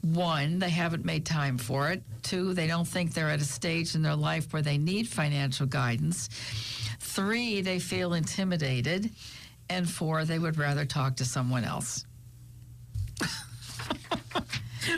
one, 0.00 0.58
they 0.58 0.70
haven't 0.70 1.04
made 1.04 1.26
time 1.26 1.58
for 1.58 1.90
it, 1.90 2.02
two, 2.22 2.54
they 2.54 2.66
don't 2.66 2.88
think 2.88 3.12
they're 3.12 3.28
at 3.28 3.42
a 3.42 3.44
stage 3.44 3.94
in 3.94 4.00
their 4.00 4.16
life 4.16 4.52
where 4.54 4.62
they 4.62 4.78
need 4.78 5.06
financial 5.06 5.66
guidance, 5.66 6.30
three, 6.98 7.60
they 7.60 7.78
feel 7.78 8.14
intimidated, 8.14 9.10
and 9.72 9.88
four, 9.88 10.24
they 10.24 10.38
would 10.38 10.56
rather 10.58 10.84
talk 10.84 11.16
to 11.16 11.24
someone 11.24 11.64
else. 11.64 12.04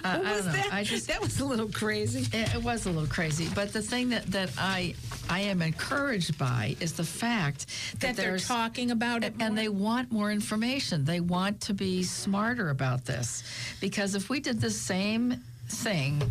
I, 0.02 0.16
I 0.16 0.18
What 0.18 0.24
was 0.24 0.44
don't 0.44 0.46
know. 0.46 0.52
that? 0.52 0.68
I 0.72 0.82
just 0.84 1.08
that 1.08 1.20
was 1.20 1.40
a 1.40 1.44
little 1.44 1.68
crazy. 1.68 2.20
it, 2.36 2.54
it 2.54 2.62
was 2.62 2.86
a 2.86 2.90
little 2.90 3.08
crazy, 3.08 3.48
but 3.54 3.72
the 3.72 3.82
thing 3.82 4.08
that, 4.10 4.26
that 4.28 4.50
I 4.58 4.94
I 5.28 5.40
am 5.40 5.60
encouraged 5.62 6.38
by 6.38 6.74
is 6.80 6.94
the 6.94 7.04
fact 7.04 7.66
that, 8.00 8.00
That 8.00 8.16
they're 8.16 8.38
talking 8.38 8.90
about 8.90 9.24
it, 9.24 9.34
and 9.40 9.56
they 9.56 9.68
want 9.68 10.10
more 10.10 10.30
information. 10.32 11.04
They 11.04 11.20
want 11.20 11.60
to 11.62 11.74
be 11.74 12.02
smarter 12.02 12.70
about 12.70 13.04
this 13.04 13.42
because 13.80 14.14
if 14.14 14.28
we 14.30 14.40
did 14.40 14.60
the 14.60 14.70
same 14.70 15.42
thing, 15.68 16.22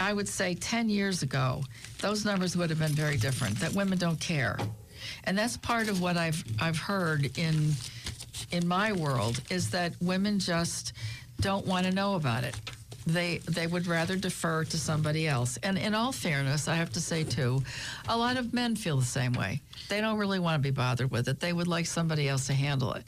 I 0.00 0.12
would 0.12 0.28
say 0.28 0.54
10 0.54 0.88
years 0.88 1.22
ago, 1.22 1.62
those 2.00 2.24
numbers 2.24 2.56
would 2.56 2.70
have 2.70 2.78
been 2.80 2.92
very 2.92 3.16
different. 3.16 3.58
That 3.60 3.72
women 3.72 3.98
don't 3.98 4.18
care, 4.20 4.56
and 5.24 5.36
that's 5.36 5.56
part 5.56 5.88
of 5.88 6.00
what 6.00 6.16
I've 6.16 6.42
I've 6.60 6.78
heard 6.78 7.36
in 7.38 7.72
in 8.50 8.66
my 8.66 8.92
world 8.92 9.40
is 9.50 9.70
that 9.70 9.92
women 10.00 10.38
just 10.38 10.92
don't 11.40 11.66
want 11.66 11.86
to 11.86 11.92
know 11.92 12.14
about 12.14 12.44
it. 12.44 12.56
They 13.06 13.38
they 13.38 13.66
would 13.66 13.86
rather 13.86 14.16
defer 14.16 14.64
to 14.64 14.78
somebody 14.78 15.26
else. 15.26 15.56
And 15.62 15.78
in 15.78 15.94
all 15.94 16.12
fairness, 16.12 16.68
I 16.68 16.74
have 16.74 16.92
to 16.92 17.00
say 17.00 17.24
too, 17.24 17.62
a 18.08 18.16
lot 18.16 18.36
of 18.36 18.52
men 18.52 18.76
feel 18.76 18.98
the 18.98 19.04
same 19.04 19.32
way. 19.32 19.60
They 19.88 20.00
don't 20.00 20.18
really 20.18 20.38
want 20.38 20.62
to 20.62 20.66
be 20.66 20.74
bothered 20.74 21.10
with 21.10 21.28
it. 21.28 21.40
They 21.40 21.52
would 21.52 21.68
like 21.68 21.86
somebody 21.86 22.28
else 22.28 22.46
to 22.48 22.52
handle 22.52 22.92
it. 22.92 23.04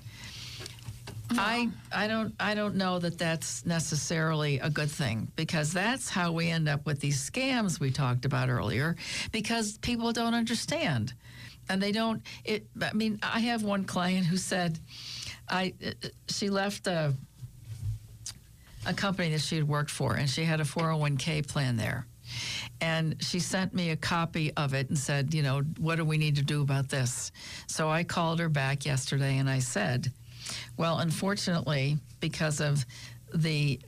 I 1.38 1.70
I 1.94 2.08
don't 2.08 2.34
I 2.40 2.54
don't 2.54 2.76
know 2.76 2.98
that 2.98 3.18
that's 3.18 3.64
necessarily 3.64 4.58
a 4.58 4.70
good 4.70 4.90
thing 4.90 5.28
because 5.36 5.72
that's 5.72 6.08
how 6.08 6.32
we 6.32 6.48
end 6.50 6.68
up 6.68 6.84
with 6.86 7.00
these 7.00 7.30
scams 7.30 7.80
we 7.80 7.90
talked 7.90 8.24
about 8.24 8.48
earlier 8.48 8.96
because 9.30 9.78
people 9.78 10.12
don't 10.12 10.34
understand 10.34 11.12
and 11.68 11.82
they 11.82 11.92
don't 11.92 12.22
it 12.44 12.66
I 12.80 12.92
mean 12.92 13.18
I 13.22 13.40
have 13.40 13.62
one 13.62 13.84
client 13.84 14.26
who 14.26 14.36
said 14.36 14.78
I 15.48 15.74
she 16.28 16.50
left 16.50 16.86
a 16.86 17.14
a 18.84 18.92
company 18.92 19.30
that 19.30 19.40
she 19.40 19.56
had 19.56 19.68
worked 19.68 19.90
for 19.90 20.14
and 20.14 20.28
she 20.28 20.44
had 20.44 20.60
a 20.60 20.64
401k 20.64 21.46
plan 21.46 21.76
there 21.76 22.06
and 22.80 23.16
she 23.20 23.38
sent 23.38 23.72
me 23.74 23.90
a 23.90 23.96
copy 23.96 24.52
of 24.56 24.74
it 24.74 24.88
and 24.88 24.98
said, 24.98 25.34
you 25.34 25.42
know, 25.42 25.60
what 25.78 25.96
do 25.96 26.04
we 26.04 26.18
need 26.18 26.36
to 26.36 26.42
do 26.42 26.62
about 26.62 26.88
this? 26.88 27.30
So 27.68 27.88
I 27.88 28.04
called 28.04 28.40
her 28.40 28.48
back 28.48 28.84
yesterday 28.84 29.38
and 29.38 29.48
I 29.48 29.60
said, 29.60 30.10
well, 30.76 30.98
unfortunately, 30.98 31.98
because 32.20 32.60
of 32.60 32.84
the 33.32 33.80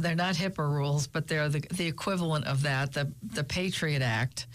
they're 0.00 0.14
not 0.14 0.34
HIPAA 0.34 0.70
rules, 0.70 1.06
but 1.06 1.26
they're 1.26 1.48
the, 1.48 1.60
the 1.72 1.86
equivalent 1.86 2.46
of 2.46 2.62
that, 2.62 2.92
the 2.92 3.12
the 3.22 3.44
Patriot 3.44 4.02
Act. 4.02 4.46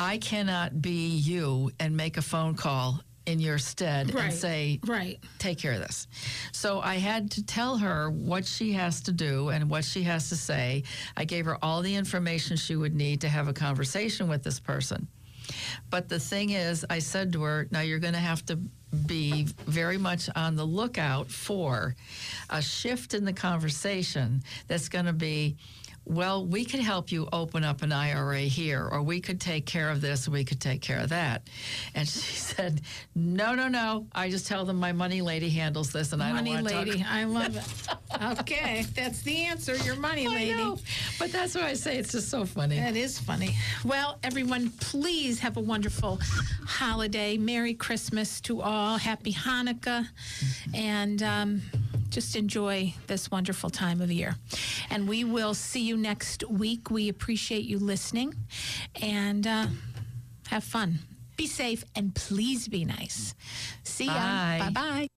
I 0.00 0.16
cannot 0.16 0.80
be 0.80 1.08
you 1.08 1.70
and 1.78 1.94
make 1.94 2.16
a 2.16 2.22
phone 2.22 2.54
call 2.54 3.00
in 3.26 3.38
your 3.38 3.58
stead 3.58 4.14
Right. 4.14 4.24
and 4.24 4.32
say, 4.32 4.80
Right. 4.86 5.18
take 5.38 5.58
care 5.58 5.72
of 5.74 5.80
this. 5.80 6.06
So 6.52 6.80
I 6.80 6.94
had 6.94 7.30
to 7.32 7.42
tell 7.44 7.76
her 7.76 8.10
what 8.10 8.46
she 8.46 8.72
has 8.72 9.02
to 9.02 9.12
do 9.12 9.50
and 9.50 9.68
what 9.68 9.84
she 9.84 10.02
has 10.04 10.30
to 10.30 10.36
say. 10.36 10.84
I 11.18 11.26
gave 11.26 11.44
her 11.44 11.62
all 11.62 11.82
the 11.82 11.94
information 11.94 12.56
she 12.56 12.76
would 12.76 12.94
need 12.94 13.20
to 13.20 13.28
have 13.28 13.46
a 13.46 13.52
conversation 13.52 14.26
with 14.26 14.42
this 14.42 14.58
person. 14.58 15.06
But 15.90 16.08
the 16.08 16.18
thing 16.18 16.50
is, 16.50 16.86
I 16.88 17.00
said 17.00 17.32
to 17.34 17.42
her, 17.42 17.68
now 17.70 17.80
you're 17.80 17.98
going 17.98 18.14
to 18.14 18.20
have 18.20 18.44
to 18.46 18.58
be 19.06 19.44
very 19.66 19.98
much 19.98 20.28
on 20.34 20.56
the 20.56 20.64
lookout 20.64 21.30
for 21.30 21.94
a 22.48 22.62
shift 22.62 23.14
in 23.14 23.24
the 23.24 23.32
conversation 23.32 24.42
that's 24.66 24.88
going 24.88 25.04
to 25.06 25.12
be, 25.12 25.56
well, 26.04 26.44
we 26.44 26.64
could 26.64 26.80
help 26.80 27.12
you 27.12 27.28
open 27.32 27.62
up 27.62 27.82
an 27.82 27.92
IRA 27.92 28.40
here, 28.40 28.88
or 28.90 29.02
we 29.02 29.20
could 29.20 29.40
take 29.40 29.66
care 29.66 29.90
of 29.90 30.00
this, 30.00 30.26
or 30.26 30.32
we 30.32 30.44
could 30.44 30.60
take 30.60 30.80
care 30.80 30.98
of 30.98 31.10
that. 31.10 31.48
And 31.94 32.08
she 32.08 32.34
said, 32.36 32.80
no, 33.14 33.54
no, 33.54 33.68
no. 33.68 34.06
I 34.12 34.30
just 34.30 34.46
tell 34.46 34.64
them 34.64 34.76
my 34.76 34.92
money 34.92 35.22
lady 35.22 35.48
handles 35.50 35.92
this, 35.92 36.12
and 36.12 36.22
I 36.22 36.32
money 36.32 36.54
don't 36.54 36.64
want 36.64 36.68
to 36.68 36.78
lady. 36.90 36.98
talk. 37.02 37.12
I 37.12 37.24
love 37.24 37.56
it. 37.56 38.40
Okay, 38.40 38.84
that's 38.94 39.22
the 39.22 39.44
answer. 39.44 39.76
Your 39.76 39.96
money 39.96 40.26
lady. 40.26 40.52
I 40.52 40.54
lady. 40.56 40.64
know, 40.64 40.78
but 41.18 41.30
that's 41.32 41.54
what 41.54 41.64
I 41.64 41.74
say. 41.74 41.98
It's 41.98 42.12
just 42.12 42.28
so 42.28 42.44
funny. 42.44 42.76
That 42.76 42.96
is 42.96 43.18
funny. 43.18 43.56
Well, 43.84 44.18
everyone, 44.22 44.70
please 44.80 45.38
have 45.40 45.56
a 45.56 45.60
wonderful 45.60 46.18
holiday. 46.66 47.36
Merry 47.36 47.74
Christmas 47.74 48.40
to 48.42 48.62
all. 48.62 48.96
Happy 48.98 49.32
Hanukkah. 49.32 50.08
And 50.74 51.22
um, 51.22 51.62
just 52.10 52.36
enjoy 52.36 52.92
this 53.06 53.30
wonderful 53.30 53.70
time 53.70 54.00
of 54.00 54.10
year. 54.10 54.36
And 54.90 55.08
we 55.08 55.24
will 55.24 55.54
see 55.54 55.80
you 55.80 55.96
next 55.96 56.44
week. 56.48 56.90
We 56.90 57.08
appreciate 57.08 57.64
you 57.64 57.78
listening 57.78 58.34
and 59.00 59.46
uh, 59.46 59.66
have 60.48 60.64
fun. 60.64 60.98
Be 61.36 61.46
safe 61.46 61.84
and 61.96 62.14
please 62.14 62.68
be 62.68 62.84
nice. 62.84 63.34
See 63.82 64.06
ya. 64.06 64.12
Bye. 64.14 64.58
Bye 64.60 64.70
bye. 64.70 65.06